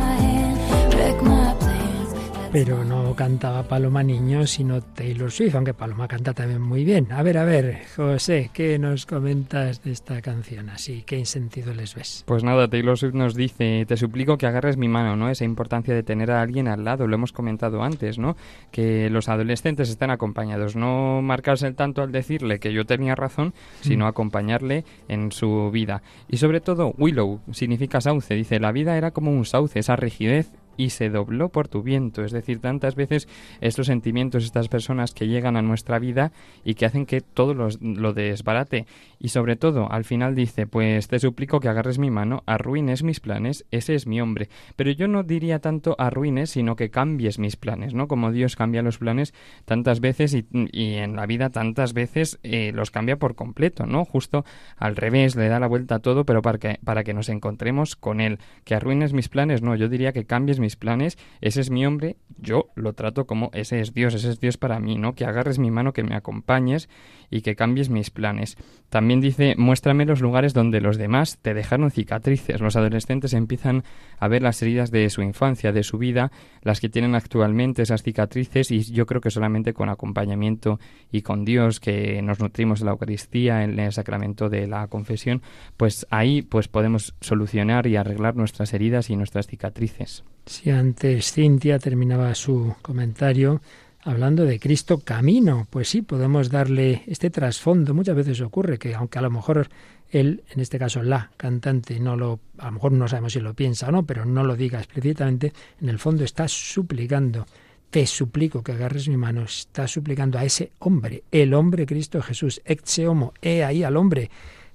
Pero 2.51 2.83
no 2.83 3.15
cantaba 3.15 3.63
Paloma 3.63 4.03
Niño, 4.03 4.45
sino 4.45 4.81
Taylor 4.81 5.31
Swift, 5.31 5.55
aunque 5.55 5.73
Paloma 5.73 6.09
canta 6.09 6.33
también 6.33 6.61
muy 6.61 6.83
bien. 6.83 7.07
A 7.09 7.23
ver, 7.23 7.37
a 7.37 7.45
ver, 7.45 7.83
José, 7.95 8.49
¿qué 8.53 8.77
nos 8.77 9.05
comentas 9.05 9.81
de 9.83 9.93
esta 9.93 10.21
canción? 10.21 10.69
Así, 10.69 11.03
¿qué 11.03 11.23
sentido 11.23 11.73
les 11.73 11.95
ves? 11.95 12.25
Pues 12.27 12.43
nada, 12.43 12.67
Taylor 12.67 12.97
Swift 12.97 13.13
nos 13.13 13.35
dice, 13.35 13.85
te 13.87 13.95
suplico 13.95 14.37
que 14.37 14.47
agarres 14.47 14.75
mi 14.75 14.89
mano, 14.89 15.15
¿no? 15.15 15.29
Esa 15.29 15.45
importancia 15.45 15.95
de 15.95 16.03
tener 16.03 16.29
a 16.29 16.41
alguien 16.41 16.67
al 16.67 16.83
lado, 16.83 17.07
lo 17.07 17.15
hemos 17.15 17.31
comentado 17.31 17.83
antes, 17.83 18.17
¿no? 18.17 18.35
Que 18.69 19.09
los 19.09 19.29
adolescentes 19.29 19.89
están 19.89 20.11
acompañados, 20.11 20.75
no 20.75 21.21
marcarse 21.21 21.67
el 21.67 21.75
tanto 21.75 22.01
al 22.01 22.11
decirle 22.11 22.59
que 22.59 22.73
yo 22.73 22.85
tenía 22.85 23.15
razón, 23.15 23.53
sino 23.79 24.03
mm. 24.03 24.09
acompañarle 24.09 24.83
en 25.07 25.31
su 25.31 25.71
vida. 25.71 26.03
Y 26.27 26.35
sobre 26.35 26.59
todo, 26.59 26.93
Willow 26.97 27.39
significa 27.53 28.01
sauce, 28.01 28.35
dice, 28.35 28.59
la 28.59 28.73
vida 28.73 28.97
era 28.97 29.11
como 29.11 29.31
un 29.31 29.45
sauce, 29.45 29.79
esa 29.79 29.95
rigidez 29.95 30.51
y 30.77 30.91
se 30.91 31.09
dobló 31.09 31.49
por 31.49 31.67
tu 31.67 31.83
viento. 31.83 32.23
Es 32.23 32.31
decir, 32.31 32.59
tantas 32.59 32.95
veces 32.95 33.27
estos 33.61 33.87
sentimientos, 33.87 34.43
estas 34.43 34.67
personas 34.67 35.13
que 35.13 35.27
llegan 35.27 35.57
a 35.57 35.61
nuestra 35.61 35.99
vida 35.99 36.31
y 36.63 36.75
que 36.75 36.85
hacen 36.85 37.05
que 37.05 37.21
todo 37.21 37.53
lo 37.53 38.13
desbarate. 38.13 38.85
Y 39.19 39.29
sobre 39.29 39.55
todo, 39.55 39.91
al 39.91 40.03
final 40.03 40.33
dice, 40.33 40.65
pues 40.65 41.07
te 41.07 41.19
suplico 41.19 41.59
que 41.59 41.69
agarres 41.69 41.99
mi 41.99 42.09
mano, 42.09 42.41
arruines 42.47 43.03
mis 43.03 43.19
planes, 43.19 43.65
ese 43.69 43.93
es 43.93 44.07
mi 44.07 44.19
hombre. 44.19 44.49
Pero 44.75 44.89
yo 44.89 45.07
no 45.07 45.21
diría 45.21 45.59
tanto 45.59 45.95
arruines, 45.99 46.49
sino 46.49 46.75
que 46.75 46.89
cambies 46.89 47.37
mis 47.37 47.55
planes, 47.55 47.93
¿no? 47.93 48.07
Como 48.07 48.31
Dios 48.31 48.55
cambia 48.55 48.81
los 48.81 48.97
planes 48.97 49.35
tantas 49.65 49.99
veces 49.99 50.33
y, 50.33 50.45
en 50.51 51.15
la 51.15 51.27
vida 51.27 51.51
tantas 51.51 51.93
veces 51.93 52.39
eh, 52.41 52.71
los 52.73 52.89
cambia 52.89 53.17
por 53.17 53.35
completo, 53.35 53.85
¿no? 53.85 54.05
Justo 54.05 54.43
al 54.75 54.95
revés, 54.95 55.35
le 55.35 55.49
da 55.49 55.59
la 55.59 55.67
vuelta 55.67 55.95
a 55.95 55.99
todo, 55.99 56.25
pero 56.25 56.41
para 56.41 56.57
que, 56.57 56.79
para 56.83 57.03
que 57.03 57.13
nos 57.13 57.29
encontremos 57.29 57.95
con 57.95 58.21
Él. 58.21 58.39
Que 58.63 58.73
arruines 58.73 59.13
mis 59.13 59.29
planes, 59.29 59.61
no, 59.61 59.75
yo 59.75 59.87
diría 59.87 60.13
que 60.13 60.25
cambies 60.25 60.59
mis 60.61 60.77
planes, 60.77 61.17
ese 61.41 61.59
es 61.59 61.69
mi 61.69 61.85
hombre, 61.85 62.15
yo 62.37 62.69
lo 62.75 62.93
trato 62.93 63.25
como 63.25 63.51
ese 63.53 63.81
es 63.81 63.93
Dios, 63.93 64.13
ese 64.13 64.29
es 64.29 64.39
Dios 64.39 64.57
para 64.57 64.79
mí, 64.79 64.95
¿no? 64.95 65.13
Que 65.13 65.25
agarres 65.25 65.59
mi 65.59 65.71
mano, 65.71 65.91
que 65.91 66.03
me 66.03 66.15
acompañes 66.15 66.87
y 67.29 67.41
que 67.41 67.55
cambies 67.55 67.89
mis 67.89 68.09
planes. 68.09 68.57
También 68.89 69.21
dice, 69.21 69.55
muéstrame 69.57 70.05
los 70.05 70.21
lugares 70.21 70.53
donde 70.53 70.81
los 70.81 70.97
demás 70.97 71.39
te 71.41 71.53
dejaron 71.53 71.91
cicatrices. 71.91 72.59
Los 72.59 72.75
adolescentes 72.75 73.33
empiezan 73.33 73.83
a 74.19 74.27
ver 74.27 74.41
las 74.41 74.61
heridas 74.61 74.91
de 74.91 75.09
su 75.09 75.21
infancia, 75.21 75.71
de 75.71 75.83
su 75.83 75.97
vida, 75.97 76.31
las 76.61 76.81
que 76.81 76.89
tienen 76.89 77.15
actualmente 77.15 77.83
esas 77.83 78.03
cicatrices 78.03 78.69
y 78.71 78.83
yo 78.91 79.05
creo 79.05 79.21
que 79.21 79.31
solamente 79.31 79.73
con 79.73 79.89
acompañamiento 79.89 80.79
y 81.11 81.21
con 81.21 81.45
Dios, 81.45 81.79
que 81.79 82.21
nos 82.21 82.39
nutrimos 82.39 82.81
en 82.81 82.87
la 82.87 82.91
Eucaristía, 82.91 83.63
en 83.63 83.79
el 83.79 83.93
sacramento 83.93 84.49
de 84.49 84.67
la 84.67 84.87
confesión, 84.87 85.41
pues 85.77 86.05
ahí 86.09 86.41
pues 86.41 86.67
podemos 86.67 87.15
solucionar 87.21 87.87
y 87.87 87.95
arreglar 87.95 88.35
nuestras 88.35 88.73
heridas 88.73 89.09
y 89.09 89.15
nuestras 89.15 89.47
cicatrices. 89.47 90.23
Si 90.45 90.69
antes 90.69 91.31
Cintia 91.31 91.79
terminaba 91.79 92.33
su 92.35 92.75
comentario 92.81 93.61
hablando 94.03 94.45
de 94.45 94.59
Cristo 94.59 94.99
camino. 94.99 95.67
Pues 95.69 95.89
sí, 95.89 96.01
podemos 96.01 96.49
darle 96.49 97.03
este 97.07 97.29
trasfondo. 97.29 97.93
Muchas 97.93 98.15
veces 98.15 98.41
ocurre 98.41 98.77
que, 98.77 98.95
aunque 98.95 99.19
a 99.19 99.21
lo 99.21 99.29
mejor 99.29 99.69
él, 100.09 100.43
en 100.49 100.59
este 100.59 100.79
caso 100.79 101.03
la 101.03 101.31
cantante, 101.37 101.99
no 101.99 102.15
lo, 102.15 102.39
a 102.57 102.65
lo 102.65 102.71
mejor 102.73 102.91
no 102.91 103.07
sabemos 103.07 103.33
si 103.33 103.39
lo 103.39 103.53
piensa 103.53 103.87
o 103.87 103.91
no, 103.91 104.03
pero 104.03 104.25
no 104.25 104.43
lo 104.43 104.55
diga 104.55 104.79
explícitamente, 104.79 105.53
en 105.79 105.89
el 105.89 105.99
fondo 105.99 106.23
está 106.23 106.47
suplicando. 106.47 107.45
Te 107.89 108.07
suplico 108.07 108.63
que 108.63 108.71
agarres 108.71 109.09
mi 109.09 109.17
mano. 109.17 109.43
Está 109.43 109.87
suplicando 109.87 110.39
a 110.39 110.45
ese 110.45 110.71
hombre, 110.79 111.23
el 111.31 111.53
hombre 111.53 111.85
Cristo 111.85 112.21
Jesús, 112.21 112.61
ex 112.65 112.99
homo, 112.99 113.33
he 113.41 113.63
ahí 113.63 113.83
al 113.83 113.97
hombre 113.97 114.29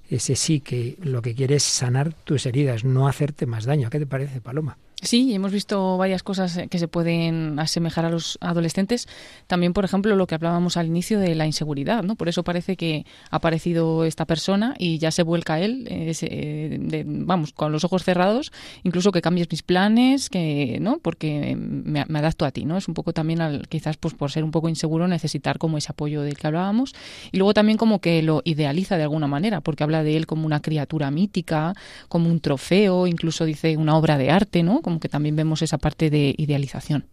ese 0.09 0.37
sí 0.37 0.61
que 0.61 0.97
lo 1.01 1.21
que 1.21 1.35
quiere 1.35 1.55
es 1.55 1.63
sanar 1.63 2.13
tus 2.13 2.45
heridas, 2.45 2.85
no 2.85 3.09
hacerte 3.09 3.45
más 3.45 3.65
daño. 3.65 3.89
¿Qué 3.89 3.99
te 3.99 4.05
parece, 4.05 4.39
Paloma? 4.39 4.77
Sí, 5.03 5.31
hemos 5.31 5.51
visto 5.51 5.95
varias 5.97 6.23
cosas 6.23 6.59
que 6.71 6.79
se 6.79 6.87
pueden 6.87 7.59
asemejar 7.59 8.05
a 8.05 8.09
los 8.09 8.39
adolescentes. 8.41 9.07
También, 9.45 9.71
por 9.73 9.85
ejemplo, 9.85 10.15
lo 10.15 10.25
que 10.25 10.33
hablábamos 10.33 10.75
al 10.75 10.87
inicio 10.87 11.19
de 11.19 11.35
la 11.35 11.45
inseguridad, 11.45 12.01
¿no? 12.01 12.15
Por 12.15 12.29
eso 12.29 12.43
parece 12.43 12.75
que 12.77 13.05
ha 13.29 13.35
aparecido 13.35 14.05
esta 14.05 14.25
persona 14.25 14.73
y 14.79 14.97
ya 14.97 15.11
se 15.11 15.21
vuelca 15.21 15.59
él, 15.59 15.85
eh, 15.87 17.03
vamos, 17.05 17.53
con 17.53 17.71
los 17.71 17.83
ojos 17.83 18.03
cerrados, 18.03 18.51
incluso 18.83 19.11
que 19.11 19.21
cambies 19.21 19.47
mis 19.51 19.61
planes, 19.61 20.31
que, 20.31 20.79
¿no? 20.81 20.97
Porque 20.97 21.55
me, 21.55 22.01
adapto 22.01 22.45
a 22.45 22.51
ti, 22.51 22.65
¿no? 22.65 22.75
Es 22.75 22.87
un 22.87 22.95
poco 22.95 23.13
también, 23.13 23.39
al, 23.39 23.67
quizás, 23.67 23.97
pues 23.97 24.15
por 24.15 24.31
ser 24.31 24.43
un 24.43 24.51
poco 24.51 24.67
inseguro, 24.67 25.07
necesitar 25.07 25.59
como 25.59 25.77
ese 25.77 25.91
apoyo 25.91 26.23
del 26.23 26.37
que 26.37 26.47
hablábamos. 26.47 26.95
Y 27.31 27.37
luego 27.37 27.53
también 27.53 27.77
como 27.77 28.01
que 28.01 28.23
lo 28.23 28.41
idealiza 28.45 28.97
de 28.97 29.03
alguna 29.03 29.27
manera, 29.27 29.61
porque 29.61 29.83
habla 29.83 30.01
de 30.01 30.17
él 30.17 30.25
como 30.25 30.47
una 30.47 30.59
criatura 30.59 31.11
mítica, 31.11 31.75
como 32.09 32.31
un 32.31 32.39
trofeo, 32.39 33.05
incluso 33.05 33.45
dice 33.45 33.77
una 33.77 33.95
obra 33.95 34.17
de 34.17 34.31
arte, 34.31 34.63
¿no? 34.63 34.81
Como 34.87 35.01
que 35.01 35.09
también 35.09 35.35
vemos 35.35 35.61
esa 35.61 35.77
parte 35.77 36.09
de 36.09 36.33
idealización. 36.37 37.03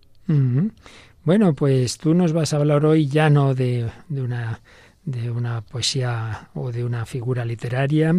Bueno, 1.25 1.55
pues 1.55 1.99
tú 1.99 2.15
nos 2.15 2.33
vas 2.33 2.55
a 2.55 2.59
hablar 2.59 2.87
hoy 2.87 3.09
ya 3.09 3.31
no 3.31 3.53
de, 3.53 3.91
una, 4.11 4.61
de 5.05 5.33
una 5.33 5.61
poesía 5.63 6.51
o 6.55 6.71
de 6.71 6.85
una 6.85 7.05
figura 7.05 7.45
literaria, 7.45 8.15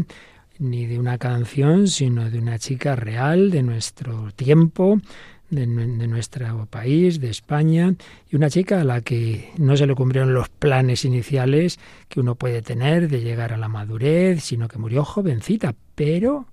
ni 0.60 0.86
de 0.88 0.99
una 0.99 1.18
canción, 1.18 1.88
sino 1.88 2.30
de 2.30 2.38
una 2.38 2.60
chica 2.60 2.97
real 2.97 3.49
de 3.49 3.64
nuestro 3.64 4.34
tiempo, 4.34 4.99
de, 5.49 5.66
de, 5.66 6.08
nuestro 6.10 6.66
país, 6.66 7.22
de 7.22 7.30
España, 7.30 7.93
y 8.30 8.36
una 8.36 8.49
chica 8.49 8.82
a 8.82 8.84
la 8.84 8.99
que 8.99 9.53
no 9.58 9.78
se 9.78 9.88
le 9.88 9.95
cumplieron 9.95 10.34
los 10.34 10.49
planes 10.49 11.06
iniciales 11.06 11.80
que 12.10 12.20
uno 12.20 12.36
puede 12.36 12.62
tener 12.62 13.08
de 13.08 13.22
llegar 13.22 13.53
a 13.53 13.58
la 13.58 13.70
madurez, 13.70 14.43
sino 14.43 14.68
que 14.68 14.80
murió 14.80 15.06
jovencita, 15.06 15.76
pero 15.95 16.45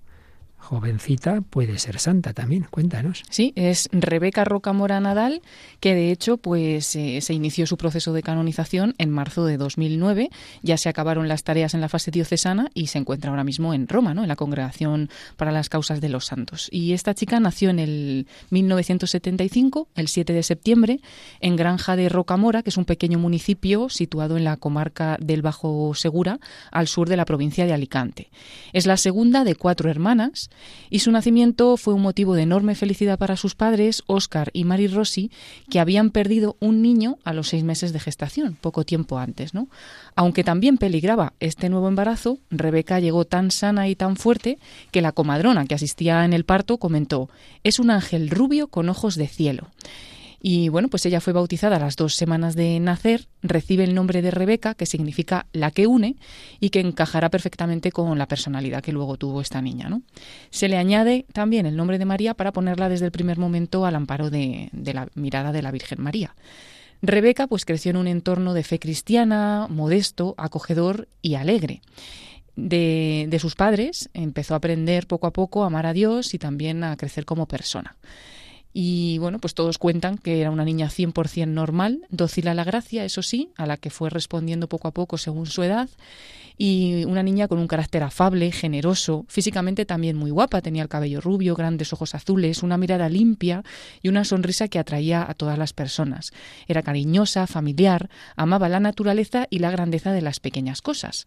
jovencita 0.63 1.41
puede 1.41 1.77
ser 1.77 1.99
santa 1.99 2.33
también. 2.33 2.65
Cuéntanos. 2.69 3.23
Sí, 3.29 3.53
es 3.55 3.89
Rebeca 3.91 4.45
Rocamora 4.45 4.99
Nadal, 4.99 5.41
que 5.79 5.93
de 5.93 6.11
hecho 6.11 6.37
pues 6.37 6.95
eh, 6.95 7.19
se 7.21 7.33
inició 7.33 7.67
su 7.67 7.77
proceso 7.77 8.13
de 8.13 8.23
canonización 8.23 8.95
en 8.97 9.09
marzo 9.09 9.45
de 9.45 9.57
2009. 9.57 10.29
Ya 10.61 10.77
se 10.77 10.89
acabaron 10.89 11.27
las 11.27 11.43
tareas 11.43 11.73
en 11.73 11.81
la 11.81 11.89
fase 11.89 12.11
diocesana 12.11 12.69
y 12.73 12.87
se 12.87 12.97
encuentra 12.97 13.29
ahora 13.29 13.43
mismo 13.43 13.73
en 13.73 13.87
Roma, 13.87 14.13
¿no? 14.13 14.23
en 14.23 14.29
la 14.29 14.35
Congregación 14.35 15.09
para 15.35 15.51
las 15.51 15.69
Causas 15.69 15.99
de 16.01 16.09
los 16.09 16.25
Santos. 16.25 16.69
Y 16.71 16.93
esta 16.93 17.13
chica 17.13 17.39
nació 17.39 17.69
en 17.69 17.79
el 17.79 18.27
1975, 18.49 19.89
el 19.95 20.07
7 20.07 20.33
de 20.33 20.43
septiembre, 20.43 20.99
en 21.41 21.55
Granja 21.57 21.95
de 21.95 22.07
Rocamora, 22.09 22.63
que 22.63 22.69
es 22.69 22.77
un 22.77 22.85
pequeño 22.85 23.19
municipio 23.19 23.89
situado 23.89 24.37
en 24.37 24.45
la 24.45 24.57
comarca 24.57 25.17
del 25.19 25.41
Bajo 25.41 25.93
Segura, 25.93 26.39
al 26.71 26.87
sur 26.87 27.09
de 27.09 27.17
la 27.17 27.25
provincia 27.25 27.65
de 27.65 27.73
Alicante. 27.73 28.29
Es 28.71 28.85
la 28.85 28.97
segunda 28.97 29.43
de 29.43 29.55
cuatro 29.55 29.89
hermanas 29.89 30.49
y 30.89 30.99
su 30.99 31.11
nacimiento 31.11 31.75
fue 31.77 31.93
un 31.93 32.01
motivo 32.01 32.35
de 32.35 32.43
enorme 32.43 32.75
felicidad 32.75 33.17
para 33.17 33.37
sus 33.37 33.55
padres, 33.55 34.03
Oscar 34.07 34.49
y 34.53 34.63
Mary 34.63 34.87
Rossi, 34.87 35.31
que 35.69 35.79
habían 35.79 36.11
perdido 36.11 36.55
un 36.59 36.81
niño 36.81 37.17
a 37.23 37.33
los 37.33 37.49
seis 37.49 37.63
meses 37.63 37.93
de 37.93 37.99
gestación, 37.99 38.57
poco 38.59 38.83
tiempo 38.83 39.17
antes. 39.17 39.53
¿no? 39.53 39.67
Aunque 40.15 40.43
también 40.43 40.77
peligraba 40.77 41.33
este 41.39 41.69
nuevo 41.69 41.87
embarazo, 41.87 42.37
Rebeca 42.49 42.99
llegó 42.99 43.25
tan 43.25 43.51
sana 43.51 43.87
y 43.87 43.95
tan 43.95 44.15
fuerte 44.15 44.59
que 44.91 45.01
la 45.01 45.11
comadrona 45.11 45.65
que 45.65 45.75
asistía 45.75 46.25
en 46.25 46.33
el 46.33 46.45
parto 46.45 46.77
comentó, 46.77 47.29
es 47.63 47.79
un 47.79 47.89
ángel 47.89 48.29
rubio 48.29 48.67
con 48.67 48.89
ojos 48.89 49.15
de 49.15 49.27
cielo. 49.27 49.69
Y 50.45 50.67
bueno, 50.67 50.89
pues 50.89 51.05
ella 51.05 51.21
fue 51.21 51.31
bautizada 51.31 51.77
a 51.77 51.79
las 51.79 51.95
dos 51.95 52.15
semanas 52.15 52.57
de 52.57 52.77
nacer, 52.81 53.29
recibe 53.43 53.85
el 53.85 53.95
nombre 53.95 54.21
de 54.21 54.29
Rebeca, 54.29 54.73
que 54.75 54.85
significa 54.85 55.45
la 55.53 55.71
que 55.71 55.87
une, 55.87 56.17
y 56.59 56.69
que 56.69 56.81
encajará 56.81 57.29
perfectamente 57.29 57.93
con 57.93 58.17
la 58.17 58.27
personalidad 58.27 58.83
que 58.83 58.91
luego 58.91 59.15
tuvo 59.15 59.39
esta 59.39 59.61
niña. 59.61 59.87
¿no? 59.87 60.01
Se 60.49 60.67
le 60.67 60.75
añade 60.75 61.25
también 61.31 61.65
el 61.65 61.77
nombre 61.77 61.97
de 61.97 62.03
María 62.03 62.33
para 62.33 62.51
ponerla 62.51 62.89
desde 62.89 63.05
el 63.05 63.13
primer 63.13 63.37
momento 63.37 63.85
al 63.85 63.95
amparo 63.95 64.29
de, 64.29 64.69
la 64.73 65.07
mirada 65.15 65.53
de 65.53 65.61
la 65.61 65.71
Virgen 65.71 66.01
María. 66.01 66.35
Rebeca 67.01 67.47
pues 67.47 67.63
creció 67.63 67.91
en 67.91 67.97
un 67.97 68.07
entorno 68.07 68.53
de 68.53 68.63
fe 68.63 68.79
cristiana, 68.79 69.67
modesto, 69.69 70.35
acogedor 70.37 71.07
y 71.21 71.35
alegre. 71.35 71.81
De, 72.57 73.27
de, 73.29 73.39
sus 73.39 73.55
padres 73.55 74.09
empezó 74.13 74.55
a 74.55 74.57
aprender 74.57 75.07
poco 75.07 75.25
a 75.25 75.31
poco 75.31 75.63
a 75.63 75.67
amar 75.67 75.85
a 75.85 75.93
Dios 75.93 76.33
y 76.33 76.37
también 76.37 76.83
a 76.83 76.97
crecer 76.97 77.23
como 77.23 77.47
persona. 77.47 77.95
Y 78.73 79.19
bueno, 79.19 79.39
pues 79.39 79.53
todos 79.53 79.77
cuentan 79.77 80.17
que 80.17 80.41
era 80.41 80.49
una 80.49 80.65
niña 80.65 80.89
100% 80.89 81.47
normal, 81.47 82.01
dócil 82.09 82.47
a 82.47 82.55
la 82.55 82.63
gracia, 82.63 83.05
eso 83.05 83.21
sí, 83.21 83.49
a 83.55 83.67
la 83.67 83.77
que 83.77 83.91
fue 83.91 84.09
respondiendo 84.09 84.67
poco 84.67 84.87
a 84.87 84.91
poco 84.91 85.17
según 85.19 85.45
su 85.45 85.61
edad, 85.61 85.89
y 86.57 87.05
una 87.05 87.23
niña 87.23 87.47
con 87.47 87.59
un 87.59 87.67
carácter 87.67 88.03
afable, 88.03 88.51
generoso, 88.51 89.25
físicamente 89.27 89.85
también 89.85 90.17
muy 90.17 90.31
guapa, 90.31 90.61
tenía 90.61 90.83
el 90.83 90.89
cabello 90.89 91.21
rubio, 91.21 91.55
grandes 91.55 91.93
ojos 91.93 92.15
azules, 92.15 92.63
una 92.63 92.77
mirada 92.77 93.09
limpia 93.09 93.63
y 94.01 94.09
una 94.09 94.23
sonrisa 94.23 94.67
que 94.67 94.79
atraía 94.79 95.25
a 95.27 95.33
todas 95.33 95.57
las 95.57 95.73
personas. 95.73 96.31
Era 96.67 96.83
cariñosa, 96.83 97.47
familiar, 97.47 98.09
amaba 98.35 98.69
la 98.69 98.79
naturaleza 98.79 99.47
y 99.49 99.59
la 99.59 99.71
grandeza 99.71 100.11
de 100.11 100.21
las 100.21 100.39
pequeñas 100.39 100.81
cosas. 100.81 101.25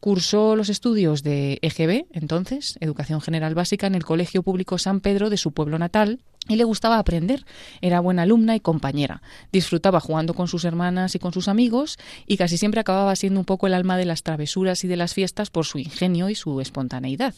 Cursó 0.00 0.56
los 0.56 0.68
estudios 0.68 1.22
de 1.22 1.58
EGB, 1.62 2.06
entonces, 2.10 2.76
Educación 2.80 3.20
General 3.20 3.54
Básica, 3.54 3.86
en 3.86 3.94
el 3.94 4.04
Colegio 4.04 4.42
Público 4.42 4.78
San 4.78 5.00
Pedro 5.00 5.30
de 5.30 5.36
su 5.36 5.52
pueblo 5.52 5.78
natal, 5.78 6.18
y 6.48 6.56
le 6.56 6.64
gustaba 6.64 6.98
aprender. 6.98 7.44
Era 7.80 8.00
buena 8.00 8.22
alumna 8.22 8.56
y 8.56 8.60
compañera. 8.60 9.22
Disfrutaba 9.52 10.00
jugando 10.00 10.34
con 10.34 10.48
sus 10.48 10.64
hermanas 10.64 11.14
y 11.14 11.18
con 11.18 11.32
sus 11.32 11.46
amigos 11.46 11.98
y 12.26 12.36
casi 12.36 12.58
siempre 12.58 12.80
acababa 12.80 13.14
siendo 13.14 13.38
un 13.38 13.46
poco 13.46 13.66
el 13.66 13.74
alma 13.74 13.96
de 13.96 14.06
las 14.06 14.22
travesuras 14.22 14.82
y 14.82 14.88
de 14.88 14.96
las 14.96 15.14
fiestas 15.14 15.50
por 15.50 15.66
su 15.66 15.78
ingenio 15.78 16.28
y 16.30 16.34
su 16.34 16.60
espontaneidad. 16.60 17.34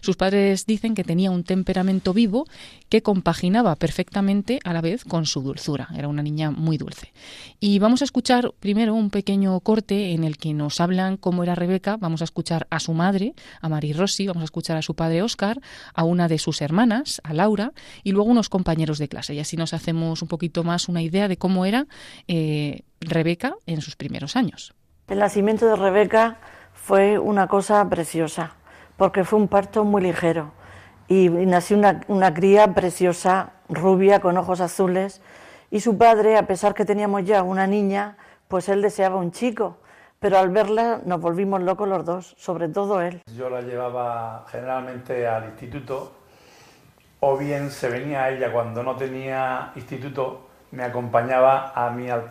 Sus 0.00 0.16
padres 0.16 0.66
dicen 0.66 0.94
que 0.94 1.04
tenía 1.04 1.30
un 1.30 1.44
temperamento 1.44 2.12
vivo 2.12 2.46
que 2.88 3.02
compaginaba 3.02 3.76
perfectamente 3.76 4.58
a 4.64 4.72
la 4.72 4.80
vez 4.80 5.04
con 5.04 5.26
su 5.26 5.42
dulzura. 5.42 5.88
Era 5.96 6.08
una 6.08 6.22
niña 6.22 6.50
muy 6.50 6.76
dulce. 6.76 7.12
Y 7.60 7.78
vamos 7.78 8.02
a 8.02 8.04
escuchar 8.04 8.52
primero 8.58 8.94
un 8.94 9.10
pequeño 9.10 9.60
corte 9.60 10.12
en 10.12 10.24
el 10.24 10.38
que 10.38 10.54
nos 10.54 10.80
hablan 10.80 11.16
cómo 11.16 11.44
era 11.44 11.54
Rebeca. 11.54 11.96
Vamos 11.96 12.20
a 12.20 12.24
escuchar 12.24 12.66
a 12.70 12.80
su 12.80 12.94
madre, 12.94 13.34
a 13.60 13.68
Mari 13.68 13.92
Rossi, 13.92 14.26
vamos 14.26 14.42
a 14.42 14.44
escuchar 14.44 14.76
a 14.76 14.82
su 14.82 14.94
padre 14.94 15.22
Oscar, 15.22 15.60
a 15.94 16.02
una 16.02 16.26
de 16.26 16.38
sus 16.38 16.62
hermanas, 16.62 17.20
a 17.22 17.32
Laura, 17.32 17.72
y 18.02 18.10
luego 18.10 18.30
unos 18.30 18.39
compañeros 18.48 18.98
de 18.98 19.08
clase. 19.08 19.34
Y 19.34 19.40
así 19.40 19.56
nos 19.56 19.74
hacemos 19.74 20.22
un 20.22 20.28
poquito 20.28 20.64
más 20.64 20.88
una 20.88 21.02
idea 21.02 21.28
de 21.28 21.36
cómo 21.36 21.64
era 21.64 21.86
eh, 22.28 22.82
Rebeca 23.00 23.54
en 23.66 23.80
sus 23.80 23.96
primeros 23.96 24.36
años. 24.36 24.74
El 25.08 25.18
nacimiento 25.18 25.66
de 25.66 25.76
Rebeca 25.76 26.38
fue 26.72 27.18
una 27.18 27.48
cosa 27.48 27.88
preciosa, 27.88 28.54
porque 28.96 29.24
fue 29.24 29.38
un 29.38 29.48
parto 29.48 29.84
muy 29.84 30.02
ligero. 30.02 30.52
Y, 31.08 31.28
nació 31.28 31.76
una, 31.76 32.00
una 32.08 32.32
cría 32.32 32.74
preciosa, 32.74 33.52
rubia, 33.68 34.20
con 34.20 34.36
ojos 34.36 34.60
azules. 34.60 35.20
Y 35.70 35.80
su 35.80 35.98
padre, 35.98 36.36
a 36.36 36.46
pesar 36.46 36.74
que 36.74 36.84
teníamos 36.84 37.24
ya 37.24 37.42
una 37.42 37.66
niña, 37.66 38.16
pues 38.48 38.68
él 38.68 38.82
deseaba 38.82 39.16
un 39.16 39.32
chico 39.32 39.78
pero 40.20 40.38
al 40.38 40.50
verla 40.50 41.00
nos 41.06 41.18
volvimos 41.18 41.62
locos 41.62 41.88
los 41.88 42.04
dos, 42.04 42.34
sobre 42.38 42.68
todo 42.68 43.00
él. 43.00 43.22
Yo 43.34 43.48
la 43.48 43.62
llevaba 43.62 44.44
generalmente 44.48 45.26
al 45.26 45.46
instituto 45.46 46.12
o 47.20 47.36
bien 47.36 47.70
se 47.70 47.88
venía 47.88 48.30
ella 48.30 48.50
cuando 48.50 48.82
no 48.82 48.96
tenía 48.96 49.72
instituto, 49.76 50.48
me 50.72 50.84
acompañaba 50.84 51.72
a 51.74 51.90
mí 51.90 52.08
al, 52.08 52.28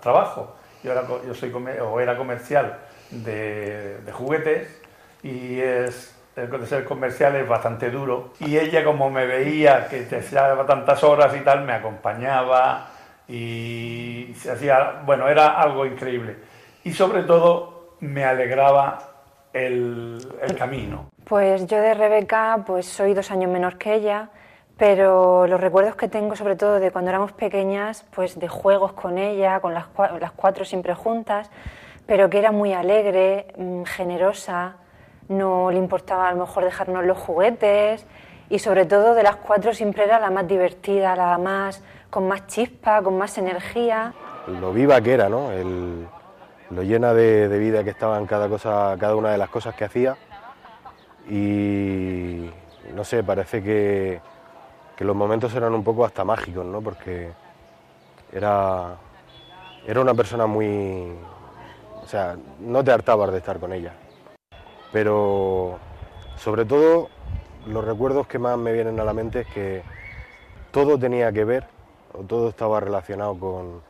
trabajo. 0.00 0.56
Yo 0.82 0.92
era, 0.92 1.02
yo 1.26 1.34
soy 1.34 1.52
o 1.52 2.00
era 2.00 2.16
comercial 2.16 2.78
de, 3.10 4.00
juguetes 4.12 4.80
y 5.22 5.60
es 5.60 6.14
el 6.36 6.66
ser 6.66 6.84
comercial 6.84 7.34
es 7.36 7.48
bastante 7.48 7.90
duro. 7.90 8.32
Y 8.40 8.56
ella 8.56 8.84
como 8.84 9.10
me 9.10 9.26
veía 9.26 9.88
que 9.88 10.02
te 10.02 10.18
hacía 10.18 10.56
tantas 10.66 11.02
horas 11.02 11.34
y 11.36 11.40
tal, 11.40 11.64
me 11.64 11.72
acompañaba 11.72 12.90
y 13.26 14.32
se 14.36 14.52
hacía, 14.52 15.02
bueno, 15.04 15.28
era 15.28 15.60
algo 15.60 15.84
increíble. 15.84 16.36
Y 16.84 16.92
sobre 16.92 17.24
todo 17.24 17.96
me 18.00 18.24
alegraba 18.24 18.98
el 19.52 20.56
camino. 20.56 21.08
Pues 21.28 21.66
yo 21.66 21.82
de 21.82 21.92
Rebeca 21.92 22.64
pues 22.66 22.86
soy 22.86 23.12
dos 23.12 23.30
años 23.30 23.50
menor 23.50 23.76
que 23.76 23.92
ella, 23.92 24.30
pero 24.78 25.46
los 25.46 25.60
recuerdos 25.60 25.94
que 25.94 26.08
tengo 26.08 26.34
sobre 26.36 26.56
todo 26.56 26.80
de 26.80 26.90
cuando 26.90 27.10
éramos 27.10 27.32
pequeñas, 27.32 28.06
pues 28.14 28.38
de 28.38 28.48
juegos 28.48 28.94
con 28.94 29.18
ella, 29.18 29.60
con 29.60 29.74
las, 29.74 29.84
cuatro 30.34 30.64
siempre 30.64 30.94
juntas, 30.94 31.50
pero 32.06 32.30
que 32.30 32.38
era 32.38 32.50
muy 32.50 32.72
alegre, 32.72 33.48
mm, 33.58 33.82
generosa, 33.82 34.76
no 35.28 35.70
le 35.70 35.76
importaba 35.76 36.30
a 36.30 36.32
lo 36.32 36.46
mejor 36.46 36.64
dejarnos 36.64 37.04
los 37.04 37.18
juguetes 37.18 38.06
y 38.48 38.58
sobre 38.58 38.86
todo 38.86 39.12
de 39.14 39.22
las 39.22 39.36
cuatro 39.36 39.74
siempre 39.74 40.04
era 40.04 40.18
la 40.18 40.30
más 40.30 40.48
divertida, 40.48 41.14
la 41.14 41.36
más 41.36 41.82
con 42.08 42.26
más 42.26 42.46
chispa, 42.46 43.02
con 43.02 43.18
más 43.18 43.36
energía. 43.36 44.14
Lo 44.46 44.72
viva 44.72 44.98
que 45.02 45.12
era, 45.12 45.28
¿no? 45.28 45.50
Lo 46.70 46.82
llena 46.82 47.12
de, 47.12 47.50
de 47.50 47.58
vida 47.58 47.84
que 47.84 47.90
estaba 47.90 48.16
en 48.16 48.24
cada 48.24 48.48
cosa, 48.48 48.96
cada 48.98 49.14
una 49.14 49.30
de 49.30 49.36
las 49.36 49.50
cosas 49.50 49.74
que 49.74 49.84
hacía 49.84 50.16
y 51.28 52.50
no 52.94 53.04
sé, 53.04 53.22
parece 53.22 53.62
que, 53.62 54.20
los 54.98 55.14
momentos 55.14 55.54
eran 55.54 55.74
un 55.74 55.84
poco 55.84 56.04
hasta 56.04 56.24
mágicos, 56.24 56.66
¿no? 56.66 56.80
Porque 56.80 57.30
era, 58.32 58.96
era 59.86 60.00
una 60.00 60.14
persona 60.14 60.46
muy... 60.46 61.14
O 62.02 62.06
sea, 62.06 62.36
no 62.58 62.82
te 62.82 62.90
hartabas 62.90 63.30
de 63.30 63.38
estar 63.38 63.60
con 63.60 63.72
ella. 63.72 63.94
Pero 64.92 65.78
sobre 66.36 66.64
todo 66.64 67.10
los 67.66 67.84
recuerdos 67.84 68.26
que 68.26 68.38
más 68.38 68.56
me 68.58 68.72
vienen 68.72 68.98
a 68.98 69.04
la 69.04 69.12
mente 69.12 69.40
es 69.42 69.46
que 69.48 69.82
todo 70.72 70.98
tenía 70.98 71.30
que 71.32 71.44
ver, 71.44 71.66
o 72.12 72.24
todo 72.24 72.48
estaba 72.48 72.80
relacionado 72.80 73.38
con, 73.38 73.82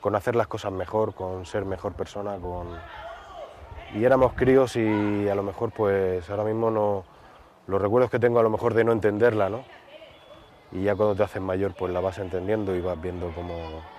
con 0.00 0.14
hacer 0.14 0.34
las 0.34 0.46
cosas 0.46 0.72
mejor, 0.72 1.14
con 1.14 1.46
ser 1.46 1.64
mejor 1.64 1.92
persona, 1.92 2.36
con... 2.38 2.68
Y 3.94 4.04
éramos 4.04 4.32
críos 4.34 4.76
y 4.76 5.28
a 5.28 5.34
lo 5.34 5.42
mejor 5.42 5.72
pues 5.72 6.28
ahora 6.30 6.44
mismo 6.44 6.70
no... 6.70 7.04
Los 7.66 7.82
recuerdos 7.82 8.10
que 8.10 8.18
tengo 8.18 8.38
a 8.38 8.42
lo 8.42 8.50
mejor 8.50 8.74
de 8.74 8.84
no 8.84 8.92
entenderla, 8.92 9.48
¿no? 9.48 9.64
Y 10.70 10.84
ya 10.84 10.94
cuando 10.94 11.16
te 11.16 11.24
haces 11.24 11.42
mayor 11.42 11.74
pues 11.74 11.92
la 11.92 12.00
vas 12.00 12.18
entendiendo 12.18 12.74
y 12.74 12.80
vas 12.80 13.00
viendo 13.00 13.32
cómo, 13.34 13.54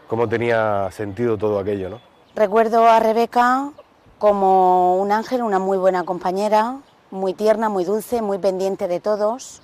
cómo 0.08 0.30
tenía 0.30 0.90
sentido 0.92 1.38
todo 1.38 1.60
aquello, 1.60 1.90
¿no? 1.90 2.00
Recuerdo 2.36 2.88
a 2.88 3.00
Rebeca 3.00 3.72
como 4.20 4.98
un 4.98 5.12
ángel, 5.12 5.42
una 5.42 5.60
muy 5.60 5.78
buena 5.78 6.04
compañera, 6.04 6.78
muy 7.12 7.34
tierna, 7.34 7.70
muy 7.70 7.84
dulce, 7.84 8.22
muy 8.22 8.38
pendiente 8.38 8.88
de 8.88 9.00
todos. 9.00 9.62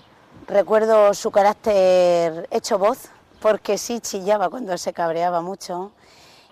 Recuerdo 0.48 1.14
su 1.14 1.32
carácter 1.32 2.48
hecho 2.52 2.78
voz, 2.78 3.10
porque 3.42 3.78
sí 3.78 4.00
chillaba 4.00 4.50
cuando 4.50 4.78
se 4.78 4.94
cabreaba 4.94 5.42
mucho. 5.42 5.92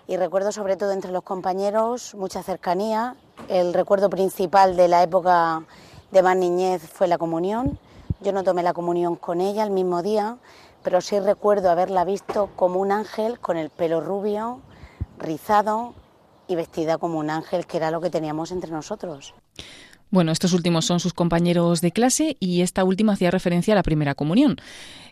Y 0.06 0.16
recuerdo 0.16 0.52
sobre 0.52 0.76
todo 0.76 0.92
entre 0.92 1.12
los 1.12 1.22
compañeros 1.22 2.14
mucha 2.14 2.42
cercanía. 2.42 3.16
El 3.48 3.74
recuerdo 3.74 4.08
principal 4.10 4.76
de 4.76 4.88
la 4.88 5.02
época 5.02 5.62
de 6.10 6.22
más 6.22 6.36
niñez 6.36 6.82
fue 6.82 7.08
la 7.08 7.18
comunión. 7.18 7.78
Yo 8.20 8.32
no 8.32 8.44
tomé 8.44 8.62
la 8.62 8.72
comunión 8.72 9.16
con 9.16 9.40
ella 9.40 9.64
el 9.64 9.70
mismo 9.70 10.02
día, 10.02 10.36
pero 10.82 11.00
sí 11.00 11.18
recuerdo 11.18 11.70
haberla 11.70 12.04
visto 12.04 12.50
como 12.56 12.80
un 12.80 12.92
ángel 12.92 13.40
con 13.40 13.56
el 13.56 13.70
pelo 13.70 14.00
rubio, 14.00 14.60
rizado 15.18 15.94
y 16.46 16.54
vestida 16.54 16.98
como 16.98 17.18
un 17.18 17.30
ángel, 17.30 17.66
que 17.66 17.78
era 17.78 17.90
lo 17.90 18.00
que 18.00 18.10
teníamos 18.10 18.52
entre 18.52 18.70
nosotros. 18.70 19.34
Bueno, 20.12 20.30
estos 20.30 20.52
últimos 20.52 20.84
son 20.84 21.00
sus 21.00 21.14
compañeros 21.14 21.80
de 21.80 21.90
clase 21.90 22.36
y 22.38 22.60
esta 22.60 22.84
última 22.84 23.14
hacía 23.14 23.30
referencia 23.30 23.72
a 23.72 23.76
la 23.76 23.82
primera 23.82 24.14
comunión, 24.14 24.56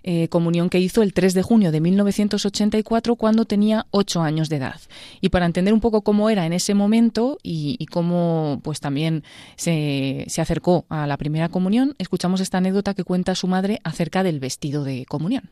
eh, 0.03 0.29
comunión 0.29 0.69
que 0.69 0.79
hizo 0.79 1.03
el 1.03 1.15
3 1.15 1.33
de 1.33 1.41
junio 1.41 1.73
de 1.73 1.81
1984 1.81 3.17
cuando 3.17 3.47
tenía 3.47 3.87
8 3.93 4.21
años 4.21 4.51
de 4.51 4.57
edad. 4.57 4.79
Y 5.23 5.31
para 5.31 5.47
entender 5.47 5.73
un 5.73 5.81
poco 5.81 6.03
cómo 6.03 6.29
era 6.29 6.45
en 6.45 6.53
ese 6.53 6.75
momento 6.75 7.39
y, 7.43 7.87
cómo 7.87 8.61
pues 8.63 8.81
también 8.81 9.25
se, 9.57 10.27
se 10.29 10.43
acercó 10.43 10.85
a 10.91 11.07
la 11.07 11.17
primera 11.17 11.49
comunión, 11.49 11.95
escuchamos 11.97 12.43
esta 12.43 12.59
anécdota 12.59 12.93
que 12.93 13.03
cuenta 13.03 13.35
su 13.35 13.47
madre 13.47 13.81
acerca 13.85 14.23
del 14.23 14.39
vestido 14.39 14.85
de 14.85 15.07
comunión. 15.07 15.49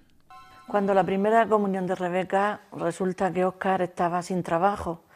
Cuando 0.67 0.93
la 0.93 1.05
primera 1.05 1.49
comunión 1.49 1.87
de 1.87 1.95
Rebeca 1.95 2.61
resulta 2.77 3.33
que 3.33 3.47
Oscar 3.47 3.81
estaba 3.81 4.21
sin 4.21 4.43
trabajo 4.43 5.08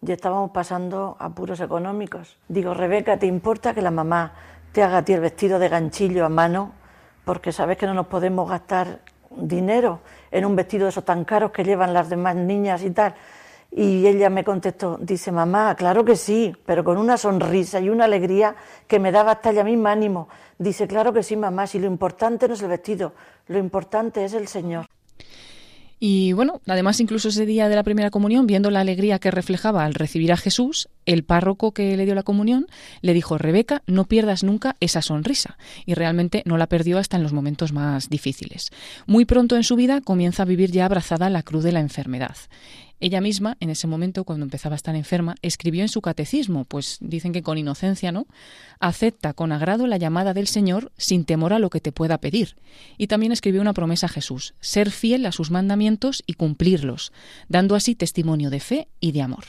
y 0.00 0.12
estábamos 0.12 0.50
pasando 0.50 1.16
apuros 1.18 1.60
económicos. 1.60 2.36
Digo, 2.48 2.74
Rebeca, 2.74 3.18
¿te 3.18 3.26
importa 3.26 3.74
que 3.74 3.82
la 3.82 3.90
mamá 3.90 4.32
te 4.72 4.82
haga 4.82 4.98
a 4.98 5.04
ti 5.04 5.12
el 5.12 5.20
vestido 5.20 5.58
de 5.58 5.68
ganchillo 5.68 6.24
a 6.24 6.28
mano? 6.28 6.72
Porque 7.24 7.52
sabes 7.52 7.76
que 7.76 7.86
no 7.86 7.94
nos 7.94 8.06
podemos 8.06 8.48
gastar 8.48 9.00
dinero 9.30 10.00
en 10.30 10.44
un 10.44 10.56
vestido 10.56 10.84
de 10.84 10.90
esos 10.90 11.04
tan 11.04 11.24
caros 11.24 11.50
que 11.50 11.64
llevan 11.64 11.92
las 11.92 12.08
demás 12.08 12.36
niñas 12.36 12.82
y 12.82 12.90
tal. 12.90 13.14
Y 13.70 14.06
ella 14.06 14.30
me 14.30 14.44
contestó, 14.44 14.96
dice, 14.98 15.30
mamá, 15.30 15.74
claro 15.74 16.02
que 16.04 16.16
sí, 16.16 16.56
pero 16.64 16.82
con 16.82 16.96
una 16.96 17.18
sonrisa 17.18 17.80
y 17.80 17.90
una 17.90 18.06
alegría 18.06 18.56
que 18.86 18.98
me 18.98 19.12
daba 19.12 19.32
hasta 19.32 19.50
ella 19.50 19.64
misma 19.64 19.92
ánimo. 19.92 20.28
Dice, 20.58 20.88
claro 20.88 21.12
que 21.12 21.22
sí, 21.22 21.36
mamá, 21.36 21.66
si 21.66 21.78
lo 21.78 21.86
importante 21.86 22.48
no 22.48 22.54
es 22.54 22.62
el 22.62 22.68
vestido, 22.68 23.12
lo 23.48 23.58
importante 23.58 24.24
es 24.24 24.32
el 24.32 24.48
Señor. 24.48 24.86
Y 26.00 26.32
bueno, 26.32 26.60
además 26.66 27.00
incluso 27.00 27.28
ese 27.28 27.46
día 27.46 27.68
de 27.68 27.76
la 27.76 27.82
primera 27.82 28.10
comunión, 28.10 28.46
viendo 28.46 28.70
la 28.70 28.80
alegría 28.80 29.18
que 29.18 29.30
reflejaba 29.30 29.84
al 29.84 29.94
recibir 29.94 30.32
a 30.32 30.36
Jesús, 30.36 30.88
el 31.06 31.24
párroco 31.24 31.72
que 31.72 31.96
le 31.96 32.04
dio 32.04 32.14
la 32.14 32.22
comunión 32.22 32.66
le 33.00 33.14
dijo, 33.14 33.38
Rebeca, 33.38 33.82
no 33.86 34.04
pierdas 34.04 34.44
nunca 34.44 34.76
esa 34.80 35.02
sonrisa. 35.02 35.58
Y 35.86 35.94
realmente 35.94 36.42
no 36.46 36.56
la 36.56 36.68
perdió 36.68 36.98
hasta 36.98 37.16
en 37.16 37.22
los 37.22 37.32
momentos 37.32 37.72
más 37.72 38.08
difíciles. 38.08 38.70
Muy 39.06 39.24
pronto 39.24 39.56
en 39.56 39.64
su 39.64 39.74
vida 39.74 40.00
comienza 40.00 40.44
a 40.44 40.46
vivir 40.46 40.70
ya 40.70 40.84
abrazada 40.84 41.30
la 41.30 41.42
cruz 41.42 41.64
de 41.64 41.72
la 41.72 41.80
enfermedad. 41.80 42.36
Ella 43.00 43.20
misma, 43.20 43.56
en 43.60 43.70
ese 43.70 43.86
momento, 43.86 44.24
cuando 44.24 44.44
empezaba 44.44 44.74
a 44.74 44.76
estar 44.76 44.96
enferma, 44.96 45.36
escribió 45.40 45.82
en 45.82 45.88
su 45.88 46.00
catecismo, 46.00 46.64
pues 46.64 46.98
dicen 47.00 47.32
que 47.32 47.42
con 47.42 47.56
inocencia, 47.56 48.10
¿no? 48.10 48.26
Acepta 48.80 49.34
con 49.34 49.52
agrado 49.52 49.86
la 49.86 49.98
llamada 49.98 50.34
del 50.34 50.48
Señor 50.48 50.90
sin 50.96 51.24
temor 51.24 51.52
a 51.52 51.58
lo 51.58 51.70
que 51.70 51.80
te 51.80 51.92
pueda 51.92 52.18
pedir. 52.18 52.56
Y 52.96 53.06
también 53.06 53.32
escribió 53.32 53.60
una 53.60 53.72
promesa 53.72 54.06
a 54.06 54.10
Jesús, 54.10 54.54
ser 54.60 54.90
fiel 54.90 55.26
a 55.26 55.32
sus 55.32 55.50
mandamientos 55.50 56.24
y 56.26 56.34
cumplirlos, 56.34 57.12
dando 57.48 57.76
así 57.76 57.94
testimonio 57.94 58.50
de 58.50 58.60
fe 58.60 58.88
y 59.00 59.12
de 59.12 59.22
amor. 59.22 59.44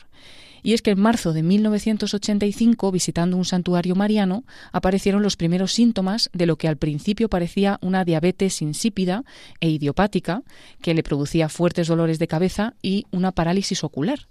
Y 0.63 0.73
es 0.73 0.81
que 0.81 0.91
en 0.91 0.99
marzo 0.99 1.33
de 1.33 1.43
1985, 1.43 2.91
visitando 2.91 3.37
un 3.37 3.45
santuario 3.45 3.95
mariano, 3.95 4.43
aparecieron 4.71 5.23
los 5.23 5.37
primeros 5.37 5.73
síntomas 5.73 6.29
de 6.33 6.45
lo 6.45 6.57
que 6.57 6.67
al 6.67 6.77
principio 6.77 7.29
parecía 7.29 7.79
una 7.81 8.05
diabetes 8.05 8.61
insípida 8.61 9.23
e 9.59 9.69
idiopática, 9.69 10.43
que 10.81 10.93
le 10.93 11.03
producía 11.03 11.49
fuertes 11.49 11.87
dolores 11.87 12.19
de 12.19 12.27
cabeza 12.27 12.73
y 12.81 13.05
una 13.11 13.31
parálisis 13.31 13.83
ocular. 13.83 14.27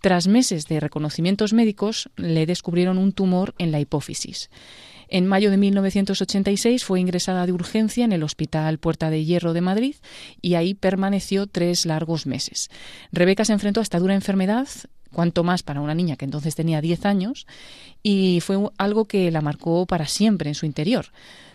Tras 0.00 0.28
meses 0.28 0.66
de 0.66 0.80
reconocimientos 0.80 1.52
médicos, 1.52 2.10
le 2.16 2.46
descubrieron 2.46 2.98
un 2.98 3.12
tumor 3.12 3.54
en 3.58 3.72
la 3.72 3.80
hipófisis. 3.80 4.50
En 5.12 5.26
mayo 5.26 5.50
de 5.50 5.58
1986 5.58 6.84
fue 6.84 6.98
ingresada 6.98 7.44
de 7.44 7.52
urgencia 7.52 8.02
en 8.02 8.12
el 8.12 8.22
Hospital 8.22 8.78
Puerta 8.78 9.10
de 9.10 9.26
Hierro 9.26 9.52
de 9.52 9.60
Madrid 9.60 9.96
y 10.40 10.54
ahí 10.54 10.72
permaneció 10.72 11.46
tres 11.46 11.84
largos 11.84 12.26
meses. 12.26 12.70
Rebeca 13.12 13.44
se 13.44 13.52
enfrentó 13.52 13.80
a 13.80 13.82
esta 13.82 13.98
dura 13.98 14.14
enfermedad 14.14 14.66
cuanto 15.12 15.44
más 15.44 15.62
para 15.62 15.80
una 15.80 15.94
niña 15.94 16.16
que 16.16 16.24
entonces 16.24 16.54
tenía 16.54 16.80
10 16.80 17.06
años, 17.06 17.46
y 18.02 18.40
fue 18.40 18.58
algo 18.78 19.04
que 19.04 19.30
la 19.30 19.40
marcó 19.40 19.86
para 19.86 20.06
siempre 20.06 20.48
en 20.48 20.54
su 20.54 20.66
interior. 20.66 21.06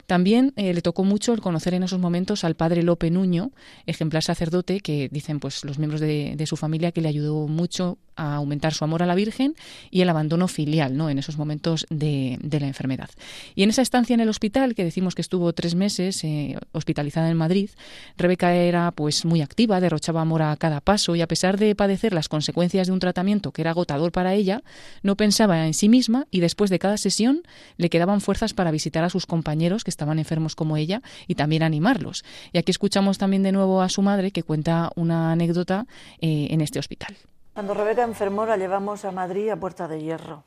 También 0.08 0.53
eh, 0.55 0.74
le 0.74 0.82
tocó 0.82 1.03
mucho 1.03 1.34
el 1.34 1.41
conocer 1.41 1.74
en 1.74 1.84
esos 1.84 1.99
momentos 1.99 2.45
al 2.45 2.55
padre 2.55 2.82
Lope 2.82 3.12
Nuño, 3.12 3.51
ejemplar 3.86 4.24
sacerdote, 4.24 4.80
que 4.80 5.10
dicen 5.12 5.41
pues 5.41 5.66
los 5.66 5.80
miembros 5.80 5.99
de, 5.99 6.41
su 6.47 6.55
familia 6.55 6.93
que 6.93 7.01
le 7.01 7.10
ayudó 7.10 7.45
mucho 7.47 7.97
a 8.16 8.36
aumentar 8.36 8.74
su 8.74 8.86
amor 8.86 9.03
a 9.03 9.05
la 9.05 9.16
Virgen 9.16 9.55
y 9.91 10.01
el 10.01 10.10
abandono 10.10 10.47
filial 10.47 10.95
¿no? 10.95 11.10
en 11.10 11.20
esos 11.20 11.38
momentos 11.38 11.86
de, 11.89 12.39
de 12.41 12.60
la 12.62 12.68
enfermedad. 12.68 13.10
Y 13.53 13.64
en 13.64 13.70
esa 13.70 13.82
estancia 13.82 14.14
en 14.14 14.22
el 14.22 14.30
hospital, 14.30 14.76
que 14.76 14.86
decimos 14.86 15.14
que 15.14 15.22
estuvo 15.22 15.51
tres 15.51 15.76
meses 15.76 16.24
eh, 16.24 16.58
hospitalizada 16.72 17.30
en 17.30 17.36
Madrid, 17.36 17.70
Rebeca 18.18 18.55
era 18.55 18.91
pues 18.91 19.26
muy 19.26 19.41
activa, 19.41 19.82
derrochaba 19.82 20.22
amor 20.22 20.41
a 20.41 20.55
cada 20.55 20.80
paso 20.80 21.18
y 21.18 21.22
a 21.22 21.28
pesar 21.28 21.58
de 21.60 21.76
padecer 21.76 22.14
las 22.14 22.30
consecuencias 22.30 22.88
de 22.88 22.93
un 22.93 22.99
tratamiento 22.99 23.51
que 23.51 23.62
era 23.62 23.72
agotador 23.72 24.14
para 24.14 24.34
ella, 24.34 24.64
no 25.03 25.18
pensaba 25.18 25.68
en 25.68 25.74
sí 25.74 25.89
misma 25.89 26.28
y 26.32 26.39
después 26.39 26.70
de 26.70 26.80
cada 26.80 26.97
sesión 26.97 27.43
le 27.76 27.89
quedaban 27.89 28.22
fuerzas 28.22 28.53
para 28.53 28.72
visitar 28.72 29.03
a 29.03 29.10
sus 29.10 29.26
compañeros 29.26 29.84
que 29.84 29.91
estaban 29.98 30.20
enfermos 30.20 30.56
como 30.56 30.78
ella 30.78 31.02
y 31.28 31.34
también 31.34 31.64
animarlos. 31.64 32.24
Y 32.54 32.60
aquí 32.60 32.70
escuchamos 32.70 33.18
también 33.18 33.41
de 33.41 33.52
nuevo 33.52 33.82
a 33.82 33.89
su 33.89 34.04
madre 34.04 34.30
que 34.30 34.43
cuenta 34.43 34.91
una 34.95 35.32
anécdota 35.32 35.88
eh, 36.22 36.48
en 36.52 36.62
este 36.62 36.78
hospital. 36.78 37.18
Cuando 37.54 37.74
Rebeca 37.74 38.04
enfermó 38.04 38.45
la 38.45 38.58
llevamos 38.58 39.04
a 39.06 39.12
Madrid 39.12 39.50
a 39.50 39.56
Puerta 39.56 39.88
de 39.88 40.00
Hierro 40.00 40.43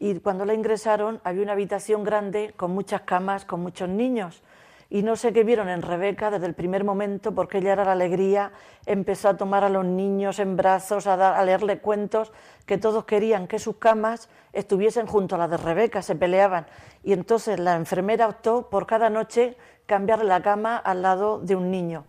y 0.00 0.14
cuando 0.20 0.46
la 0.46 0.54
ingresaron 0.54 1.20
había 1.22 1.42
una 1.42 1.52
habitación 1.52 2.02
grande 2.02 2.54
con 2.56 2.70
muchas 2.70 3.02
camas, 3.02 3.44
con 3.44 3.60
muchos 3.60 3.90
niños. 3.90 4.42
Y 4.94 5.02
no 5.02 5.16
sé 5.16 5.32
qué 5.32 5.42
vieron 5.42 5.68
en 5.68 5.82
Rebeca 5.82 6.30
desde 6.30 6.46
el 6.46 6.54
primer 6.54 6.84
momento, 6.84 7.34
porque 7.34 7.58
ella 7.58 7.72
era 7.72 7.84
la 7.84 7.90
alegría, 7.90 8.52
empezó 8.86 9.28
a 9.28 9.36
tomar 9.36 9.64
a 9.64 9.68
los 9.68 9.84
niños 9.84 10.38
en 10.38 10.56
brazos, 10.56 11.08
a, 11.08 11.16
dar, 11.16 11.34
a 11.34 11.44
leerle 11.44 11.80
cuentos, 11.80 12.30
que 12.64 12.78
todos 12.78 13.04
querían 13.04 13.48
que 13.48 13.58
sus 13.58 13.78
camas 13.78 14.28
estuviesen 14.52 15.06
junto 15.08 15.34
a 15.34 15.38
las 15.38 15.50
de 15.50 15.56
Rebeca, 15.56 16.00
se 16.00 16.14
peleaban. 16.14 16.66
Y 17.02 17.12
entonces 17.12 17.58
la 17.58 17.74
enfermera 17.74 18.28
optó 18.28 18.70
por 18.70 18.86
cada 18.86 19.10
noche 19.10 19.56
cambiar 19.86 20.24
la 20.24 20.42
cama 20.42 20.76
al 20.76 21.02
lado 21.02 21.40
de 21.40 21.56
un 21.56 21.72
niño. 21.72 22.04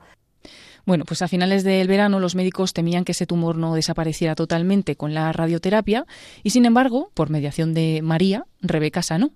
Bueno, 0.85 1.05
pues 1.05 1.23
a 1.23 1.27
finales 1.27 1.63
del 1.63 1.87
verano 1.87 2.19
los 2.19 2.35
médicos 2.35 2.73
temían 2.73 3.03
que 3.03 3.13
ese 3.13 3.25
tumor 3.25 3.57
no 3.57 3.73
desapareciera 3.73 4.35
totalmente 4.35 4.95
con 4.95 5.15
la 5.15 5.31
radioterapia 5.31 6.05
y 6.43 6.51
sin 6.51 6.65
embargo, 6.65 7.09
por 7.15 7.31
mediación 7.31 7.73
de 7.73 8.01
María, 8.03 8.45
Rebeca 8.61 9.01
sanó 9.01 9.31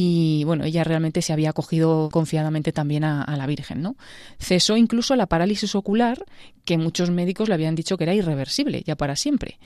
y 0.00 0.44
bueno, 0.44 0.62
ella 0.62 0.84
realmente 0.84 1.22
se 1.22 1.32
había 1.32 1.50
acogido 1.50 2.08
confiadamente 2.12 2.70
también 2.70 3.02
a, 3.02 3.36
la 3.36 3.46
Virgen, 3.48 3.82
¿no? 3.82 3.96
Cesó 4.38 4.76
incluso 4.76 5.16
la 5.16 5.26
parálisis 5.26 5.74
ocular, 5.74 6.24
que 6.64 6.78
muchos 6.78 7.10
médicos 7.10 7.48
le 7.48 7.54
habían 7.54 7.74
dicho 7.74 7.96
que 7.96 8.04
era 8.04 8.14
irreversible, 8.14 8.84
ya 8.86 8.94
para 8.94 9.16
siempre. 9.16 9.58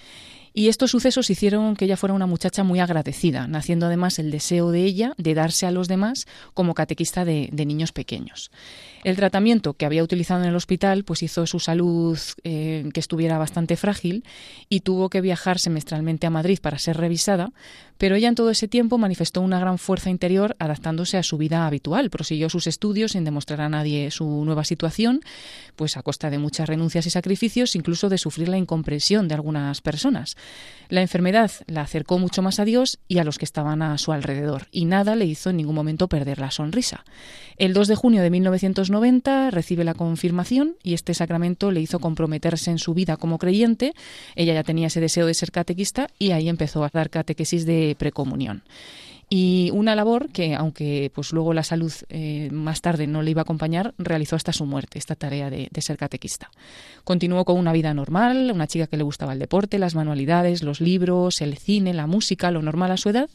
Y 0.55 0.69
estos 0.69 0.91
sucesos 0.91 1.29
hicieron 1.29 1.77
que 1.77 1.85
ella 1.85 1.99
fuera 1.99 2.15
una 2.15 2.25
muchacha 2.25 2.65
muy 2.65 2.81
agradecida, 2.81 3.47
naciendo 3.47 3.85
además 3.85 4.19
el 4.19 4.31
deseo 4.31 4.71
de 4.71 4.85
ella 4.85 5.13
de 5.19 5.35
darse 5.35 5.67
a 5.67 5.71
los 5.71 5.87
demás 5.87 6.27
como 6.55 6.73
catequista 6.73 7.27
de 7.27 7.67
niños 7.67 7.93
pequeños. 7.93 8.51
El 9.05 9.17
tratamiento 9.17 9.75
que 9.75 9.85
había 9.85 10.05
utilizado 10.05 10.43
en 10.43 10.49
el 10.49 10.55
hospital 10.55 11.03
pues 11.03 11.25
hizo 11.25 11.45
su 11.47 11.59
salud 11.59 12.19
eh, 12.45 12.89
que 12.95 13.01
estuviera 13.01 13.37
bastante 13.37 13.77
frágil 13.77 14.23
y 14.69 14.81
tuvo 14.81 15.11
que 15.11 15.21
viajar 15.21 15.59
semestralmente 15.59 16.29
a 16.29 16.31
Madrid 16.31 16.61
para 16.63 16.79
ser 16.79 16.99
revisada, 16.99 17.53
pero 17.99 18.15
ella 18.15 18.29
en 18.29 18.37
todo 18.37 18.51
ese 18.51 18.69
tiempo 18.69 18.99
manifestó 18.99 19.41
una 19.41 19.59
gran 19.59 19.79
fuerza 19.79 20.09
interior 20.09 20.55
adaptándose 20.61 21.19
a 21.19 21.25
su 21.25 21.37
vida 21.37 21.67
habitual, 21.67 22.11
prosiguió 22.11 22.49
sus 22.49 22.69
estudios 22.69 23.13
sin 23.13 23.25
demostrar 23.25 23.61
a 23.61 23.69
nadie 23.69 24.13
su 24.13 24.45
nueva 24.45 24.65
situación, 24.65 25.21
pues 25.75 25.97
a 25.97 26.03
costa 26.03 26.31
de 26.31 26.39
muchas 26.39 26.69
renuncias 26.69 27.07
y 27.07 27.11
sacrificios, 27.11 27.75
incluso 27.75 28.09
de 28.09 28.19
sufrir 28.19 28.49
la 28.49 28.59
incomprensión 28.59 29.27
de 29.27 29.35
algunas 29.35 29.81
personas. 29.81 30.37
La 30.89 31.03
enfermedad 31.03 31.51
la 31.67 31.81
acercó 31.81 32.19
mucho 32.21 32.43
más 32.43 32.61
a 32.61 32.65
Dios 32.65 33.01
y 33.09 33.19
a 33.19 33.25
los 33.25 33.39
que 33.39 33.45
estaban 33.45 33.83
a 33.83 33.99
su 33.99 34.13
alrededor, 34.13 34.69
y 34.71 34.85
nada 34.85 35.17
le 35.17 35.25
hizo 35.25 35.51
en 35.51 35.57
ningún 35.57 35.75
momento 35.75 36.09
perder 36.09 36.39
la 36.39 36.53
sonrisa. 36.53 37.05
El 37.57 37.73
2 37.73 37.89
de 37.89 37.95
junio 37.95 38.23
de 38.23 38.31
1990 38.31 38.92
recibe 39.51 39.85
la 39.85 39.95
confirmación 39.95 40.77
y 40.83 40.95
este 40.95 41.15
sacramento 41.15 41.71
le 41.71 41.81
hizo 41.81 41.99
comprometerse 41.99 42.71
en 42.71 42.79
su 42.79 42.95
vida 42.95 43.17
como 43.17 43.39
creyente. 43.39 43.95
Ella 44.37 44.55
ya 44.55 44.63
tenía 44.63 44.89
ese 44.89 45.01
deseo 45.01 45.27
de 45.27 45.35
ser 45.35 45.51
catequista 45.51 46.09
y 46.19 46.33
ahí 46.33 46.49
empezó 46.49 46.85
a 46.85 46.91
dar 46.93 47.11
catequesis 47.11 47.67
de 47.67 47.97
precomunión 47.99 48.63
y 49.35 49.71
una 49.73 49.97
labor 49.97 50.29
que, 50.29 50.55
aunque 50.55 51.11
pues 51.15 51.33
luego 51.33 51.55
la 51.55 51.63
salud 51.63 51.91
eh, 52.11 52.51
más 52.53 52.83
tarde 52.83 53.07
no 53.07 53.23
le 53.23 53.31
iba 53.31 53.41
a 53.41 53.45
acompañar, 53.45 53.95
realizó 53.97 54.37
hasta 54.37 54.53
su 54.53 54.67
muerte, 54.67 54.99
esta 54.99 55.15
tarea 55.15 55.49
de, 55.49 55.69
de, 55.71 55.81
ser 55.81 55.97
catequista. 55.97 56.51
Continuó 57.03 57.47
con 57.47 57.57
una 57.57 57.73
vida 57.73 57.95
normal, 57.95 58.51
una 58.53 58.67
chica 58.67 58.89
que 58.89 58.99
le 58.99 59.05
gustaba 59.05 59.33
el 59.33 59.39
deporte, 59.39 59.79
las 59.79 59.95
manualidades, 59.95 60.63
los 60.63 60.83
libros, 60.83 61.41
el 61.41 61.57
cine, 61.57 61.95
la 61.95 62.07
música, 62.07 62.51
lo 62.51 62.61
normal 62.61 62.91
a 62.91 62.99
su 62.99 63.09
edad, 63.09 63.31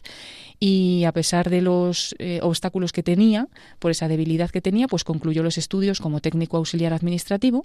y 0.60 1.04
a 1.04 1.12
pesar 1.12 1.50
de 1.50 1.62
los 1.62 2.16
eh, 2.20 2.40
obstáculos 2.42 2.92
que 2.92 3.04
tenía, 3.04 3.48
por 3.80 3.92
esa 3.92 4.08
debilidad 4.08 4.50
que 4.50 4.62
tenía, 4.62 4.88
pues 4.88 5.04
concluyó 5.04 5.44
los 5.44 5.58
estudios 5.58 6.00
como 6.00 6.20
técnico 6.20 6.58
auxiliar 6.58 6.94
administrativo 6.94 7.64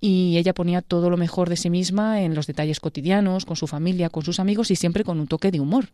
y 0.00 0.36
ella 0.36 0.54
ponía 0.54 0.80
todo 0.80 1.10
lo 1.10 1.16
mejor 1.16 1.48
de 1.48 1.56
sí 1.56 1.70
misma 1.70 2.22
en 2.22 2.34
los 2.34 2.46
detalles 2.46 2.78
cotidianos, 2.78 3.44
con 3.44 3.56
su 3.56 3.66
familia, 3.66 4.10
con 4.10 4.24
sus 4.24 4.38
amigos 4.38 4.70
y 4.70 4.76
siempre 4.76 5.02
con 5.02 5.18
un 5.18 5.26
toque 5.26 5.50
de 5.50 5.58
humor. 5.58 5.88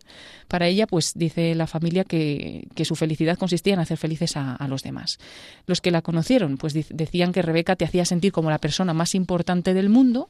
Para 0.49 0.66
ella, 0.66 0.87
pues 0.87 1.12
dice 1.14 1.55
la 1.55 1.66
familia 1.66 2.05
que, 2.05 2.68
que 2.74 2.85
su 2.85 2.97
felicidad 2.97 3.39
consistía 3.39 3.74
en 3.74 3.80
hacer 3.80 3.97
felices 3.97 4.37
a, 4.37 4.57
a, 4.57 4.68
los 4.68 4.82
demás. 4.82 5.18
Los 5.66 5.80
que 5.80 5.91
la 5.91 6.03
conocieron, 6.03 6.59
pues 6.59 6.74
decían 6.74 7.32
que 7.32 7.43
Rebeca 7.43 7.76
te 7.76 7.85
hacía 7.85 8.05
sentir 8.05 8.32
como 8.32 8.51
la 8.51 8.59
persona 8.59 8.93
más 8.93 9.14
importante 9.14 9.72
del 9.72 9.89
mundo, 9.89 10.28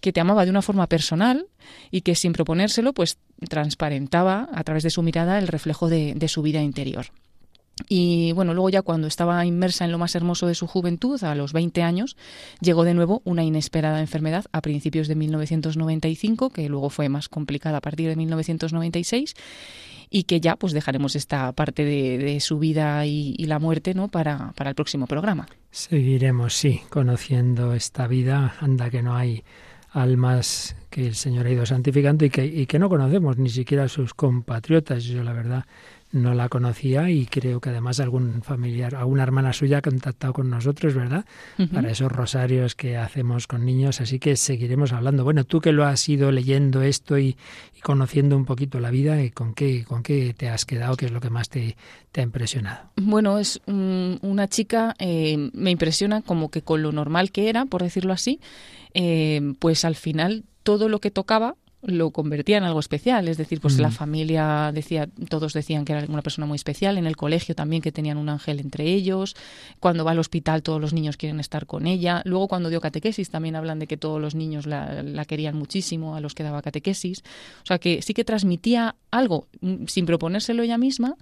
que 0.00 0.12
te 0.12 0.20
amaba 0.20 0.44
de 0.44 0.50
una 0.50 0.62
forma 0.62 0.88
personal 0.88 1.46
y 1.92 2.00
que 2.00 2.16
sin 2.16 2.32
proponérselo, 2.32 2.92
pues 2.92 3.18
transparentaba 3.48 4.48
a 4.52 4.64
través 4.64 4.82
de 4.82 4.90
su 4.90 5.02
mirada 5.02 5.38
el 5.42 5.48
reflejo 5.48 5.88
de, 5.88 6.28
su 6.28 6.42
vida 6.42 6.62
interior. 6.62 7.06
Y 7.88 8.32
bueno, 8.32 8.54
luego 8.54 8.70
ya 8.70 8.82
cuando 8.82 9.06
estaba 9.06 9.44
inmersa 9.44 9.84
en 9.84 9.92
lo 9.92 9.98
más 9.98 10.14
hermoso 10.14 10.46
de 10.46 10.54
su 10.54 10.66
juventud, 10.66 11.22
a 11.24 11.34
los 11.34 11.52
20 11.52 11.82
años, 11.82 12.16
llegó 12.60 12.84
de 12.84 12.94
nuevo 12.94 13.22
una 13.24 13.44
inesperada 13.44 14.00
enfermedad 14.00 14.44
a 14.52 14.60
principios 14.60 15.08
de 15.08 15.16
1995, 15.16 16.50
que 16.50 16.68
luego 16.68 16.90
fue 16.90 17.08
más 17.08 17.28
complicada 17.28 17.78
a 17.78 17.80
partir 17.80 18.08
de 18.08 18.16
1996 18.16 19.34
y 20.10 20.24
que 20.24 20.40
ya 20.40 20.56
pues 20.56 20.74
dejaremos 20.74 21.16
esta 21.16 21.50
parte 21.52 21.84
de, 21.84 22.18
de 22.18 22.40
su 22.40 22.58
vida 22.58 23.04
y, 23.06 23.34
y, 23.38 23.46
la 23.46 23.58
muerte 23.58 23.94
¿no? 23.94 24.08
para, 24.08 24.52
para 24.52 24.70
el 24.70 24.76
próximo 24.76 25.06
programa. 25.06 25.48
Seguiremos, 25.70 26.54
sí, 26.54 26.82
conociendo 26.90 27.72
esta 27.72 28.06
vida, 28.06 28.54
anda 28.60 28.90
que 28.90 29.02
no 29.02 29.16
hay 29.16 29.42
almas 29.92 30.76
que 30.90 31.06
el 31.06 31.14
Señor 31.14 31.46
ha 31.46 31.50
ido 31.50 31.66
santificando 31.66 32.24
y 32.24 32.30
que, 32.30 32.44
y 32.44 32.66
que 32.66 32.78
no 32.78 32.88
conocemos 32.88 33.38
ni 33.38 33.48
siquiera 33.48 33.84
a 33.84 33.88
sus 33.88 34.14
compatriotas. 34.14 35.04
Yo 35.04 35.22
la 35.22 35.32
verdad 35.32 35.64
no 36.12 36.34
la 36.34 36.50
conocía 36.50 37.08
y 37.08 37.24
creo 37.24 37.60
que 37.60 37.70
además 37.70 37.98
algún 37.98 38.42
familiar, 38.42 38.94
alguna 38.94 39.22
hermana 39.22 39.54
suya 39.54 39.78
ha 39.78 39.82
contactado 39.82 40.34
con 40.34 40.50
nosotros, 40.50 40.94
¿verdad? 40.94 41.24
Uh 41.58 41.62
-huh. 41.62 41.70
Para 41.70 41.90
esos 41.90 42.12
rosarios 42.12 42.74
que 42.74 42.98
hacemos 42.98 43.46
con 43.46 43.64
niños, 43.64 44.02
así 44.02 44.18
que 44.18 44.36
seguiremos 44.36 44.92
hablando. 44.92 45.24
Bueno, 45.24 45.44
tú 45.44 45.62
que 45.62 45.72
lo 45.72 45.86
has 45.86 46.06
ido 46.08 46.30
leyendo 46.30 46.82
esto 46.82 47.18
y, 47.18 47.36
y 47.74 47.80
conociendo 47.80 48.36
un 48.36 48.44
poquito 48.44 48.78
la 48.78 48.90
vida, 48.90 49.16
¿con 49.32 49.54
qué, 49.54 49.84
¿con 49.84 50.02
qué 50.02 50.34
te 50.36 50.50
has 50.50 50.66
quedado? 50.66 50.96
¿Qué 50.96 51.06
es 51.06 51.12
lo 51.12 51.20
que 51.20 51.30
más 51.30 51.48
te, 51.48 51.76
te 52.12 52.20
ha 52.20 52.24
impresionado? 52.24 52.90
Bueno, 52.96 53.38
es 53.38 53.62
um, 53.66 54.18
una 54.20 54.48
chica, 54.48 54.94
eh, 54.98 55.50
me 55.54 55.70
impresiona 55.70 56.20
como 56.20 56.50
que 56.50 56.60
con 56.60 56.82
lo 56.82 56.92
normal 56.92 57.32
que 57.32 57.48
era, 57.48 57.64
por 57.64 57.82
decirlo 57.82 58.12
así, 58.12 58.38
eh, 58.94 59.54
pues 59.58 59.84
al 59.84 59.96
final 59.96 60.44
todo 60.62 60.88
lo 60.88 61.00
que 61.00 61.10
tocaba 61.10 61.56
lo 61.82 62.12
convertía 62.12 62.58
en 62.58 62.64
algo 62.64 62.78
especial, 62.78 63.26
es 63.26 63.36
decir, 63.36 63.60
pues 63.60 63.76
mm. 63.76 63.80
la 63.80 63.90
familia 63.90 64.70
decía, 64.72 65.08
todos 65.28 65.52
decían 65.52 65.84
que 65.84 65.92
era 65.92 66.06
una 66.08 66.22
persona 66.22 66.46
muy 66.46 66.54
especial, 66.54 66.96
en 66.96 67.06
el 67.06 67.16
colegio 67.16 67.56
también 67.56 67.82
que 67.82 67.90
tenían 67.90 68.18
un 68.18 68.28
ángel 68.28 68.60
entre 68.60 68.84
ellos, 68.84 69.34
cuando 69.80 70.04
va 70.04 70.12
al 70.12 70.20
hospital 70.20 70.62
todos 70.62 70.80
los 70.80 70.92
niños 70.92 71.16
quieren 71.16 71.40
estar 71.40 71.66
con 71.66 71.88
ella, 71.88 72.22
luego 72.24 72.46
cuando 72.46 72.68
dio 72.68 72.80
catequesis 72.80 73.30
también 73.30 73.56
hablan 73.56 73.80
de 73.80 73.88
que 73.88 73.96
todos 73.96 74.20
los 74.20 74.36
niños 74.36 74.66
la, 74.66 75.02
la 75.02 75.24
querían 75.24 75.56
muchísimo 75.56 76.14
a 76.14 76.20
los 76.20 76.34
que 76.34 76.44
daba 76.44 76.62
catequesis, 76.62 77.24
o 77.64 77.66
sea 77.66 77.78
que 77.78 78.00
sí 78.00 78.14
que 78.14 78.24
transmitía 78.24 78.94
algo 79.10 79.48
mm, 79.60 79.86
sin 79.86 80.06
proponérselo 80.06 80.62
ella 80.62 80.78
misma, 80.78 81.16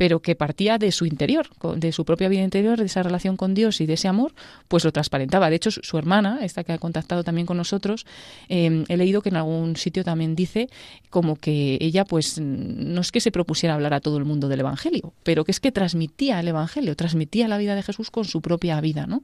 pero 0.00 0.20
que 0.22 0.34
partía 0.34 0.78
de 0.78 0.92
su 0.92 1.04
interior, 1.04 1.50
de 1.76 1.92
su 1.92 2.06
propia 2.06 2.30
vida 2.30 2.40
interior, 2.40 2.78
de 2.78 2.86
esa 2.86 3.02
relación 3.02 3.36
con 3.36 3.52
Dios 3.52 3.82
y 3.82 3.86
de 3.86 3.92
ese 3.92 4.08
amor, 4.08 4.32
pues 4.66 4.82
lo 4.82 4.92
transparentaba. 4.92 5.50
De 5.50 5.56
hecho, 5.56 5.70
su 5.70 5.98
hermana, 5.98 6.38
esta 6.40 6.64
que 6.64 6.72
ha 6.72 6.78
contactado 6.78 7.22
también 7.22 7.46
con 7.46 7.58
nosotros, 7.58 8.06
eh, 8.48 8.86
he 8.88 8.96
leído 8.96 9.20
que 9.20 9.28
en 9.28 9.36
algún 9.36 9.76
sitio 9.76 10.02
también 10.02 10.34
dice 10.34 10.70
como 11.10 11.36
que 11.36 11.76
ella, 11.82 12.06
pues, 12.06 12.40
no 12.40 13.02
es 13.02 13.12
que 13.12 13.20
se 13.20 13.30
propusiera 13.30 13.74
hablar 13.74 13.92
a 13.92 14.00
todo 14.00 14.16
el 14.16 14.24
mundo 14.24 14.48
del 14.48 14.60
Evangelio, 14.60 15.12
pero 15.22 15.44
que 15.44 15.50
es 15.50 15.60
que 15.60 15.70
transmitía 15.70 16.40
el 16.40 16.48
Evangelio, 16.48 16.96
transmitía 16.96 17.46
la 17.46 17.58
vida 17.58 17.74
de 17.74 17.82
Jesús 17.82 18.10
con 18.10 18.24
su 18.24 18.40
propia 18.40 18.80
vida, 18.80 19.06
¿no? 19.06 19.20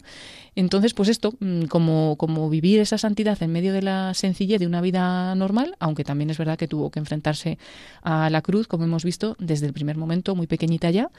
Entonces, 0.57 0.93
pues 0.93 1.09
esto, 1.09 1.33
mm, 1.41 1.67
como, 1.67 2.17
como 2.19 2.51
vivir 2.51 2.81
esa 2.81 2.99
santidad 2.99 3.43
en 3.43 3.51
medio 3.51 3.73
de 3.73 3.81
la 3.81 4.13
sencillez 4.13 4.61
de 4.61 4.67
una 4.67 4.83
vida 4.83 5.35
normal, 5.37 5.75
aunque 5.79 6.05
también 6.05 6.29
es 6.29 6.37
verdad 6.37 6.59
que 6.59 6.69
tuvo 6.69 6.91
que 6.91 6.99
enfrentarse 6.99 7.57
a 8.03 8.29
la 8.29 8.43
cruz, 8.43 8.67
como 8.67 8.85
hemos 8.85 9.05
visto, 9.05 9.37
desde 9.39 9.67
el 9.67 9.73
primer 9.73 9.97
momento, 9.97 10.35
muy 10.35 10.47
pequeño 10.47 10.66
ya 10.67 11.11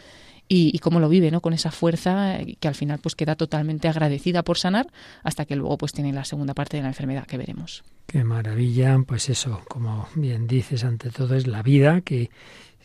y, 0.49 0.71
y, 0.73 0.79
cómo 0.79 0.99
lo 1.01 1.09
vive, 1.09 1.29
¿no? 1.29 1.41
Con 1.41 1.53
esa 1.53 1.71
fuerza 1.71 2.39
que 2.59 2.67
al 2.67 2.75
final 2.75 2.99
pues 2.99 3.15
queda 3.15 3.35
totalmente 3.35 3.89
agradecida 3.89 4.43
por 4.43 4.57
sanar 4.57 4.87
hasta 5.23 5.45
que 5.45 5.57
luego 5.57 5.77
pues 5.77 5.91
tiene 5.91 6.13
la 6.13 6.23
segunda 6.23 6.53
parte 6.53 6.77
de 6.77 6.83
la 6.83 6.89
enfermedad 6.89 7.25
que 7.25 7.37
veremos. 7.37 7.83
Qué 8.05 8.23
maravilla, 8.23 8.97
pues 9.05 9.27
eso, 9.27 9.61
como 9.67 10.07
bien 10.15 10.47
dices, 10.47 10.85
ante 10.85 11.09
todo 11.09 11.35
es 11.35 11.47
la 11.47 11.63
vida 11.63 11.99
que 11.99 12.29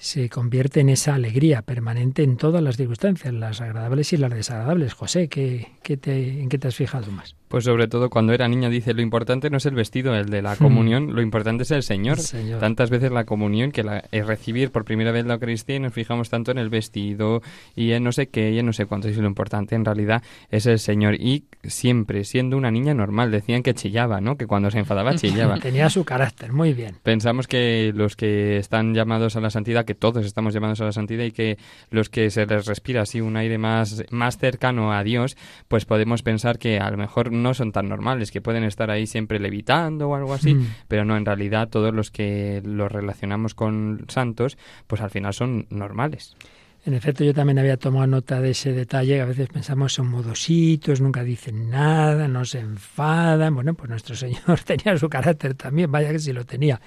se 0.02 0.28
convierte 0.28 0.80
en 0.80 0.88
esa 0.88 1.14
alegría 1.14 1.62
permanente 1.62 2.24
en 2.24 2.36
todas 2.36 2.60
las 2.60 2.76
circunstancias, 2.76 3.32
las 3.32 3.60
agradables 3.60 4.12
y 4.12 4.16
las 4.16 4.32
desagradables. 4.32 4.94
José, 4.94 5.28
¿qué, 5.28 5.68
qué 5.84 5.96
te, 5.96 6.40
¿en 6.40 6.48
qué 6.48 6.58
te 6.58 6.66
has 6.66 6.74
fijado 6.74 7.12
más? 7.12 7.36
Pues 7.46 7.64
sobre 7.64 7.86
todo 7.86 8.08
cuando 8.08 8.32
era 8.32 8.48
niño 8.48 8.70
dice, 8.70 8.94
lo 8.94 9.02
importante 9.02 9.50
no 9.50 9.58
es 9.58 9.66
el 9.66 9.74
vestido, 9.74 10.16
el 10.16 10.30
de 10.30 10.40
la 10.40 10.56
comunión, 10.56 11.08
hmm. 11.08 11.10
lo 11.10 11.20
importante 11.20 11.64
es 11.64 11.70
el 11.70 11.82
Señor. 11.82 12.16
el 12.18 12.24
Señor. 12.24 12.60
Tantas 12.60 12.88
veces 12.88 13.12
la 13.12 13.26
comunión 13.26 13.72
que 13.72 13.84
la, 13.84 14.04
es 14.10 14.26
recibir 14.26 14.70
por 14.72 14.86
primera 14.86 15.12
vez 15.12 15.26
la 15.26 15.34
Eucaristía 15.34 15.76
y 15.76 15.80
nos 15.80 15.92
fijamos 15.92 16.30
tanto 16.30 16.50
en 16.50 16.56
el 16.56 16.70
vestido 16.70 17.42
y 17.76 17.92
en 17.92 18.04
no 18.04 18.10
sé 18.10 18.28
qué 18.28 18.52
y 18.52 18.58
en 18.58 18.64
no 18.64 18.72
sé 18.72 18.86
cuánto. 18.86 19.10
Y 19.10 19.14
lo 19.14 19.26
importante 19.26 19.74
en 19.74 19.84
realidad 19.84 20.22
es 20.50 20.64
el 20.64 20.78
Señor. 20.78 21.16
Y 21.16 21.44
siempre 21.62 22.24
siendo 22.24 22.56
una 22.56 22.70
niña 22.70 22.94
normal, 22.94 23.30
decían 23.30 23.62
que 23.62 23.74
chillaba, 23.74 24.22
¿no? 24.22 24.38
Que 24.38 24.46
cuando 24.46 24.70
se 24.70 24.78
enfadaba 24.78 25.14
chillaba. 25.14 25.58
Tenía 25.60 25.90
su 25.90 26.04
carácter, 26.04 26.54
muy 26.54 26.72
bien. 26.72 26.96
Pensamos 27.02 27.46
que 27.48 27.92
los 27.94 28.16
que 28.16 28.56
están 28.56 28.94
llamados 28.94 29.36
a 29.36 29.40
la 29.42 29.50
santidad, 29.50 29.84
que 29.84 29.91
todos 29.94 30.26
estamos 30.26 30.54
llamados 30.54 30.80
a 30.80 30.84
la 30.84 30.92
santidad 30.92 31.24
y 31.24 31.32
que 31.32 31.58
los 31.90 32.08
que 32.08 32.30
se 32.30 32.46
les 32.46 32.66
respira 32.66 33.02
así 33.02 33.20
un 33.20 33.36
aire 33.36 33.58
más, 33.58 34.04
más 34.10 34.38
cercano 34.38 34.92
a 34.92 35.02
Dios, 35.04 35.36
pues 35.68 35.84
podemos 35.84 36.22
pensar 36.22 36.58
que 36.58 36.78
a 36.78 36.90
lo 36.90 36.96
mejor 36.96 37.32
no 37.32 37.54
son 37.54 37.72
tan 37.72 37.88
normales, 37.88 38.30
que 38.30 38.40
pueden 38.40 38.64
estar 38.64 38.90
ahí 38.90 39.06
siempre 39.06 39.38
levitando 39.38 40.08
o 40.08 40.14
algo 40.14 40.34
así, 40.34 40.54
mm. 40.54 40.66
pero 40.88 41.04
no, 41.04 41.16
en 41.16 41.24
realidad 41.24 41.68
todos 41.68 41.94
los 41.94 42.10
que 42.10 42.62
los 42.64 42.90
relacionamos 42.90 43.54
con 43.54 44.04
santos, 44.08 44.58
pues 44.86 45.00
al 45.00 45.10
final 45.10 45.34
son 45.34 45.66
normales. 45.70 46.36
En 46.84 46.94
efecto, 46.94 47.22
yo 47.22 47.32
también 47.32 47.60
había 47.60 47.76
tomado 47.76 48.08
nota 48.08 48.40
de 48.40 48.50
ese 48.50 48.72
detalle, 48.72 49.20
a 49.20 49.24
veces 49.24 49.48
pensamos 49.48 49.92
son 49.92 50.08
modositos, 50.08 51.00
nunca 51.00 51.22
dicen 51.22 51.70
nada, 51.70 52.26
no 52.26 52.44
se 52.44 52.58
enfadan. 52.58 53.54
Bueno, 53.54 53.74
pues 53.74 53.88
nuestro 53.88 54.16
Señor 54.16 54.58
tenía 54.66 54.98
su 54.98 55.08
carácter 55.08 55.54
también, 55.54 55.92
vaya 55.92 56.10
que 56.10 56.18
sí 56.18 56.32
lo 56.32 56.44
tenía. 56.44 56.80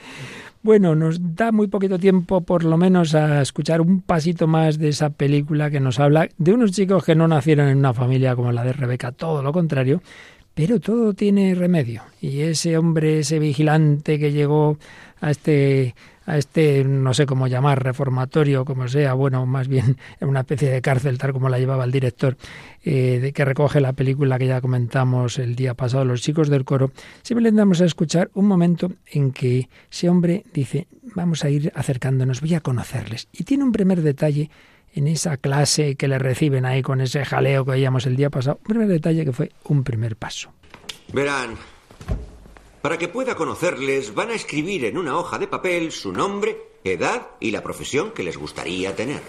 Bueno, 0.61 0.95
nos 0.95 1.35
da 1.35 1.53
muy 1.53 1.67
poquito 1.67 1.97
tiempo 1.97 2.41
por 2.41 2.65
lo 2.65 2.75
menos 2.75 3.15
a 3.15 3.41
escuchar 3.41 3.79
un 3.79 4.01
pasito 4.01 4.47
más 4.47 4.77
de 4.79 4.89
esa 4.89 5.11
película 5.11 5.69
que 5.69 5.79
nos 5.79 5.99
habla 5.99 6.27
de 6.37 6.53
unos 6.53 6.71
chicos 6.71 7.05
que 7.05 7.15
no 7.15 7.27
nacieron 7.27 7.69
en 7.69 7.77
una 7.77 7.93
familia 7.93 8.35
como 8.35 8.51
la 8.51 8.65
de 8.65 8.73
Rebeca, 8.73 9.13
todo 9.13 9.41
lo 9.41 9.53
contrario, 9.53 10.01
pero 10.53 10.81
todo 10.81 11.13
tiene 11.13 11.55
remedio. 11.55 12.01
Y 12.19 12.41
ese 12.41 12.77
hombre, 12.77 13.19
ese 13.19 13.39
vigilante 13.39 14.19
que 14.19 14.33
llegó 14.33 14.77
a 15.21 15.31
este 15.31 15.95
a 16.25 16.37
este, 16.37 16.83
no 16.83 17.13
sé 17.13 17.25
cómo 17.25 17.47
llamar, 17.47 17.83
reformatorio, 17.83 18.65
como 18.65 18.87
sea, 18.87 19.13
bueno, 19.13 19.45
más 19.45 19.67
bien 19.67 19.97
una 20.21 20.41
especie 20.41 20.69
de 20.69 20.81
cárcel, 20.81 21.17
tal 21.17 21.33
como 21.33 21.49
la 21.49 21.59
llevaba 21.59 21.83
el 21.83 21.91
director, 21.91 22.37
eh, 22.83 23.19
de 23.21 23.33
que 23.33 23.45
recoge 23.45 23.79
la 23.79 23.93
película 23.93 24.37
que 24.39 24.47
ya 24.47 24.61
comentamos 24.61 25.39
el 25.39 25.55
día 25.55 25.73
pasado, 25.73 26.05
Los 26.05 26.21
chicos 26.21 26.49
del 26.49 26.65
coro, 26.65 26.91
siempre 27.21 27.43
le 27.43 27.51
damos 27.51 27.81
a 27.81 27.85
escuchar 27.85 28.29
un 28.33 28.47
momento 28.47 28.91
en 29.11 29.31
que 29.31 29.69
ese 29.91 30.09
hombre 30.09 30.43
dice, 30.53 30.87
vamos 31.15 31.43
a 31.43 31.49
ir 31.49 31.71
acercándonos, 31.75 32.41
voy 32.41 32.55
a 32.55 32.61
conocerles. 32.61 33.27
Y 33.31 33.43
tiene 33.43 33.63
un 33.63 33.71
primer 33.71 34.01
detalle 34.01 34.49
en 34.93 35.07
esa 35.07 35.37
clase 35.37 35.95
que 35.95 36.07
le 36.07 36.17
reciben 36.17 36.65
ahí 36.65 36.81
con 36.81 37.01
ese 37.01 37.25
jaleo 37.25 37.65
que 37.65 37.71
veíamos 37.71 38.05
el 38.05 38.15
día 38.15 38.29
pasado, 38.29 38.59
un 38.61 38.67
primer 38.67 38.87
detalle 38.87 39.25
que 39.25 39.33
fue 39.33 39.51
un 39.65 39.83
primer 39.83 40.15
paso. 40.15 40.51
Verán, 41.13 41.55
para 42.85 42.99
que 42.99 43.07
pueda 43.07 43.33
conocerles, 43.33 44.13
van 44.13 44.29
a 44.29 44.35
escribir 44.35 44.85
en 44.85 44.99
una 44.99 45.17
hoja 45.17 45.39
de 45.39 45.47
papel 45.47 45.91
su 45.91 46.11
nombre, 46.11 46.73
edad 46.83 47.29
y 47.39 47.49
la 47.49 47.63
profesión 47.63 48.11
que 48.11 48.21
les 48.21 48.37
gustaría 48.37 48.95
tener. 48.95 49.23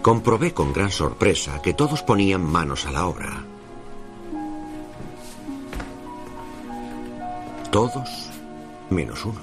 comprobé 0.00 0.54
con 0.54 0.72
gran 0.72 0.92
sorpresa 0.92 1.60
que 1.60 1.74
todos 1.74 2.04
ponían 2.04 2.44
manos 2.44 2.86
a 2.86 2.92
la 2.92 3.06
obra. 3.06 3.44
Todos 7.72 8.30
menos 8.90 9.24
uno. 9.24 9.40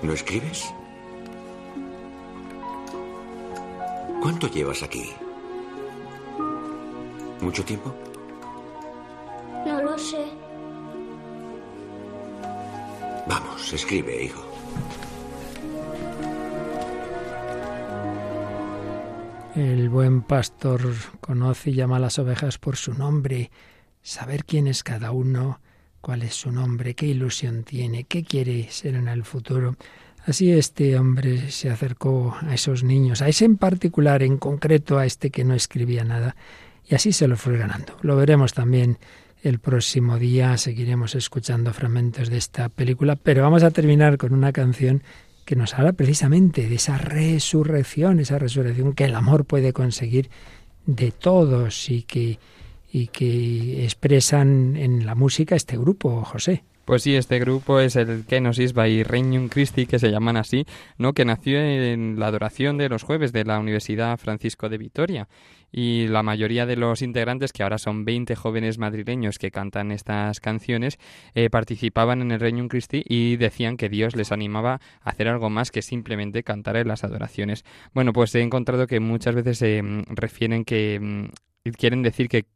¿No 0.00 0.14
escribes? 0.14 0.72
¿Cuánto 4.22 4.48
llevas 4.48 4.82
aquí? 4.82 5.12
¿Mucho 7.40 7.64
tiempo? 7.64 7.94
No 9.66 9.82
lo 9.82 9.98
sé. 9.98 10.24
Vamos, 13.28 13.72
escribe, 13.72 14.24
hijo. 14.24 14.42
El 19.54 19.88
buen 19.88 20.22
pastor 20.22 20.80
conoce 21.20 21.70
y 21.70 21.74
llama 21.74 21.96
a 21.96 22.00
las 22.00 22.18
ovejas 22.18 22.58
por 22.58 22.76
su 22.76 22.92
nombre. 22.92 23.50
Saber 24.02 24.44
quién 24.44 24.66
es 24.66 24.82
cada 24.82 25.12
uno, 25.12 25.60
cuál 26.00 26.22
es 26.22 26.34
su 26.34 26.52
nombre, 26.52 26.94
qué 26.94 27.06
ilusión 27.06 27.64
tiene, 27.64 28.04
qué 28.04 28.22
quiere 28.22 28.70
ser 28.70 28.94
en 28.94 29.08
el 29.08 29.24
futuro. 29.24 29.76
Así 30.26 30.50
este 30.50 30.98
hombre 30.98 31.52
se 31.52 31.70
acercó 31.70 32.36
a 32.40 32.52
esos 32.52 32.82
niños, 32.82 33.22
a 33.22 33.28
ese 33.28 33.44
en 33.44 33.56
particular, 33.56 34.24
en 34.24 34.38
concreto 34.38 34.98
a 34.98 35.06
este 35.06 35.30
que 35.30 35.44
no 35.44 35.54
escribía 35.54 36.02
nada, 36.02 36.34
y 36.84 36.96
así 36.96 37.12
se 37.12 37.28
lo 37.28 37.36
fue 37.36 37.56
ganando. 37.56 37.96
Lo 38.02 38.16
veremos 38.16 38.52
también 38.52 38.98
el 39.44 39.60
próximo 39.60 40.18
día, 40.18 40.58
seguiremos 40.58 41.14
escuchando 41.14 41.72
fragmentos 41.72 42.28
de 42.28 42.38
esta 42.38 42.68
película, 42.68 43.14
pero 43.14 43.42
vamos 43.42 43.62
a 43.62 43.70
terminar 43.70 44.18
con 44.18 44.34
una 44.34 44.52
canción 44.52 45.04
que 45.44 45.54
nos 45.54 45.74
habla 45.74 45.92
precisamente 45.92 46.68
de 46.68 46.74
esa 46.74 46.98
resurrección, 46.98 48.18
esa 48.18 48.40
resurrección 48.40 48.94
que 48.94 49.04
el 49.04 49.14
amor 49.14 49.44
puede 49.44 49.72
conseguir 49.72 50.28
de 50.86 51.12
todos 51.12 51.88
y 51.88 52.02
que, 52.02 52.40
y 52.90 53.06
que 53.06 53.84
expresan 53.84 54.74
en 54.74 55.06
la 55.06 55.14
música 55.14 55.54
este 55.54 55.78
grupo, 55.78 56.24
José. 56.24 56.64
Pues 56.86 57.02
sí, 57.02 57.16
este 57.16 57.40
grupo 57.40 57.80
es 57.80 57.96
el 57.96 58.24
Kenosis 58.26 58.72
by 58.72 59.02
Regnum 59.02 59.48
Christi, 59.48 59.86
que 59.86 59.98
se 59.98 60.12
llaman 60.12 60.36
así, 60.36 60.66
¿no? 60.98 61.14
que 61.14 61.24
nació 61.24 61.58
en 61.58 62.20
la 62.20 62.28
adoración 62.28 62.78
de 62.78 62.88
los 62.88 63.02
jueves 63.02 63.32
de 63.32 63.44
la 63.44 63.58
Universidad 63.58 64.16
Francisco 64.18 64.68
de 64.68 64.78
Vitoria. 64.78 65.28
Y 65.72 66.06
la 66.06 66.22
mayoría 66.22 66.64
de 66.64 66.76
los 66.76 67.02
integrantes, 67.02 67.52
que 67.52 67.64
ahora 67.64 67.78
son 67.78 68.04
20 68.04 68.36
jóvenes 68.36 68.78
madrileños 68.78 69.38
que 69.38 69.50
cantan 69.50 69.90
estas 69.90 70.38
canciones, 70.38 70.96
eh, 71.34 71.50
participaban 71.50 72.22
en 72.22 72.30
el 72.30 72.38
Regnum 72.38 72.68
Christi 72.68 73.02
y 73.04 73.34
decían 73.34 73.76
que 73.76 73.88
Dios 73.88 74.14
les 74.14 74.30
animaba 74.30 74.80
a 75.00 75.10
hacer 75.10 75.26
algo 75.26 75.50
más 75.50 75.72
que 75.72 75.82
simplemente 75.82 76.44
cantar 76.44 76.76
en 76.76 76.86
las 76.86 77.02
adoraciones. 77.02 77.64
Bueno, 77.94 78.12
pues 78.12 78.32
he 78.36 78.42
encontrado 78.42 78.86
que 78.86 79.00
muchas 79.00 79.34
veces 79.34 79.58
se 79.58 79.82
mm, 79.82 80.04
refieren 80.10 80.64
que 80.64 81.00
mm, 81.02 81.70
quieren 81.72 82.04
decir 82.04 82.28
que 82.28 82.46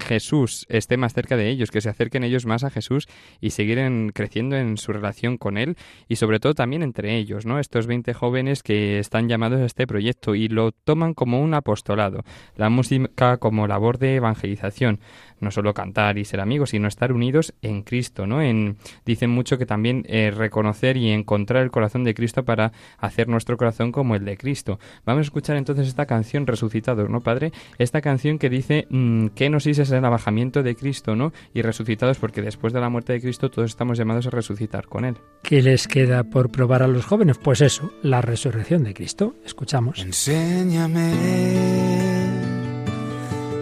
Jesús 0.00 0.66
esté 0.68 0.96
más 0.96 1.14
cerca 1.14 1.36
de 1.36 1.48
ellos, 1.48 1.70
que 1.70 1.80
se 1.80 1.88
acerquen 1.88 2.24
ellos 2.24 2.46
más 2.46 2.64
a 2.64 2.70
Jesús 2.70 3.08
y 3.40 3.50
seguir 3.50 3.76
creciendo 4.14 4.56
en 4.56 4.78
su 4.78 4.92
relación 4.92 5.36
con 5.38 5.58
Él 5.58 5.76
y 6.08 6.16
sobre 6.16 6.40
todo 6.40 6.54
también 6.54 6.82
entre 6.82 7.16
ellos, 7.16 7.46
¿no? 7.46 7.58
Estos 7.58 7.86
20 7.86 8.14
jóvenes 8.14 8.62
que 8.62 8.98
están 8.98 9.28
llamados 9.28 9.60
a 9.60 9.66
este 9.66 9.86
proyecto 9.86 10.34
y 10.34 10.48
lo 10.48 10.72
toman 10.72 11.14
como 11.14 11.40
un 11.40 11.54
apostolado, 11.54 12.24
la 12.56 12.70
música 12.70 13.36
como 13.38 13.66
labor 13.66 13.98
de 13.98 14.16
evangelización 14.16 15.00
no 15.40 15.50
solo 15.50 15.74
cantar 15.74 16.18
y 16.18 16.24
ser 16.24 16.40
amigos, 16.40 16.70
sino 16.70 16.88
estar 16.88 17.12
unidos 17.12 17.54
en 17.62 17.82
Cristo, 17.82 18.26
¿no? 18.26 18.42
En, 18.42 18.76
dicen 19.04 19.30
mucho 19.30 19.58
que 19.58 19.66
también 19.66 20.04
eh, 20.08 20.30
reconocer 20.34 20.96
y 20.96 21.10
encontrar 21.10 21.62
el 21.62 21.70
corazón 21.70 22.04
de 22.04 22.14
Cristo 22.14 22.44
para 22.44 22.72
hacer 22.98 23.28
nuestro 23.28 23.56
corazón 23.56 23.92
como 23.92 24.14
el 24.14 24.24
de 24.24 24.36
Cristo. 24.36 24.78
Vamos 25.04 25.20
a 25.20 25.22
escuchar 25.22 25.56
entonces 25.56 25.88
esta 25.88 26.06
canción 26.06 26.46
Resucitados, 26.46 27.10
¿no, 27.10 27.20
Padre? 27.20 27.52
Esta 27.78 28.00
canción 28.00 28.38
que 28.38 28.48
dice 28.48 28.86
mm, 28.90 29.28
que 29.28 29.50
nos 29.50 29.66
es 29.86 29.92
el 29.92 30.04
abajamiento 30.04 30.62
de 30.62 30.74
Cristo, 30.76 31.16
¿no? 31.16 31.32
Y 31.54 31.62
resucitados 31.62 32.18
porque 32.18 32.42
después 32.42 32.72
de 32.72 32.80
la 32.80 32.88
muerte 32.88 33.12
de 33.12 33.20
Cristo 33.20 33.50
todos 33.50 33.70
estamos 33.70 33.98
llamados 33.98 34.26
a 34.26 34.30
resucitar 34.30 34.86
con 34.86 35.04
Él. 35.04 35.16
¿Qué 35.42 35.62
les 35.62 35.88
queda 35.88 36.24
por 36.24 36.50
probar 36.50 36.82
a 36.82 36.88
los 36.88 37.04
jóvenes? 37.04 37.38
Pues 37.38 37.60
eso, 37.60 37.92
la 38.02 38.20
resurrección 38.20 38.84
de 38.84 38.94
Cristo. 38.94 39.36
Escuchamos. 39.44 39.98
Enséñame 40.00 41.12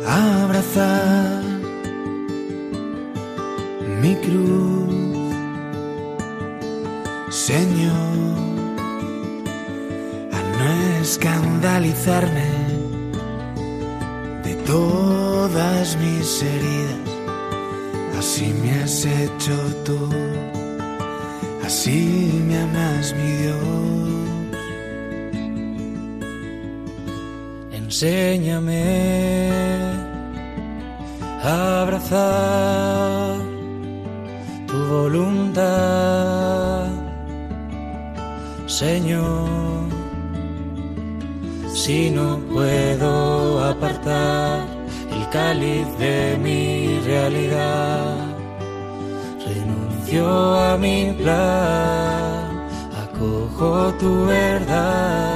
a 0.06 0.44
abrazar 0.44 1.42
mi 4.02 4.14
cruz, 4.16 5.34
Señor, 7.30 7.92
a 10.32 10.42
no 10.58 11.00
escandalizarme 11.00 12.63
todas 14.66 15.96
mis 15.96 16.42
heridas. 16.42 17.10
Así 18.18 18.54
me 18.62 18.82
has 18.82 19.04
hecho 19.04 19.56
tú, 19.84 20.08
así 21.64 22.42
me 22.46 22.58
amas 22.58 23.14
mi 23.14 23.32
Dios. 23.42 23.58
Enséñame 27.72 28.82
a 31.42 31.82
abrazar 31.82 33.36
tu 34.66 34.76
voluntad, 34.96 36.88
Señor. 38.66 39.84
Si 41.72 42.10
no 42.10 42.38
puedo 42.52 42.93
el 44.06 45.28
cáliz 45.30 45.86
de 45.98 46.38
mi 46.42 46.98
realidad, 47.06 48.16
renuncio 49.46 50.28
a 50.58 50.76
mi 50.76 51.14
plan, 51.18 52.68
acojo 53.04 53.94
tu 53.98 54.26
verdad. 54.26 55.33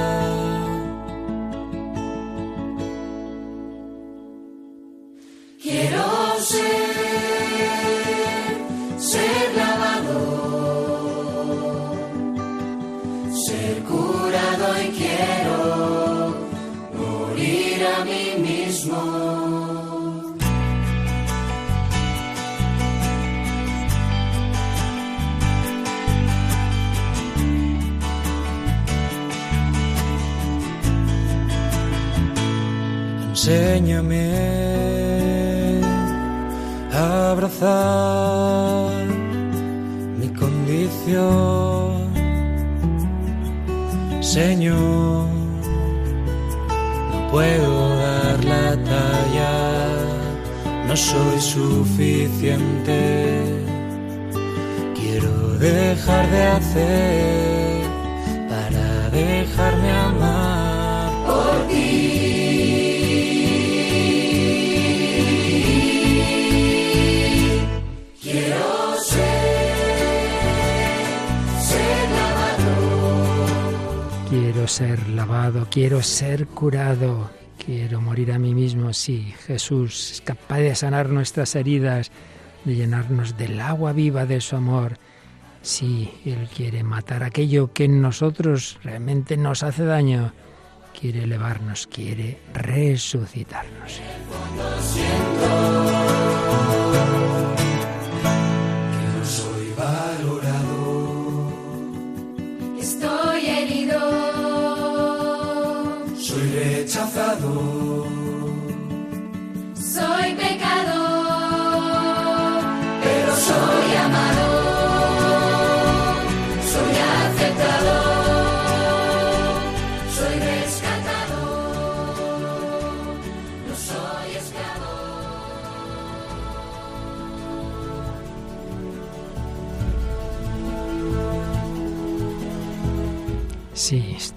Mi 40.17 40.29
condición, 40.29 42.07
Señor. 44.21 45.27
No 47.11 47.27
puedo 47.31 47.89
dar 47.97 48.45
la 48.45 48.77
talla, 48.83 49.97
no 50.87 50.95
soy 50.95 51.39
suficiente. 51.41 52.97
Quiero 54.95 55.57
dejar 55.57 56.29
de 56.31 56.43
hacer 56.43 57.48
ser 74.79 75.09
lavado, 75.09 75.67
quiero 75.69 76.01
ser 76.01 76.47
curado, 76.47 77.29
quiero 77.57 77.99
morir 77.99 78.31
a 78.31 78.39
mí 78.39 78.55
mismo. 78.55 78.93
Sí, 78.93 79.33
Jesús 79.45 80.11
es 80.13 80.21
capaz 80.21 80.59
de 80.59 80.73
sanar 80.73 81.09
nuestras 81.09 81.53
heridas, 81.55 82.11
de 82.63 82.75
llenarnos 82.75 83.35
del 83.37 83.59
agua 83.59 83.91
viva 83.91 84.25
de 84.25 84.39
su 84.39 84.55
amor. 84.55 84.97
Sí, 85.61 86.13
Él 86.23 86.47
quiere 86.55 86.81
matar 86.83 87.23
aquello 87.23 87.73
que 87.73 87.83
en 87.83 88.01
nosotros 88.01 88.79
realmente 88.81 89.35
nos 89.35 89.63
hace 89.63 89.83
daño. 89.83 90.31
Quiere 90.97 91.23
elevarnos, 91.23 91.85
quiere 91.85 92.39
resucitarnos. 92.53 93.99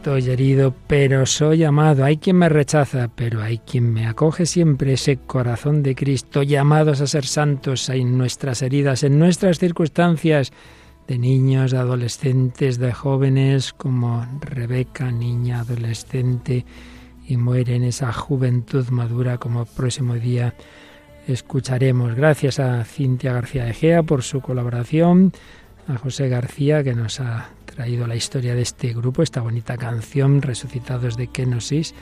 Estoy 0.03 0.29
herido, 0.31 0.75
pero 0.89 1.27
soy 1.27 1.63
amado. 1.63 2.05
Hay 2.05 2.17
quien 2.17 2.35
me 2.35 2.49
rechaza, 2.49 3.09
pero 3.15 3.41
hay 3.41 3.59
quien 3.59 3.93
me 3.93 4.09
acoge 4.09 4.47
siempre 4.47 4.95
ese 4.95 5.19
corazón 5.19 5.85
de 5.85 5.95
Cristo, 5.95 6.43
llamados 6.43 7.01
a 7.01 7.07
ser 7.07 7.25
santos 7.25 7.89
en 7.89 8.19
nuestras 8.19 8.63
heridas, 8.63 9.05
en 9.05 9.21
nuestras 9.21 9.61
circunstancias, 9.61 10.53
de 11.07 11.19
niños, 11.19 11.71
de 11.71 11.79
adolescentes, 11.79 12.81
de 12.81 12.93
jóvenes, 12.93 13.73
como 13.73 14.27
Rebeca, 14.41 15.13
niña, 15.13 15.61
adolescente, 15.61 16.67
y 17.29 17.37
muere 17.37 17.77
en 17.77 17.85
esa 17.85 18.13
juventud 18.13 18.89
madura 18.89 19.39
como 19.39 19.67
próximo 19.67 20.15
día 20.15 20.53
escucharemos. 21.29 22.17
Gracias 22.17 22.59
a 22.59 22.83
Cintia 22.83 23.35
García 23.35 23.69
Egea 23.69 24.03
por 24.03 24.25
su 24.25 24.41
colaboración, 24.41 25.33
a 25.87 25.97
José 25.97 26.29
García 26.29 26.83
que 26.83 26.93
nos 26.93 27.21
ha 27.21 27.51
traído 27.73 28.07
la 28.07 28.15
historia 28.15 28.55
de 28.55 28.63
este 28.63 28.93
grupo, 28.93 29.23
esta 29.23 29.41
bonita 29.41 29.77
canción, 29.77 30.43
Resucitados 30.43 31.17
de 31.17 31.29
Kenosis, 31.29 31.95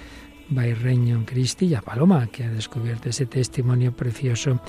Reño 0.50 1.16
en 1.16 1.24
Cristi, 1.24 1.66
y 1.66 1.74
a 1.74 1.80
Paloma, 1.80 2.26
que 2.26 2.44
ha 2.44 2.50
descubierto 2.50 3.08
ese 3.08 3.26
testimonio 3.26 3.92
precioso 3.92 4.60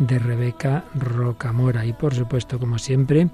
de 0.00 0.18
Rebeca 0.18 0.84
Rocamora. 0.94 1.86
Y 1.86 1.92
por 1.92 2.14
supuesto, 2.14 2.58
como 2.58 2.78
siempre, 2.78 3.28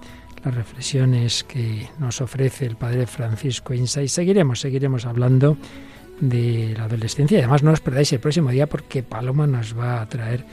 las 0.45 0.55
reflexiones 0.55 1.43
que 1.45 1.89
nos 1.99 2.21
ofrece 2.21 2.67
el 2.67 2.77
Padre 2.77 3.07
Francisco 3.07 3.73
Insa. 3.73 4.03
Y 4.03 4.09
seguiremos, 4.09 4.61
seguiremos 4.61 5.07
hablando 5.07 5.57
de 6.21 6.75
la 6.77 6.85
adolescencia. 6.85 7.39
Y 7.39 7.41
además 7.41 7.63
no 7.63 7.73
os 7.73 7.81
perdáis 7.81 8.13
el 8.13 8.21
próximo 8.21 8.51
día 8.51 8.67
porque 8.67 9.03
Paloma 9.03 9.47
nos 9.47 9.77
va 9.77 10.03
a 10.03 10.09
traer 10.09 10.45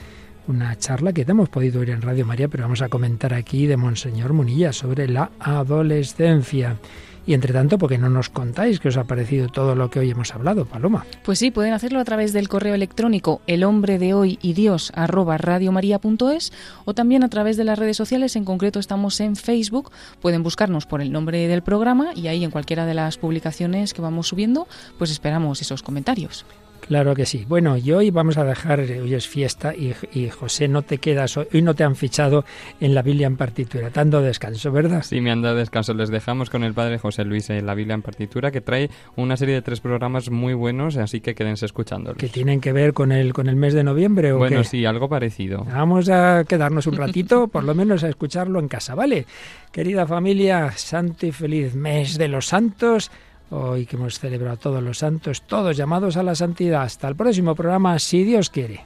una 0.46 0.76
charla 0.76 1.12
que 1.12 1.22
hemos 1.22 1.48
podido 1.48 1.80
oír 1.80 1.90
en 1.90 2.02
Radio 2.02 2.26
María, 2.26 2.48
pero 2.48 2.64
vamos 2.64 2.82
a 2.82 2.88
comentar 2.88 3.34
aquí 3.34 3.66
de 3.66 3.76
Monseñor 3.76 4.32
Munilla 4.32 4.72
sobre 4.72 5.08
la 5.08 5.30
adolescencia. 5.38 6.78
Y 7.26 7.32
entre 7.32 7.54
tanto, 7.54 7.78
porque 7.78 7.96
no 7.96 8.10
nos 8.10 8.28
contáis 8.28 8.80
qué 8.80 8.88
os 8.88 8.98
ha 8.98 9.04
parecido 9.04 9.48
todo 9.48 9.74
lo 9.74 9.88
que 9.88 9.98
hoy 9.98 10.10
hemos 10.10 10.34
hablado, 10.34 10.66
Paloma? 10.66 11.06
Pues 11.22 11.38
sí, 11.38 11.50
pueden 11.50 11.72
hacerlo 11.72 11.98
a 11.98 12.04
través 12.04 12.34
del 12.34 12.48
correo 12.48 12.74
electrónico 12.74 13.40
el 13.46 13.64
hombre 13.64 13.98
de 13.98 14.12
hoy 14.12 14.38
y 14.42 14.52
Dios 14.52 14.92
arroba 14.94 15.38
radiomaria.es 15.38 16.52
o 16.84 16.92
también 16.92 17.24
a 17.24 17.30
través 17.30 17.56
de 17.56 17.64
las 17.64 17.78
redes 17.78 17.96
sociales. 17.96 18.36
En 18.36 18.44
concreto 18.44 18.78
estamos 18.78 19.18
en 19.20 19.36
Facebook. 19.36 19.90
Pueden 20.20 20.42
buscarnos 20.42 20.84
por 20.84 21.00
el 21.00 21.12
nombre 21.12 21.48
del 21.48 21.62
programa 21.62 22.10
y 22.14 22.26
ahí 22.26 22.44
en 22.44 22.50
cualquiera 22.50 22.84
de 22.84 22.94
las 22.94 23.16
publicaciones 23.16 23.94
que 23.94 24.02
vamos 24.02 24.28
subiendo, 24.28 24.68
pues 24.98 25.10
esperamos 25.10 25.62
esos 25.62 25.82
comentarios. 25.82 26.44
Claro 26.86 27.14
que 27.14 27.24
sí. 27.24 27.44
Bueno, 27.48 27.76
y 27.76 27.92
hoy 27.92 28.10
vamos 28.10 28.36
a 28.36 28.44
dejar, 28.44 28.80
hoy 28.80 29.14
es 29.14 29.26
fiesta 29.26 29.74
y, 29.74 30.28
José, 30.28 30.68
no 30.68 30.82
te 30.82 30.98
quedas, 30.98 31.36
hoy 31.36 31.62
no 31.62 31.74
te 31.74 31.84
han 31.84 31.96
fichado 31.96 32.44
en 32.80 32.94
la 32.94 33.02
Biblia 33.02 33.26
en 33.26 33.36
partitura, 33.36 33.90
dando 33.90 34.20
descanso, 34.20 34.70
¿verdad? 34.70 35.02
Sí, 35.02 35.20
me 35.20 35.30
han 35.30 35.42
dado 35.42 35.56
descanso. 35.56 35.94
Les 35.94 36.10
dejamos 36.10 36.50
con 36.50 36.62
el 36.62 36.74
padre 36.74 36.98
José 36.98 37.24
Luis 37.24 37.48
en 37.50 37.66
la 37.66 37.74
Biblia 37.74 37.94
en 37.94 38.02
partitura, 38.02 38.50
que 38.50 38.60
trae 38.60 38.90
una 39.16 39.36
serie 39.36 39.54
de 39.54 39.62
tres 39.62 39.80
programas 39.80 40.30
muy 40.30 40.54
buenos, 40.54 40.96
así 40.96 41.20
que 41.20 41.34
quédense 41.34 41.66
escuchándolos. 41.66 42.18
¿Que 42.18 42.28
tienen 42.28 42.60
que 42.60 42.72
ver 42.72 42.92
con 42.92 43.12
el, 43.12 43.32
con 43.32 43.48
el 43.48 43.56
mes 43.56 43.74
de 43.74 43.84
noviembre 43.84 44.32
o 44.32 44.38
Bueno, 44.38 44.62
sí, 44.64 44.84
algo 44.84 45.08
parecido. 45.08 45.64
Vamos 45.64 46.08
a 46.10 46.44
quedarnos 46.46 46.86
un 46.86 46.96
ratito, 46.96 47.48
por 47.52 47.64
lo 47.64 47.74
menos 47.74 48.04
a 48.04 48.08
escucharlo 48.08 48.60
en 48.60 48.68
casa, 48.68 48.94
¿vale? 48.94 49.26
Querida 49.72 50.06
familia, 50.06 50.72
santo 50.72 51.26
y 51.26 51.32
feliz 51.32 51.74
mes 51.74 52.18
de 52.18 52.28
los 52.28 52.46
santos 52.46 53.10
hoy 53.50 53.86
que 53.86 53.96
hemos 53.96 54.18
celebrado 54.18 54.54
a 54.54 54.58
todos 54.58 54.82
los 54.82 54.98
santos, 54.98 55.42
todos 55.42 55.76
llamados 55.76 56.16
a 56.16 56.22
la 56.22 56.34
santidad. 56.34 56.82
Hasta 56.82 57.08
el 57.08 57.16
próximo 57.16 57.54
programa, 57.54 57.98
si 57.98 58.24
Dios 58.24 58.50
quiere. 58.50 58.84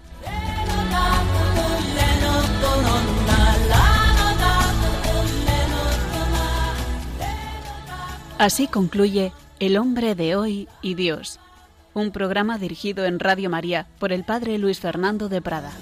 Así 8.39 8.69
concluye 8.69 9.33
El 9.59 9.77
hombre 9.77 10.15
de 10.15 10.37
hoy 10.37 10.69
y 10.81 10.95
Dios, 10.95 11.41
un 11.93 12.13
programa 12.13 12.57
dirigido 12.57 13.05
en 13.05 13.19
Radio 13.19 13.51
María 13.51 13.89
por 13.99 14.13
el 14.13 14.23
Padre 14.23 14.59
Luis 14.59 14.79
Fernando 14.79 15.29
de 15.29 15.43
Prada. 15.43 15.73